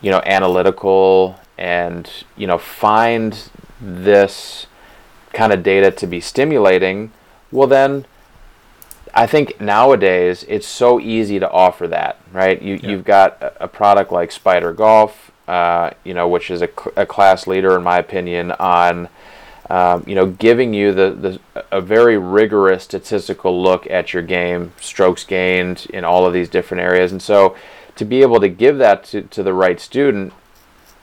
you 0.00 0.10
know, 0.10 0.22
analytical 0.24 1.38
and 1.58 2.08
you 2.36 2.46
know 2.46 2.58
find 2.58 3.50
this 3.80 4.66
kind 5.32 5.52
of 5.52 5.62
data 5.62 5.90
to 5.90 6.06
be 6.06 6.20
stimulating, 6.20 7.12
well 7.50 7.68
then. 7.68 8.06
I 9.14 9.26
think 9.26 9.58
nowadays 9.62 10.44
it's 10.46 10.66
so 10.66 11.00
easy 11.00 11.38
to 11.38 11.50
offer 11.50 11.88
that, 11.88 12.18
right? 12.32 12.60
You, 12.60 12.74
yeah. 12.74 12.90
You've 12.90 13.04
got 13.04 13.54
a 13.58 13.66
product 13.66 14.12
like 14.12 14.30
Spider 14.30 14.74
Golf, 14.74 15.30
uh, 15.48 15.92
you 16.04 16.12
know, 16.12 16.28
which 16.28 16.50
is 16.50 16.60
a, 16.60 16.68
a 16.96 17.06
class 17.06 17.46
leader, 17.46 17.74
in 17.76 17.82
my 17.82 17.96
opinion, 17.96 18.52
on 18.52 19.08
um, 19.68 20.04
you 20.06 20.14
know, 20.14 20.26
giving 20.26 20.74
you 20.74 20.92
the, 20.92 21.10
the 21.54 21.62
a 21.70 21.80
very 21.80 22.16
rigorous 22.16 22.84
statistical 22.84 23.60
look 23.62 23.88
at 23.90 24.12
your 24.12 24.22
game, 24.22 24.72
strokes 24.80 25.24
gained 25.24 25.86
in 25.92 26.04
all 26.04 26.26
of 26.26 26.32
these 26.32 26.48
different 26.48 26.82
areas, 26.82 27.12
and 27.12 27.20
so 27.20 27.56
to 27.96 28.04
be 28.04 28.22
able 28.22 28.40
to 28.40 28.48
give 28.48 28.78
that 28.78 29.04
to, 29.04 29.22
to 29.22 29.42
the 29.42 29.54
right 29.54 29.80
student 29.80 30.32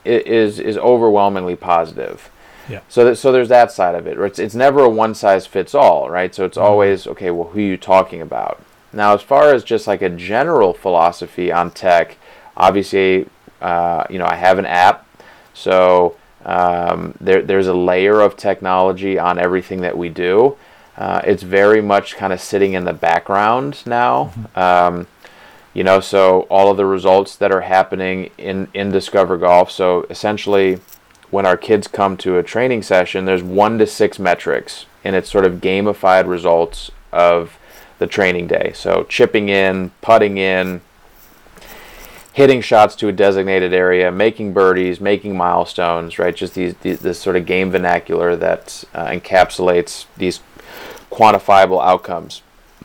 is 0.06 0.60
is 0.60 0.78
overwhelmingly 0.78 1.56
positive. 1.56 2.30
Yeah. 2.70 2.80
So 2.88 3.04
that, 3.06 3.18
so 3.18 3.32
there's 3.32 3.50
that 3.50 3.72
side 3.72 3.96
of 3.96 4.08
it. 4.08 4.18
It's 4.18 4.40
it's 4.40 4.56
never 4.56 4.82
a 4.82 4.90
one 4.90 5.16
size 5.16 5.46
fits 5.46 5.76
all, 5.76 6.10
right? 6.10 6.34
So 6.34 6.46
it's 6.46 6.58
mm-hmm. 6.58 6.66
always 6.66 7.08
okay. 7.08 7.32
Well, 7.32 7.50
who 7.50 7.60
are 7.60 7.62
you 7.62 7.78
talking 7.78 8.22
about? 8.22 8.64
Now, 8.94 9.14
as 9.14 9.22
far 9.22 9.54
as 9.54 9.64
just 9.64 9.88
like 9.88 10.02
a 10.02 10.10
general 10.10 10.74
philosophy 10.74 11.52
on 11.52 11.72
tech, 11.72 12.18
obviously, 12.56 13.28
uh, 13.60 14.06
you 14.10 14.20
know, 14.20 14.28
I 14.28 14.36
have 14.36 14.60
an 14.60 14.68
app, 14.68 15.08
so 15.54 16.16
um, 16.46 17.16
there, 17.20 17.42
there's 17.42 17.68
a 17.68 17.74
layer 17.74 18.22
of 18.22 18.36
technology 18.36 19.18
on 19.18 19.40
everything 19.40 19.82
that 19.82 19.98
we 19.98 20.10
do. 20.10 20.58
Uh, 20.98 21.22
it's 21.24 21.44
very 21.44 21.82
much 21.82 22.16
kind 22.16 22.32
of 22.34 22.40
sitting 22.40 22.74
in 22.74 22.84
the 22.84 22.94
background 22.94 23.84
now. 23.86 24.32
Mm-hmm. 24.36 24.60
Um, 24.60 25.08
you 25.74 25.84
know, 25.84 26.00
so 26.00 26.42
all 26.52 26.70
of 26.70 26.78
the 26.78 26.86
results 26.86 27.36
that 27.38 27.52
are 27.52 27.62
happening 27.62 28.30
in, 28.38 28.68
in 28.74 28.92
Discover 28.92 29.38
Golf. 29.38 29.72
So 29.72 30.06
essentially, 30.10 30.80
when 31.32 31.48
our 31.48 31.58
kids 31.58 31.88
come 31.88 32.16
to 32.18 32.38
a 32.38 32.44
training 32.44 32.84
session, 32.84 33.26
there's 33.26 33.42
one 33.42 33.80
to 33.80 33.88
six 33.88 34.20
metrics, 34.20 34.86
and 35.04 35.16
it's 35.16 35.32
sort 35.32 35.46
of 35.46 35.62
gamified 35.62 36.28
results 36.28 36.92
of 37.12 37.58
the 37.98 38.06
training 38.06 38.46
day. 38.48 38.72
So 38.76 39.04
chipping 39.10 39.50
in, 39.50 39.90
putting 40.02 40.38
in, 40.38 40.82
hitting 42.34 42.62
shots 42.62 42.96
to 42.96 43.08
a 43.08 43.12
designated 43.12 43.74
area, 43.74 44.12
making 44.12 44.54
birdies, 44.54 45.00
making 45.00 45.38
milestones, 45.38 46.18
right? 46.18 46.36
Just 46.36 46.56
these, 46.56 46.74
these 46.82 47.00
this 47.00 47.20
sort 47.20 47.36
of 47.36 47.46
game 47.46 47.72
vernacular 47.72 48.36
that 48.36 48.84
uh, 48.94 49.08
encapsulates 49.08 50.06
these 50.18 50.42
quantifiable 51.12 51.84
outcomes. 51.84 52.42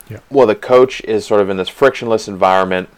Yeah. 0.07 0.19
Well, 0.29 0.47
the 0.47 0.55
coach 0.55 1.01
is 1.01 1.25
sort 1.25 1.41
of 1.41 1.49
in 1.49 1.57
this 1.57 1.69
frictionless 1.69 2.27
environment 2.27 2.89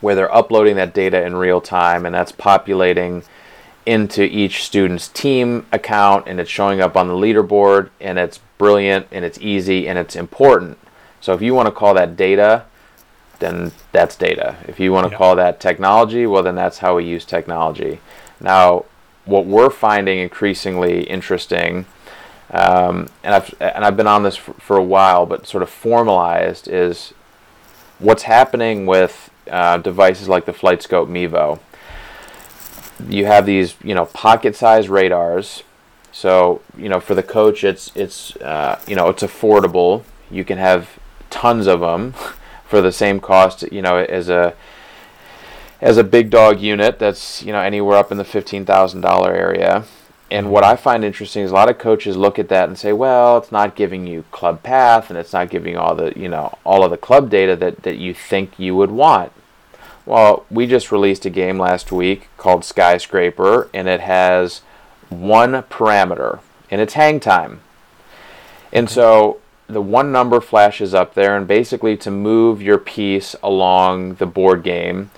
where 0.00 0.16
they're 0.16 0.34
uploading 0.34 0.76
that 0.76 0.92
data 0.92 1.24
in 1.24 1.36
real 1.36 1.60
time 1.60 2.04
and 2.04 2.14
that's 2.14 2.32
populating 2.32 3.22
into 3.86 4.22
each 4.22 4.64
student's 4.64 5.08
team 5.08 5.66
account 5.72 6.26
and 6.26 6.40
it's 6.40 6.50
showing 6.50 6.80
up 6.80 6.96
on 6.96 7.08
the 7.08 7.14
leaderboard 7.14 7.90
and 8.00 8.18
it's 8.18 8.40
brilliant 8.58 9.06
and 9.10 9.24
it's 9.24 9.38
easy 9.40 9.88
and 9.88 9.98
it's 9.98 10.16
important. 10.16 10.78
So 11.20 11.34
if 11.34 11.42
you 11.42 11.54
want 11.54 11.66
to 11.66 11.72
call 11.72 11.94
that 11.94 12.16
data, 12.16 12.64
then 13.42 13.72
that's 13.92 14.16
data. 14.16 14.56
If 14.66 14.78
you 14.80 14.92
want 14.92 15.06
to 15.06 15.12
Yeah. 15.12 15.18
call 15.18 15.36
that 15.36 15.60
technology, 15.60 16.26
well, 16.26 16.42
then 16.42 16.54
that's 16.54 16.78
how 16.78 16.96
we 16.96 17.04
use 17.04 17.24
technology. 17.24 18.00
Now, 18.40 18.84
what 19.24 19.46
we're 19.46 19.70
finding 19.70 20.18
increasingly 20.18 21.02
interesting, 21.04 21.86
um, 22.52 23.08
and 23.22 23.34
I've 23.34 23.54
and 23.60 23.84
I've 23.84 23.96
been 23.96 24.06
on 24.06 24.22
this 24.22 24.36
for, 24.36 24.52
for 24.54 24.76
a 24.76 24.82
while, 24.82 25.26
but 25.26 25.46
sort 25.46 25.62
of 25.62 25.70
formalized 25.70 26.68
is 26.68 27.12
what's 27.98 28.24
happening 28.24 28.86
with 28.86 29.30
uh, 29.50 29.78
devices 29.78 30.28
like 30.28 30.44
the 30.44 30.52
FlightScope 30.52 31.08
Mevo. 31.08 31.58
You 33.08 33.26
have 33.26 33.46
these, 33.46 33.74
you 33.82 33.94
know, 33.94 34.06
pocket-sized 34.06 34.88
radars. 34.88 35.62
So, 36.12 36.60
you 36.76 36.88
know, 36.88 37.00
for 37.00 37.14
the 37.14 37.22
coach, 37.22 37.64
it's 37.64 37.90
it's 37.94 38.36
uh, 38.36 38.78
you 38.86 38.96
know 38.96 39.08
it's 39.08 39.22
affordable. 39.22 40.02
You 40.30 40.44
can 40.44 40.58
have 40.58 40.88
tons 41.30 41.66
of 41.66 41.80
them 41.80 42.14
for 42.72 42.80
the 42.80 42.90
same 42.90 43.20
cost, 43.20 43.70
you 43.70 43.82
know, 43.82 43.98
as 43.98 44.30
a 44.30 44.54
as 45.82 45.98
a 45.98 46.02
big 46.04 46.30
dog 46.30 46.58
unit 46.58 46.98
that's 46.98 47.42
you 47.42 47.52
know 47.52 47.60
anywhere 47.60 47.98
up 47.98 48.10
in 48.10 48.16
the 48.16 48.24
fifteen 48.24 48.64
thousand 48.64 49.02
dollar 49.02 49.34
area. 49.34 49.84
And 50.30 50.50
what 50.50 50.64
I 50.64 50.76
find 50.76 51.04
interesting 51.04 51.42
is 51.44 51.50
a 51.50 51.54
lot 51.54 51.68
of 51.68 51.76
coaches 51.76 52.16
look 52.16 52.38
at 52.38 52.48
that 52.48 52.70
and 52.70 52.78
say, 52.78 52.94
well, 52.94 53.36
it's 53.36 53.52
not 53.52 53.76
giving 53.76 54.06
you 54.06 54.24
club 54.30 54.62
path 54.62 55.10
and 55.10 55.18
it's 55.18 55.34
not 55.34 55.50
giving 55.50 55.76
all 55.76 55.94
the 55.94 56.14
you 56.16 56.30
know 56.30 56.56
all 56.64 56.82
of 56.82 56.90
the 56.90 56.96
club 56.96 57.28
data 57.28 57.54
that, 57.56 57.82
that 57.82 57.98
you 57.98 58.14
think 58.14 58.58
you 58.58 58.74
would 58.74 58.90
want. 58.90 59.32
Well, 60.06 60.46
we 60.50 60.66
just 60.66 60.90
released 60.90 61.26
a 61.26 61.30
game 61.30 61.58
last 61.58 61.92
week 61.92 62.30
called 62.38 62.64
Skyscraper, 62.64 63.68
and 63.74 63.86
it 63.86 64.00
has 64.00 64.62
one 65.10 65.52
parameter, 65.64 66.40
and 66.70 66.80
it's 66.80 66.94
hang 66.94 67.20
time. 67.20 67.60
And 68.72 68.88
so 68.88 69.42
the 69.66 69.82
one 69.82 70.12
number 70.12 70.40
flashes 70.40 70.92
up 70.94 71.14
there, 71.14 71.36
and 71.36 71.46
basically 71.46 71.96
to 71.98 72.10
move 72.10 72.60
your 72.60 72.78
piece 72.78 73.34
along 73.42 74.14
the 74.14 74.26
board 74.26 74.62
game, 74.62 75.10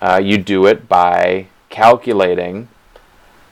uh, 0.00 0.20
you 0.22 0.38
do 0.38 0.66
it 0.66 0.88
by 0.88 1.46
calculating 1.68 2.68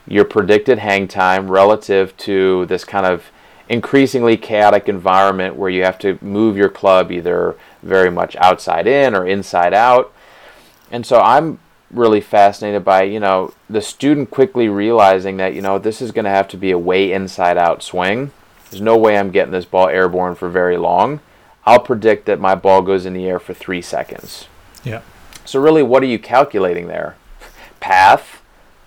your 0.07 0.25
predicted 0.25 0.79
hang 0.79 1.07
time 1.07 1.49
relative 1.49 2.15
to 2.17 2.65
this 2.65 2.83
kind 2.83 3.05
of 3.05 3.31
increasingly 3.69 4.35
chaotic 4.35 4.89
environment 4.89 5.55
where 5.55 5.69
you 5.69 5.83
have 5.83 5.97
to 5.97 6.19
move 6.21 6.57
your 6.57 6.67
club 6.67 7.11
either 7.11 7.55
very 7.81 8.11
much 8.11 8.35
outside 8.35 8.85
in 8.85 9.15
or 9.15 9.25
inside 9.25 9.73
out. 9.73 10.13
And 10.91 11.05
so 11.05 11.21
I'm 11.21 11.59
really 11.89 12.19
fascinated 12.19 12.83
by, 12.83 13.03
you 13.03 13.19
know, 13.19 13.53
the 13.69 13.81
student 13.81 14.29
quickly 14.29 14.67
realizing 14.67 15.37
that, 15.37 15.53
you 15.53 15.61
know, 15.61 15.79
this 15.79 16.01
is 16.01 16.11
going 16.11 16.25
to 16.25 16.31
have 16.31 16.49
to 16.49 16.57
be 16.57 16.71
a 16.71 16.77
way 16.77 17.13
inside 17.13 17.57
out 17.57 17.81
swing. 17.81 18.31
There's 18.71 18.81
no 18.81 18.97
way 18.97 19.17
I'm 19.17 19.31
getting 19.31 19.51
this 19.51 19.65
ball 19.65 19.89
airborne 19.89 20.35
for 20.35 20.49
very 20.49 20.77
long. 20.77 21.19
I'll 21.65 21.79
predict 21.79 22.25
that 22.25 22.39
my 22.39 22.55
ball 22.55 22.81
goes 22.81 23.05
in 23.05 23.13
the 23.13 23.27
air 23.27 23.37
for 23.37 23.53
three 23.53 23.81
seconds. 23.81 24.47
Yeah. 24.83 25.01
So, 25.43 25.59
really, 25.59 25.83
what 25.83 26.01
are 26.03 26.07
you 26.07 26.17
calculating 26.17 26.87
there? 26.87 27.17
Path, 27.81 28.41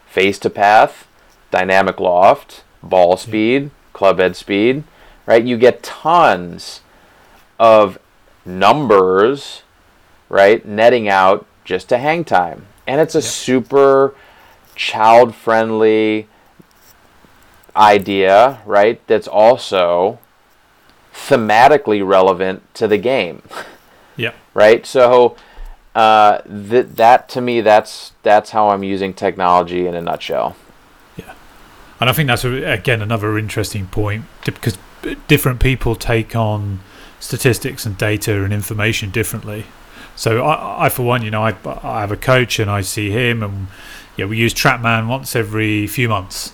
face 0.06 0.38
to 0.40 0.50
path, 0.50 1.06
dynamic 1.50 2.00
loft, 2.00 2.64
ball 2.82 3.16
speed, 3.16 3.70
club 3.92 4.18
head 4.18 4.36
speed, 4.36 4.84
right? 5.26 5.44
You 5.44 5.58
get 5.58 5.82
tons 5.82 6.80
of 7.58 7.98
numbers, 8.44 9.62
right? 10.28 10.64
Netting 10.64 11.08
out 11.08 11.46
just 11.64 11.88
to 11.90 11.98
hang 11.98 12.24
time. 12.24 12.66
And 12.86 13.00
it's 13.00 13.14
a 13.14 13.22
super 13.22 14.14
child 14.76 15.34
friendly 15.34 16.28
idea, 17.76 18.60
right? 18.66 19.04
That's 19.06 19.28
also 19.28 20.18
thematically 21.14 22.06
relevant 22.06 22.62
to 22.74 22.88
the 22.88 22.98
game 22.98 23.42
Yeah. 24.16 24.32
right? 24.52 24.84
So 24.84 25.36
uh, 25.94 26.38
th- 26.42 26.86
that 26.94 27.28
to 27.30 27.40
me, 27.40 27.60
that's 27.60 28.12
that's 28.22 28.50
how 28.50 28.70
I'm 28.70 28.82
using 28.82 29.14
technology 29.14 29.86
in 29.86 29.94
a 29.94 30.00
nutshell. 30.00 30.56
Yeah, 31.16 31.34
and 32.00 32.10
I 32.10 32.12
think 32.12 32.26
that's 32.26 32.44
a, 32.44 32.72
again 32.72 33.00
another 33.00 33.38
interesting 33.38 33.86
point 33.86 34.24
because 34.44 34.76
different 35.28 35.60
people 35.60 35.94
take 35.94 36.34
on 36.34 36.80
statistics 37.20 37.86
and 37.86 37.96
data 37.96 38.42
and 38.44 38.52
information 38.52 39.10
differently. 39.10 39.66
So 40.16 40.44
I, 40.44 40.86
I 40.86 40.88
for 40.88 41.02
one, 41.02 41.22
you 41.22 41.30
know, 41.30 41.44
I, 41.44 41.54
I 41.64 42.00
have 42.00 42.12
a 42.12 42.16
coach 42.16 42.58
and 42.58 42.70
I 42.70 42.80
see 42.80 43.10
him, 43.10 43.42
and 43.42 43.66
yeah, 44.16 44.26
we 44.26 44.36
use 44.36 44.52
TrackMan 44.54 45.08
once 45.08 45.34
every 45.36 45.86
few 45.86 46.08
months 46.08 46.52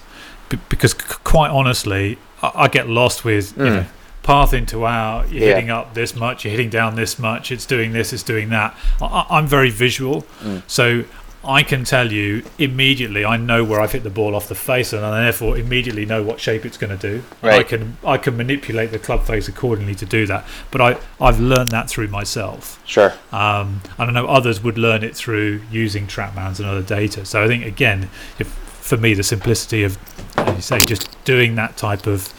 B- 0.50 0.58
because 0.68 0.92
c- 0.92 0.98
quite 1.24 1.50
honestly, 1.50 2.18
I, 2.42 2.50
I 2.54 2.68
get 2.68 2.88
lost 2.88 3.24
with 3.24 3.56
you 3.56 3.64
Mm. 3.64 3.74
know 3.76 3.86
path 4.22 4.52
into 4.52 4.84
out. 4.86 5.30
You're 5.32 5.42
Yeah. 5.48 5.54
hitting 5.54 5.70
up 5.70 5.94
this 5.94 6.14
much, 6.14 6.44
you're 6.44 6.50
hitting 6.50 6.68
down 6.68 6.94
this 6.94 7.18
much. 7.18 7.50
It's 7.50 7.64
doing 7.64 7.92
this, 7.92 8.12
it's 8.12 8.22
doing 8.22 8.50
that. 8.50 8.74
I, 9.00 9.24
I'm 9.30 9.46
very 9.46 9.70
visual, 9.70 10.26
Mm. 10.44 10.62
so 10.66 11.04
I 11.42 11.62
can 11.62 11.84
tell 11.84 12.12
you 12.12 12.42
immediately. 12.58 13.24
I 13.24 13.38
know 13.38 13.64
where 13.64 13.80
I've 13.80 13.92
hit 13.92 14.02
the 14.02 14.10
ball 14.10 14.36
off 14.36 14.46
the 14.46 14.54
face, 14.54 14.92
and 14.92 15.02
I 15.02 15.22
therefore 15.22 15.56
immediately 15.56 16.04
know 16.04 16.22
what 16.22 16.38
shape 16.38 16.66
it's 16.66 16.76
going 16.76 16.96
to 16.96 17.00
do. 17.10 17.22
And 17.42 17.50
I 17.52 17.62
can 17.62 17.96
I 18.04 18.18
can 18.18 18.36
manipulate 18.36 18.90
the 18.92 18.98
club 18.98 19.24
face 19.26 19.48
accordingly 19.48 19.94
to 19.94 20.04
do 20.04 20.26
that. 20.26 20.44
But 20.70 20.80
I 20.82 20.96
I've 21.18 21.40
learned 21.40 21.70
that 21.70 21.88
through 21.88 22.08
myself. 22.08 22.78
Sure. 22.84 23.14
Um, 23.32 23.80
and 23.96 24.10
I 24.10 24.12
know 24.12 24.26
others 24.26 24.62
would 24.62 24.76
learn 24.76 25.02
it 25.02 25.16
through 25.16 25.62
using 25.72 26.06
TrackMans 26.06 26.58
and 26.60 26.68
other 26.68 26.82
data. 26.82 27.24
So 27.24 27.42
I 27.42 27.46
think 27.48 27.64
again, 27.64 28.10
if, 28.38 28.48
for 28.80 28.96
me, 28.96 29.14
the 29.14 29.22
simplicity 29.22 29.82
of, 29.84 29.98
as 30.38 30.56
you 30.56 30.62
say, 30.62 30.78
just 30.80 31.08
doing 31.24 31.54
that 31.56 31.76
type 31.76 32.06
of 32.06 32.32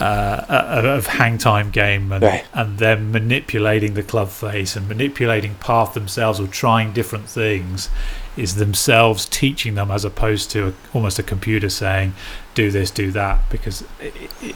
uh, 0.00 0.44
of 0.48 1.06
hang 1.08 1.38
time 1.38 1.70
game 1.70 2.12
and, 2.12 2.22
Right. 2.22 2.44
and 2.54 2.78
then 2.78 3.10
manipulating 3.10 3.94
the 3.94 4.02
club 4.04 4.28
face 4.28 4.76
and 4.76 4.86
manipulating 4.86 5.56
path 5.56 5.92
themselves 5.94 6.38
or 6.38 6.46
trying 6.46 6.92
different 6.92 7.28
things 7.28 7.88
is 8.36 8.54
themselves 8.54 9.26
teaching 9.26 9.74
them 9.74 9.90
as 9.90 10.04
opposed 10.04 10.52
to 10.52 10.68
a, 10.68 10.72
almost 10.94 11.18
a 11.18 11.22
computer 11.24 11.68
saying 11.68 12.12
do 12.54 12.70
this 12.70 12.92
do 12.92 13.10
that 13.10 13.40
because 13.50 13.82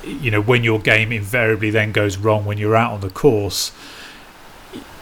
you 0.04 0.30
know 0.30 0.40
when 0.40 0.62
your 0.62 0.78
game 0.78 1.10
invariably 1.10 1.70
then 1.70 1.90
goes 1.90 2.16
wrong 2.16 2.44
when 2.44 2.56
you're 2.56 2.76
out 2.76 2.92
on 2.92 3.00
the 3.00 3.10
course 3.10 3.72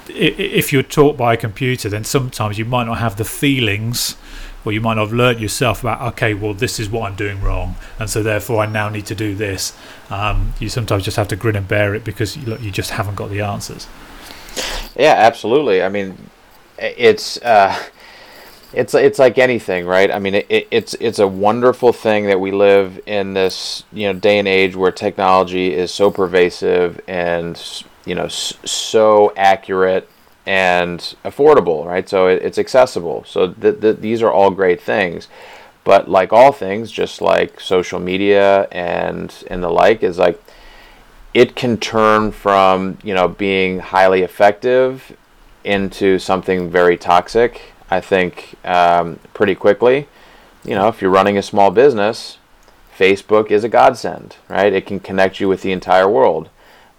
if 0.08 0.72
you're 0.72 0.82
taught 0.82 1.16
by 1.16 1.34
a 1.34 1.36
computer, 1.36 1.88
then 1.88 2.04
sometimes 2.04 2.58
you 2.58 2.64
might 2.64 2.84
not 2.84 2.98
have 2.98 3.16
the 3.16 3.24
feelings, 3.24 4.16
or 4.64 4.72
you 4.72 4.80
might 4.80 4.94
not 4.94 5.06
have 5.06 5.12
learnt 5.12 5.40
yourself 5.40 5.80
about, 5.80 6.00
okay, 6.12 6.34
well, 6.34 6.54
this 6.54 6.78
is 6.78 6.88
what 6.88 7.11
I'm 7.11 7.16
doing 7.16 7.40
wrong, 7.40 7.76
and 7.98 8.11
so 8.11 8.22
therefore 8.22 8.62
I 8.62 8.66
now 8.66 8.88
need 8.88 9.06
to 9.06 9.14
do 9.14 9.34
this. 9.34 9.76
Um, 10.11 10.54
you 10.58 10.68
sometimes 10.68 11.04
just 11.04 11.16
have 11.16 11.28
to 11.28 11.36
grin 11.36 11.56
and 11.56 11.66
bear 11.66 11.94
it 11.94 12.04
because 12.04 12.36
you, 12.36 12.46
look, 12.46 12.61
you 12.61 12.70
just 12.70 12.90
haven't 12.90 13.14
got 13.14 13.30
the 13.30 13.40
answers. 13.40 13.86
Yeah, 14.96 15.14
absolutely. 15.16 15.82
I 15.82 15.88
mean, 15.88 16.16
it's 16.78 17.36
uh, 17.42 17.76
it's 18.72 18.94
it's 18.94 19.18
like 19.18 19.38
anything, 19.38 19.86
right? 19.86 20.11
I 20.11 20.18
mean, 20.18 20.34
it, 20.36 20.46
it's 20.70 20.94
it's 20.94 21.18
a 21.18 21.26
wonderful 21.26 21.92
thing 21.92 22.26
that 22.26 22.40
we 22.40 22.52
live 22.52 23.00
in 23.06 23.34
this 23.34 23.84
you 23.92 24.12
know 24.12 24.18
day 24.18 24.38
and 24.38 24.48
age 24.48 24.76
where 24.76 24.92
technology 24.92 25.74
is 25.74 25.92
so 25.92 26.11
pervasive 26.11 27.00
and 27.08 27.84
you 28.04 28.14
know 28.14 28.28
so 28.28 29.32
accurate 29.36 30.08
and 30.47 30.99
affordable, 31.24 31.84
right? 31.84 32.09
So 32.09 32.26
it, 32.26 32.43
it's 32.43 32.59
accessible. 32.59 33.24
So 33.26 33.53
th- 33.53 33.80
th- 33.80 33.99
these 33.99 34.22
are 34.22 34.32
all 34.32 34.51
great 34.51 34.80
things. 34.80 35.28
But 35.84 36.09
like 36.09 36.32
all 36.32 36.53
things, 36.53 36.91
just 36.91 37.22
like 37.22 37.61
social 37.61 37.99
media 37.99 38.68
and 38.70 39.34
and 39.49 39.62
the 39.62 39.70
like, 39.70 40.03
is 40.03 40.18
like 40.18 40.43
it 41.32 41.55
can 41.57 41.76
turn 41.78 42.32
from 42.32 42.99
you 43.03 43.14
know 43.14 43.28
being 43.28 43.78
highly 43.80 44.22
effective 44.22 45.16
into 45.64 46.18
something 46.18 46.70
very 46.70 46.97
toxic. 46.97 47.72
I 47.91 48.01
think 48.01 48.55
um, 48.64 49.18
pretty 49.34 49.55
quickly. 49.55 50.07
You 50.64 50.74
know, 50.74 50.88
if 50.88 51.01
you're 51.01 51.11
running 51.11 51.38
a 51.38 51.43
small 51.43 51.70
business, 51.70 52.38
Facebook 52.97 53.51
is 53.51 53.64
a 53.64 53.68
godsend, 53.68 54.36
right? 54.49 54.72
It 54.72 54.86
can 54.86 55.01
connect 55.01 55.41
you 55.41 55.49
with 55.49 55.62
the 55.62 55.72
entire 55.72 56.09
world. 56.09 56.51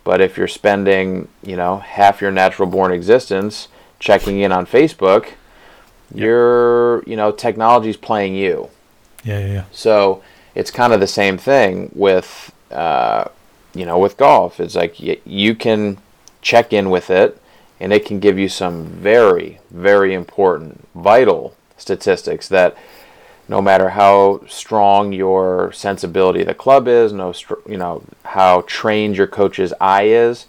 But 0.03 0.21
if 0.21 0.37
you're 0.37 0.47
spending, 0.47 1.27
you 1.43 1.55
know, 1.55 1.77
half 1.77 2.21
your 2.21 2.31
natural 2.31 2.67
born 2.67 2.91
existence 2.91 3.67
checking 3.99 4.39
in 4.39 4.51
on 4.51 4.65
Facebook, 4.65 5.33
you're, 6.13 7.03
you 7.03 7.15
know, 7.15 7.31
technology's 7.31 7.97
playing 7.97 8.35
you. 8.35 8.69
Yeah, 9.23 9.39
yeah, 9.39 9.53
yeah. 9.53 9.63
So 9.71 10.23
it's 10.55 10.71
kind 10.71 10.93
of 10.93 10.99
the 10.99 11.07
same 11.07 11.37
thing 11.37 11.91
with, 11.93 12.51
uh, 12.71 13.25
you 13.73 13.85
know, 13.85 13.99
with 13.99 14.17
golf. 14.17 14.59
It's 14.59 14.75
like 14.75 14.95
y- 14.99 15.19
you 15.25 15.55
can 15.55 15.97
check 16.41 16.73
in 16.73 16.89
with 16.89 17.09
it, 17.09 17.39
and 17.79 17.93
it 17.93 18.05
can 18.05 18.19
give 18.19 18.37
you 18.37 18.49
some 18.49 18.85
very, 18.85 19.59
very 19.69 20.13
important, 20.13 20.87
vital 20.95 21.55
statistics 21.77 22.47
that 22.49 22.75
no 23.51 23.61
matter 23.61 23.89
how 23.89 24.39
strong 24.47 25.11
your 25.11 25.73
sensibility 25.73 26.39
of 26.39 26.47
the 26.47 26.53
club 26.53 26.87
is, 26.87 27.11
no, 27.11 27.33
you 27.67 27.75
know, 27.75 28.01
how 28.23 28.61
trained 28.61 29.17
your 29.17 29.27
coach's 29.27 29.73
eye 29.81 30.03
is, 30.03 30.47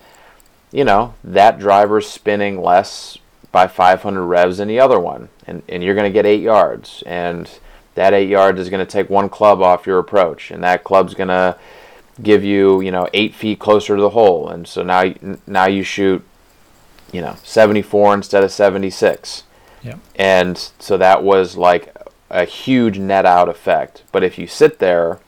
you 0.71 0.85
know, 0.85 1.13
that 1.25 1.59
driver's 1.59 2.09
spinning 2.09 2.63
less 2.63 3.19
by 3.51 3.67
500 3.67 4.23
revs 4.23 4.59
than 4.59 4.69
the 4.69 4.79
other 4.79 5.01
one, 5.01 5.31
and, 5.49 5.65
and 5.69 5.83
you're 5.83 5.97
going 5.97 6.09
to 6.09 6.15
get 6.15 6.27
eight 6.27 6.43
yards. 6.43 7.03
And 7.05 7.51
that 7.97 8.15
eight 8.15 8.29
yards 8.29 8.61
is 8.61 8.71
going 8.71 8.87
to 8.87 8.91
take 8.91 9.11
one 9.11 9.29
club 9.29 9.61
off 9.61 9.85
your 9.85 9.99
approach, 9.99 10.53
and 10.53 10.63
that 10.63 10.85
club's 10.85 11.15
going 11.15 11.27
to 11.27 11.59
give 12.23 12.45
you, 12.45 12.83
you 12.83 12.93
know, 12.93 13.09
eight 13.13 13.35
feet 13.35 13.59
closer 13.59 13.97
to 13.97 14.01
the 14.01 14.11
hole. 14.11 14.49
And 14.49 14.69
so 14.69 14.85
now, 14.85 15.13
now 15.49 15.67
you 15.67 15.83
shoot, 15.83 16.25
you 17.11 17.21
know, 17.21 17.35
74 17.43 18.15
instead 18.15 18.45
of 18.45 18.53
76. 18.53 19.43
Yeah. 19.83 19.97
And 20.15 20.57
so 20.79 20.97
that 20.99 21.25
was 21.25 21.57
like 21.57 21.93
a 22.33 22.45
huge 22.45 22.99
net 22.99 23.27
out 23.27 23.49
effect. 23.49 24.03
But 24.11 24.25
if 24.25 24.39
you 24.39 24.47
sit 24.47 24.79
there 24.79 25.21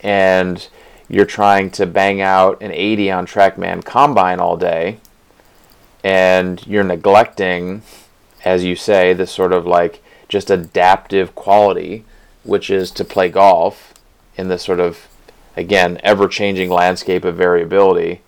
and 0.00 0.68
you're 1.08 1.24
trying 1.24 1.70
to 1.72 1.86
bang 1.86 2.20
out 2.20 2.62
an 2.62 2.70
80 2.70 3.10
on 3.10 3.26
TrackMan 3.26 3.84
Combine 3.84 4.38
all 4.38 4.56
day, 4.56 4.98
and 6.04 6.64
you're 6.66 6.84
neglecting, 6.84 7.82
as 8.44 8.62
you 8.62 8.76
say, 8.76 9.14
this 9.14 9.32
sort 9.32 9.52
of 9.52 9.66
like 9.66 10.02
just 10.28 10.50
adaptive 10.50 11.34
quality, 11.34 12.04
which 12.42 12.68
is 12.68 12.90
to 12.92 13.04
play 13.04 13.30
golf 13.30 13.94
in 14.36 14.48
this 14.48 14.62
sort 14.62 14.80
of, 14.80 15.08
again, 15.56 15.98
ever 16.04 16.28
changing 16.28 16.68
landscape 16.68 17.24
of 17.24 17.36
variability. 17.36 18.20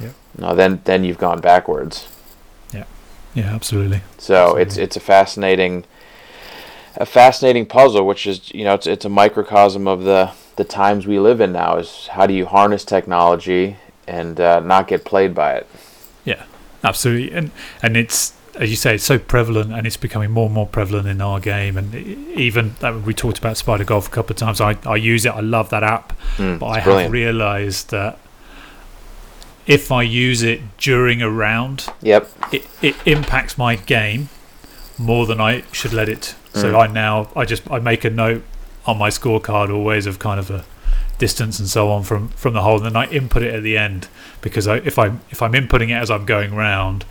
Yeah. 0.00 0.10
No, 0.36 0.54
then 0.54 0.80
then 0.84 1.04
you've 1.04 1.18
gone 1.18 1.40
backwards. 1.40 2.08
Yeah. 2.72 2.84
Yeah, 3.34 3.54
absolutely. 3.54 4.02
So 4.18 4.34
absolutely. 4.34 4.62
it's 4.62 4.76
it's 4.78 4.96
a 4.96 5.00
fascinating 5.00 5.84
a 6.96 7.06
fascinating 7.06 7.66
puzzle, 7.66 8.06
which 8.06 8.26
is 8.26 8.52
you 8.54 8.64
know 8.64 8.74
it's 8.74 8.86
it's 8.86 9.04
a 9.04 9.08
microcosm 9.08 9.86
of 9.86 10.04
the 10.04 10.32
the 10.56 10.64
times 10.64 11.06
we 11.06 11.18
live 11.18 11.40
in 11.40 11.52
now. 11.52 11.76
Is 11.76 12.08
how 12.08 12.26
do 12.26 12.34
you 12.34 12.46
harness 12.46 12.84
technology 12.84 13.76
and 14.06 14.40
uh, 14.40 14.60
not 14.60 14.88
get 14.88 15.04
played 15.04 15.34
by 15.34 15.54
it? 15.54 15.66
Yeah, 16.24 16.44
absolutely, 16.84 17.32
and 17.36 17.50
and 17.82 17.96
it's 17.96 18.34
as 18.54 18.70
you 18.70 18.76
say, 18.76 18.96
it's 18.96 19.04
so 19.04 19.18
prevalent, 19.18 19.72
and 19.72 19.86
it's 19.86 19.96
becoming 19.96 20.30
more 20.30 20.46
and 20.46 20.54
more 20.54 20.66
prevalent 20.66 21.08
in 21.08 21.20
our 21.20 21.40
game. 21.40 21.76
And 21.76 21.94
even 21.94 22.74
that 22.80 23.02
we 23.02 23.14
talked 23.14 23.38
about 23.38 23.56
Spider 23.56 23.84
Golf 23.84 24.08
a 24.08 24.10
couple 24.10 24.32
of 24.32 24.36
times. 24.36 24.60
I, 24.60 24.76
I 24.84 24.96
use 24.96 25.24
it. 25.24 25.30
I 25.30 25.40
love 25.40 25.70
that 25.70 25.82
app, 25.82 26.18
mm, 26.36 26.58
but 26.58 26.66
I 26.66 26.82
brilliant. 26.82 27.04
have 27.04 27.12
realised 27.12 27.90
that 27.90 28.18
if 29.66 29.90
I 29.90 30.02
use 30.02 30.42
it 30.42 30.60
during 30.76 31.22
a 31.22 31.30
round, 31.30 31.86
yep, 32.02 32.28
it, 32.52 32.66
it 32.82 32.96
impacts 33.06 33.56
my 33.56 33.76
game 33.76 34.28
more 34.98 35.26
than 35.26 35.40
I 35.40 35.64
should 35.72 35.92
let 35.92 36.08
it. 36.08 36.34
So 36.54 36.72
Mm. 36.72 36.78
I 36.80 36.86
now 36.92 37.28
I 37.34 37.44
just 37.44 37.62
I 37.70 37.78
make 37.78 38.04
a 38.04 38.10
note 38.10 38.42
on 38.86 38.98
my 38.98 39.08
scorecard 39.10 39.72
always 39.72 40.06
of 40.06 40.18
kind 40.18 40.38
of 40.40 40.50
a 40.50 40.64
distance 41.18 41.58
and 41.60 41.68
so 41.68 41.90
on 41.90 42.02
from 42.02 42.28
from 42.30 42.52
the 42.54 42.62
hole, 42.62 42.76
and 42.76 42.86
then 42.86 42.96
I 42.96 43.06
input 43.10 43.42
it 43.42 43.54
at 43.54 43.62
the 43.62 43.78
end 43.78 44.08
because 44.40 44.66
I, 44.66 44.76
if 44.78 44.98
I 44.98 45.12
if 45.30 45.40
I'm 45.42 45.52
inputting 45.52 45.88
it 45.90 45.94
as 46.02 46.10
I'm 46.10 46.24
going 46.24 46.54
round, 46.54 47.04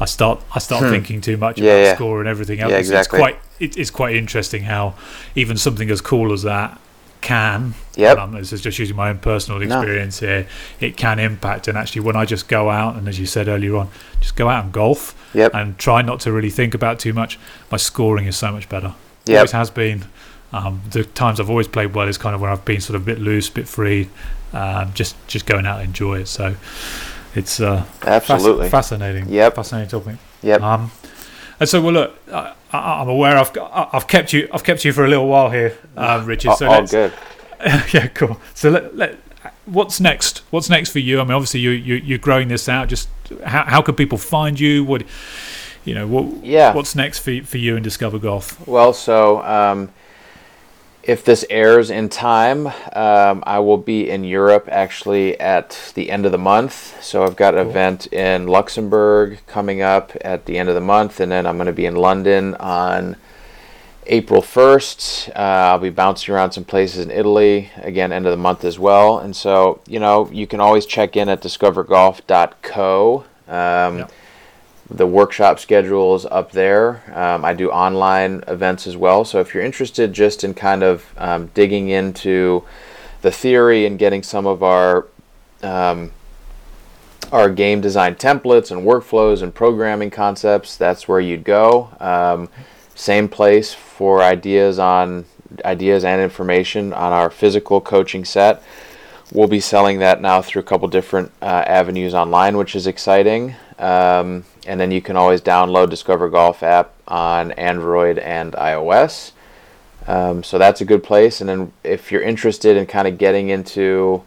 I 0.00 0.06
start 0.06 0.40
I 0.54 0.58
start 0.58 0.84
Hmm. 0.84 0.90
thinking 0.90 1.20
too 1.20 1.36
much 1.36 1.58
Yeah, 1.60 1.72
about 1.72 1.84
yeah. 1.84 1.94
score 1.94 2.20
and 2.20 2.28
everything 2.28 2.60
else. 2.60 2.70
Yeah, 2.72 2.78
It's 2.78 2.88
exactly. 2.88 3.18
quite 3.18 3.38
it, 3.60 3.76
it's 3.76 3.90
quite 3.90 4.16
interesting 4.16 4.62
how 4.64 4.94
even 5.34 5.56
something 5.56 5.90
as 5.90 6.00
cool 6.00 6.32
as 6.32 6.42
that 6.42 6.78
can. 7.20 7.74
Yep. 7.96 8.18
and 8.18 8.34
this 8.34 8.52
is 8.52 8.60
just 8.60 8.78
using 8.78 8.94
my 8.96 9.08
own 9.10 9.18
personal 9.18 9.58
No. 9.60 9.80
experience 9.80 10.20
here. 10.20 10.46
It 10.78 10.96
can 10.96 11.18
impact, 11.18 11.66
and 11.68 11.76
actually, 11.76 12.02
when 12.02 12.14
I 12.16 12.24
just 12.24 12.46
go 12.48 12.70
out 12.70 12.94
and, 12.96 13.08
as 13.08 13.18
you 13.18 13.26
said 13.26 13.48
earlier 13.48 13.76
on, 13.76 13.88
just 14.20 14.36
go 14.36 14.48
out 14.48 14.64
and 14.64 14.72
golf 14.72 15.14
Yep. 15.34 15.52
and 15.54 15.76
try 15.78 16.00
not 16.02 16.20
to 16.20 16.32
really 16.32 16.50
think 16.50 16.74
about 16.74 16.98
too 17.00 17.12
much. 17.12 17.38
My 17.70 17.76
scoring 17.76 18.26
is 18.26 18.36
so 18.36 18.52
much 18.52 18.68
better. 18.68 18.94
Yep. 19.26 19.36
Always 19.38 19.52
has 19.52 19.70
been. 19.70 20.04
Um, 20.52 20.80
the 20.90 21.04
times 21.04 21.40
I've 21.40 21.50
always 21.50 21.68
played 21.68 21.94
well 21.94 22.08
is 22.08 22.16
kind 22.18 22.34
of 22.34 22.40
when 22.40 22.50
I've 22.50 22.64
been 22.64 22.80
sort 22.80 22.94
of 22.96 23.02
a 23.02 23.04
bit 23.04 23.18
loose, 23.18 23.48
a 23.48 23.52
bit 23.52 23.68
free, 23.68 24.08
um, 24.54 24.92
just 24.94 25.14
just 25.26 25.44
going 25.44 25.66
out 25.66 25.80
and 25.80 25.88
enjoy 25.88 26.20
it. 26.20 26.28
So 26.28 26.54
it's 27.34 27.60
uh, 27.60 27.84
fasc- 28.00 28.30
Absolutely. 28.30 28.68
fascinating. 28.70 29.28
Yep. 29.28 29.56
fascinating 29.56 29.90
topic. 29.90 30.16
Yep. 30.42 30.62
Um, 30.62 30.90
and 31.60 31.68
so, 31.68 31.80
well, 31.80 31.92
look, 31.92 32.18
I, 32.32 32.54
I, 32.72 33.00
I'm 33.00 33.08
aware 33.08 33.36
I've 33.36 33.56
I've 33.58 34.06
kept 34.06 34.32
you 34.32 34.48
I've 34.52 34.64
kept 34.64 34.84
you 34.84 34.92
for 34.92 35.04
a 35.04 35.08
little 35.08 35.28
while 35.28 35.50
here, 35.50 35.76
um, 35.96 36.26
Richard. 36.26 36.50
all, 36.50 36.56
So 36.56 36.68
let's, 36.68 36.90
good. 36.90 37.12
yeah, 37.92 38.06
cool. 38.08 38.40
So 38.54 38.70
let, 38.70 38.96
let 38.96 39.18
what's 39.66 40.00
next? 40.00 40.38
What's 40.50 40.68
next 40.68 40.90
for 40.90 40.98
you? 40.98 41.20
I 41.20 41.24
mean, 41.24 41.32
obviously 41.32 41.60
you, 41.60 41.70
you 41.70 41.96
you're 41.96 42.18
growing 42.18 42.48
this 42.48 42.68
out. 42.68 42.88
Just 42.88 43.08
how 43.44 43.64
how 43.64 43.82
can 43.82 43.94
people 43.94 44.18
find 44.18 44.58
you? 44.58 44.84
What 44.84 45.04
you 45.84 45.94
know? 45.94 46.06
What 46.06 46.44
Yeah. 46.44 46.74
What's 46.74 46.94
next 46.94 47.20
for 47.20 47.42
for 47.42 47.58
you 47.58 47.76
in 47.76 47.82
Discover 47.82 48.18
Golf? 48.18 48.66
Well, 48.66 48.92
so 48.92 49.42
um, 49.42 49.90
if 51.08 51.24
this 51.24 51.42
airs 51.48 51.88
in 51.90 52.10
time, 52.10 52.66
um, 52.92 53.42
I 53.46 53.60
will 53.60 53.78
be 53.78 54.10
in 54.10 54.24
Europe 54.24 54.68
actually 54.70 55.40
at 55.40 55.90
the 55.94 56.10
end 56.10 56.26
of 56.26 56.32
the 56.32 56.38
month. 56.38 57.02
So 57.02 57.24
I've 57.24 57.34
got 57.34 57.54
an 57.54 57.62
Cool. 57.62 57.70
event 57.70 58.12
in 58.12 58.46
Luxembourg 58.46 59.38
coming 59.46 59.80
up 59.80 60.12
at 60.20 60.44
the 60.44 60.58
end 60.58 60.68
of 60.68 60.74
the 60.74 60.82
month, 60.82 61.18
and 61.18 61.32
then 61.32 61.46
I'm 61.46 61.56
going 61.56 61.66
to 61.66 61.72
be 61.72 61.86
in 61.86 61.96
London 61.96 62.54
on 62.56 63.16
April 64.06 64.42
1st. 64.42 65.30
Uh, 65.30 65.32
I'll 65.72 65.78
be 65.78 65.88
bouncing 65.88 66.34
around 66.34 66.52
some 66.52 66.64
places 66.64 67.02
in 67.02 67.10
Italy, 67.10 67.70
again, 67.78 68.12
end 68.12 68.26
of 68.26 68.30
the 68.30 68.36
month 68.36 68.62
as 68.62 68.78
well. 68.78 69.18
And 69.18 69.34
so, 69.34 69.80
you 69.86 70.00
know, 70.00 70.28
you 70.30 70.46
can 70.46 70.60
always 70.60 70.84
check 70.84 71.16
in 71.16 71.30
at 71.30 71.40
discovergolf.co. 71.40 73.24
Um, 73.48 73.98
Yeah. 73.98 74.06
The 74.90 75.06
workshop 75.06 75.58
schedules 75.58 76.24
up 76.24 76.52
there. 76.52 77.02
Um, 77.14 77.44
I 77.44 77.52
do 77.52 77.70
online 77.70 78.42
events 78.48 78.86
as 78.86 78.96
well. 78.96 79.24
So 79.24 79.40
if 79.40 79.52
you're 79.52 79.62
interested 79.64 80.12
just 80.12 80.44
in 80.44 80.54
kind 80.54 80.82
of 80.82 81.12
um, 81.18 81.48
digging 81.48 81.88
into 81.90 82.64
the 83.20 83.30
theory 83.30 83.84
and 83.84 83.98
getting 83.98 84.22
some 84.22 84.46
of 84.46 84.62
our 84.62 85.06
um, 85.62 86.12
our 87.32 87.50
game 87.50 87.80
design 87.80 88.14
templates 88.14 88.70
and 88.70 88.86
workflows 88.86 89.42
and 89.42 89.54
programming 89.54 90.10
concepts, 90.10 90.76
that's 90.76 91.06
where 91.06 91.20
you'd 91.20 91.44
go. 91.44 91.90
Um, 92.00 92.48
same 92.94 93.28
place 93.28 93.74
for 93.74 94.22
ideas 94.22 94.78
on 94.78 95.26
ideas 95.64 96.04
and 96.04 96.20
information 96.20 96.92
on 96.92 97.12
our 97.12 97.30
physical 97.30 97.80
coaching 97.80 98.24
set. 98.24 98.62
We'll 99.32 99.48
be 99.48 99.60
selling 99.60 99.98
that 99.98 100.22
now 100.22 100.40
through 100.40 100.60
a 100.60 100.64
couple 100.64 100.88
different 100.88 101.32
uh, 101.42 101.64
avenues 101.66 102.14
online, 102.14 102.56
which 102.56 102.74
is 102.74 102.86
exciting. 102.86 103.54
Um, 103.78 104.44
and 104.68 104.78
then 104.78 104.90
you 104.90 105.00
can 105.00 105.16
always 105.16 105.40
download 105.40 105.88
Discover 105.88 106.28
Golf 106.28 106.62
app 106.62 106.92
on 107.08 107.52
Android 107.52 108.18
and 108.18 108.52
iOS. 108.52 109.32
Um, 110.06 110.42
so 110.44 110.58
that's 110.58 110.82
a 110.82 110.84
good 110.84 111.02
place. 111.02 111.40
And 111.40 111.48
then 111.48 111.72
if 111.82 112.12
you're 112.12 112.22
interested 112.22 112.76
in 112.76 112.86
kind 112.86 113.08
of 113.08 113.16
getting 113.16 113.48
into, 113.48 114.22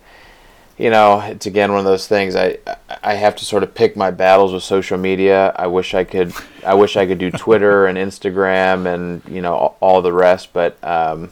you 0.80 0.89
know, 0.89 1.22
it's 1.22 1.46
again 1.46 1.72
one 1.72 1.80
of 1.80 1.86
those 1.86 2.08
things. 2.08 2.36
I 2.36 2.58
I 3.04 3.14
have 3.14 3.36
to 3.38 3.46
sort 3.46 3.62
of 3.62 3.76
pick 3.76 3.96
my 3.96 4.10
battles 4.10 4.52
with 4.52 4.64
social 4.64 4.98
media. 4.98 5.54
I 5.56 5.68
wish 5.68 5.94
I 5.94 6.04
could. 6.04 6.34
I 6.66 6.74
wish 6.74 6.98
I 6.98 7.06
could 7.06 7.20
do 7.20 7.30
Twitter 7.32 7.86
and 7.86 7.98
Instagram 7.98 8.92
and 8.92 9.22
you 9.28 9.42
know 9.42 9.54
all, 9.54 9.78
all 9.80 10.02
the 10.02 10.14
rest, 10.14 10.54
but 10.54 10.84
um, 10.84 11.30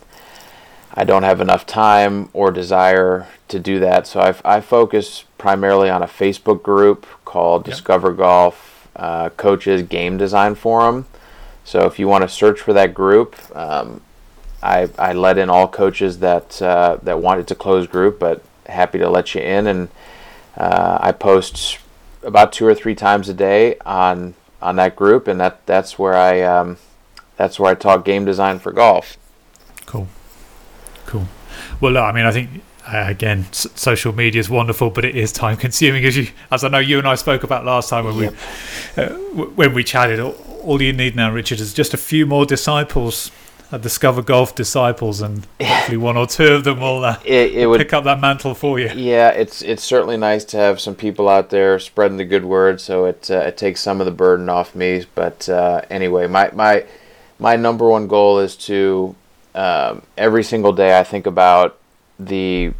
I 0.93 1.03
don't 1.03 1.23
have 1.23 1.41
enough 1.41 1.65
time 1.65 2.29
or 2.33 2.51
desire 2.51 3.27
to 3.47 3.59
do 3.59 3.79
that. 3.79 4.05
So 4.05 4.19
I, 4.19 4.57
I 4.57 4.61
focus 4.61 5.23
primarily 5.39 5.89
on 5.89 6.03
a 6.03 6.07
Facebook 6.07 6.61
group 6.61 7.07
called 7.25 7.65
Yep. 7.65 7.75
Discover 7.75 8.13
Golf 8.13 8.68
uh, 8.95 9.29
Coaches 9.29 9.83
Game 9.83 10.17
Design 10.17 10.55
Forum. 10.55 11.05
So 11.63 11.85
if 11.85 11.99
you 11.99 12.07
want 12.07 12.23
to 12.23 12.27
search 12.27 12.59
for 12.59 12.73
that 12.73 12.93
group, 12.93 13.35
um, 13.55 14.01
I, 14.61 14.89
I 14.97 15.13
let 15.13 15.37
in 15.37 15.49
all 15.49 15.67
coaches 15.67 16.19
that 16.19 16.61
uh, 16.61 16.97
that 17.03 17.19
want 17.19 17.39
it's 17.39 17.51
a 17.51 17.55
closed 17.55 17.89
group, 17.91 18.19
but 18.19 18.43
happy 18.65 18.97
to 18.99 19.09
let 19.09 19.35
you 19.35 19.41
in. 19.41 19.67
And 19.67 19.89
uh, 20.57 20.97
I 20.99 21.11
post 21.11 21.77
about 22.23 22.51
two 22.51 22.65
or 22.65 22.75
three 22.75 22.95
times 22.95 23.29
a 23.29 23.33
day 23.33 23.77
on 23.85 24.33
on 24.61 24.75
that 24.77 24.95
group, 24.95 25.27
and 25.27 25.39
that 25.39 25.65
that's 25.65 25.97
where 25.97 26.15
I 26.15 26.41
um, 26.41 26.77
that's 27.37 27.59
where 27.59 27.71
I 27.71 27.75
talk 27.75 28.03
game 28.03 28.25
design 28.25 28.59
for 28.59 28.71
golf. 28.71 29.17
Cool, 29.85 30.07
cool. 31.05 31.27
Well, 31.79 31.97
I 31.97 32.11
mean, 32.11 32.25
I 32.25 32.31
think 32.31 32.49
uh, 32.85 33.05
again, 33.07 33.45
s- 33.49 33.67
social 33.75 34.13
media 34.13 34.39
is 34.39 34.49
wonderful, 34.49 34.89
but 34.89 35.05
it 35.05 35.15
is 35.15 35.31
time 35.31 35.57
consuming, 35.57 36.03
as 36.05 36.17
you, 36.17 36.27
as 36.51 36.63
I 36.63 36.69
know 36.69 36.79
you 36.79 36.97
and 36.97 37.07
I 37.07 37.15
spoke 37.15 37.43
about 37.43 37.65
last 37.65 37.89
time 37.89 38.05
when 38.05 38.15
Yep. 38.15 38.33
Uh, 38.97 39.09
when 39.55 39.73
we 39.73 39.83
chatted. 39.83 40.19
All, 40.19 40.35
all 40.63 40.81
you 40.81 40.93
need 40.93 41.15
now, 41.15 41.31
Richard, 41.31 41.59
is 41.59 41.73
just 41.73 41.93
a 41.93 41.97
few 41.97 42.25
more 42.25 42.45
disciples. 42.45 43.31
Uh, 43.71 43.77
discover 43.77 44.23
golf 44.23 44.55
disciples, 44.55 45.21
and 45.21 45.45
hopefully 45.61 45.95
one 45.95 46.17
or 46.17 46.25
two 46.25 46.53
of 46.53 46.63
them 46.63 46.79
will 46.79 47.05
uh, 47.05 47.19
It, 47.23 47.53
it 47.53 47.67
would 47.67 47.77
pick 47.77 47.93
up 47.93 48.03
that 48.05 48.19
mantle 48.19 48.55
for 48.55 48.79
you. 48.79 48.89
Yeah, 48.89 49.29
it's 49.29 49.61
it's 49.61 49.83
certainly 49.83 50.17
nice 50.17 50.43
to 50.45 50.57
have 50.57 50.79
some 50.79 50.95
people 50.95 51.29
out 51.29 51.51
there 51.51 51.77
spreading 51.77 52.17
the 52.17 52.25
good 52.25 52.45
word, 52.45 52.81
so 52.81 53.05
it 53.05 53.29
uh, 53.29 53.41
it 53.41 53.57
takes 53.57 53.79
some 53.79 54.01
of 54.01 54.05
the 54.05 54.11
burden 54.11 54.49
off 54.49 54.73
me. 54.73 55.05
But 55.13 55.47
uh, 55.47 55.81
anyway, 55.91 56.25
my 56.25 56.49
my 56.51 56.83
my 57.37 57.57
number 57.57 57.87
one 57.87 58.07
goal 58.07 58.39
is 58.39 58.55
to 58.55 59.15
um, 59.53 60.01
every 60.17 60.43
single 60.43 60.73
day 60.73 60.99
I 60.99 61.03
think 61.03 61.27
about 61.27 61.77
the 62.17 62.73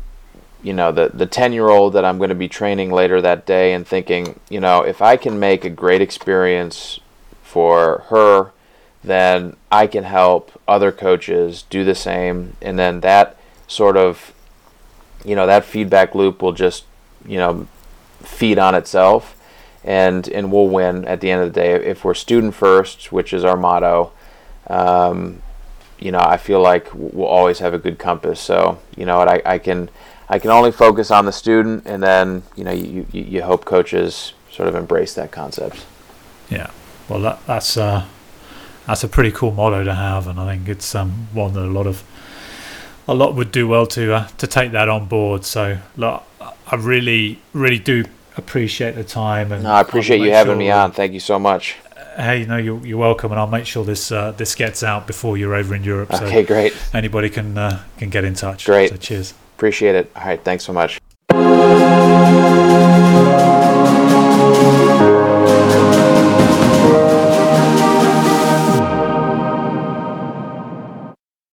you 0.62 0.74
know 0.74 0.92
the 0.92 1.10
the 1.14 1.26
10 1.26 1.54
year 1.54 1.70
old 1.70 1.94
that 1.94 2.04
I'm 2.06 2.18
going 2.18 2.30
to 2.30 2.36
be 2.36 2.48
training 2.48 2.92
later 2.92 3.22
that 3.22 3.46
day 3.46 3.74
and 3.74 3.88
thinking 3.88 4.40
you 4.50 4.60
know 4.60 4.82
if 4.82 5.02
I 5.02 5.16
can 5.18 5.40
make 5.40 5.64
a 5.64 5.70
great 5.70 6.02
experience 6.02 7.00
for 7.42 8.06
her 8.10 8.52
then 9.04 9.56
I 9.72 9.88
can 9.88 10.04
help 10.04 10.60
other 10.68 10.92
coaches 10.92 11.64
do 11.70 11.84
the 11.84 11.96
same. 11.96 12.56
And 12.62 12.78
then 12.78 13.00
that 13.02 13.38
sort 13.68 13.98
of 13.98 14.34
you 15.26 15.36
know 15.36 15.46
that 15.46 15.66
feedback 15.66 16.16
loop 16.16 16.42
will 16.42 16.54
just 16.54 16.86
you 17.26 17.38
know 17.38 17.68
feed 18.22 18.58
on 18.58 18.74
itself 18.74 19.36
and 19.84 20.28
and 20.30 20.52
we'll 20.52 20.68
win 20.68 21.06
at 21.06 21.22
the 21.22 21.32
end 21.32 21.42
of 21.42 21.54
the 21.54 21.60
day. 21.60 21.74
If 21.74 22.04
we're 22.04 22.14
student 22.14 22.56
first 22.56 23.12
which 23.12 23.34
is 23.34 23.44
our 23.44 23.58
motto 23.58 24.12
um, 24.68 25.42
you 25.98 26.12
know 26.12 26.20
I 26.20 26.38
feel 26.38 26.62
like 26.62 26.90
we'll 26.94 27.28
always 27.28 27.60
have 27.60 27.74
a 27.74 27.80
good 27.80 28.00
compass. 28.00 28.40
So 28.40 28.80
you 28.96 29.06
know 29.06 29.20
I, 29.22 29.42
I 29.46 29.58
can 29.60 29.90
I 30.30 30.38
can 30.38 30.52
only 30.52 30.72
focus 30.72 31.10
on 31.10 31.26
the 31.26 31.32
student, 31.32 31.86
and 31.86 32.04
then 32.04 32.44
you 32.56 32.64
know 32.64 32.72
you, 32.72 33.06
you, 33.12 33.24
you 33.24 33.42
hope 33.42 33.66
coaches 33.66 34.34
sort 34.52 34.70
of 34.70 34.76
embrace 34.76 35.16
that 35.16 35.32
concept. 35.32 35.86
Yeah, 36.50 36.70
well 37.08 37.20
that, 37.22 37.46
that's 37.48 37.78
uh, 37.78 38.06
that's 38.86 39.04
a 39.04 39.08
pretty 39.08 39.32
cool 39.32 39.52
motto 39.52 39.84
to 39.84 39.94
have, 39.94 40.28
and 40.28 40.40
I 40.40 40.56
think 40.56 40.70
it's 40.70 40.94
um, 40.94 41.28
one 41.34 41.54
that 41.54 41.64
a 41.64 41.68
lot 41.68 41.88
of 41.88 42.04
a 43.08 43.14
lot 43.14 43.34
would 43.36 43.52
do 43.52 43.68
well 43.68 43.88
to 43.88 44.14
uh, 44.14 44.28
to 44.38 44.46
take 44.46 44.72
that 44.72 44.88
on 44.88 45.08
board. 45.08 45.46
So 45.46 45.80
look, 45.98 46.24
I 46.40 46.76
really 46.76 47.42
really 47.54 47.80
do 47.80 48.06
appreciate 48.38 48.96
the 48.96 49.04
time, 49.04 49.52
and 49.52 49.64
no, 49.64 49.72
I 49.72 49.82
appreciate 49.82 50.22
you 50.22 50.32
having 50.32 50.52
sure 50.52 50.58
me 50.58 50.70
on. 50.70 50.92
Thank 50.92 51.14
you 51.14 51.20
so 51.20 51.40
much. 51.40 51.78
Hey, 52.16 52.46
no, 52.46 52.58
you're, 52.58 52.86
you're 52.86 52.98
welcome, 52.98 53.32
and 53.32 53.40
I'll 53.40 53.48
make 53.48 53.66
sure 53.66 53.84
this 53.86 54.12
uh, 54.12 54.32
this 54.32 54.54
gets 54.54 54.84
out 54.84 55.08
before 55.08 55.38
you're 55.38 55.56
over 55.56 55.74
in 55.74 55.84
Europe. 55.84 56.14
Okay, 56.14 56.44
great. 56.44 56.74
Anybody 56.94 57.30
can 57.30 57.58
uh, 57.58 57.84
can 57.98 58.10
get 58.10 58.24
in 58.24 58.36
touch. 58.36 58.66
Great. 58.66 58.92
So 58.92 58.98
cheers. 58.98 59.34
Appreciate 59.60 59.94
it. 59.94 60.10
All 60.16 60.24
right. 60.24 60.42
Thanks 60.42 60.64
so 60.64 60.72
much. 60.72 61.02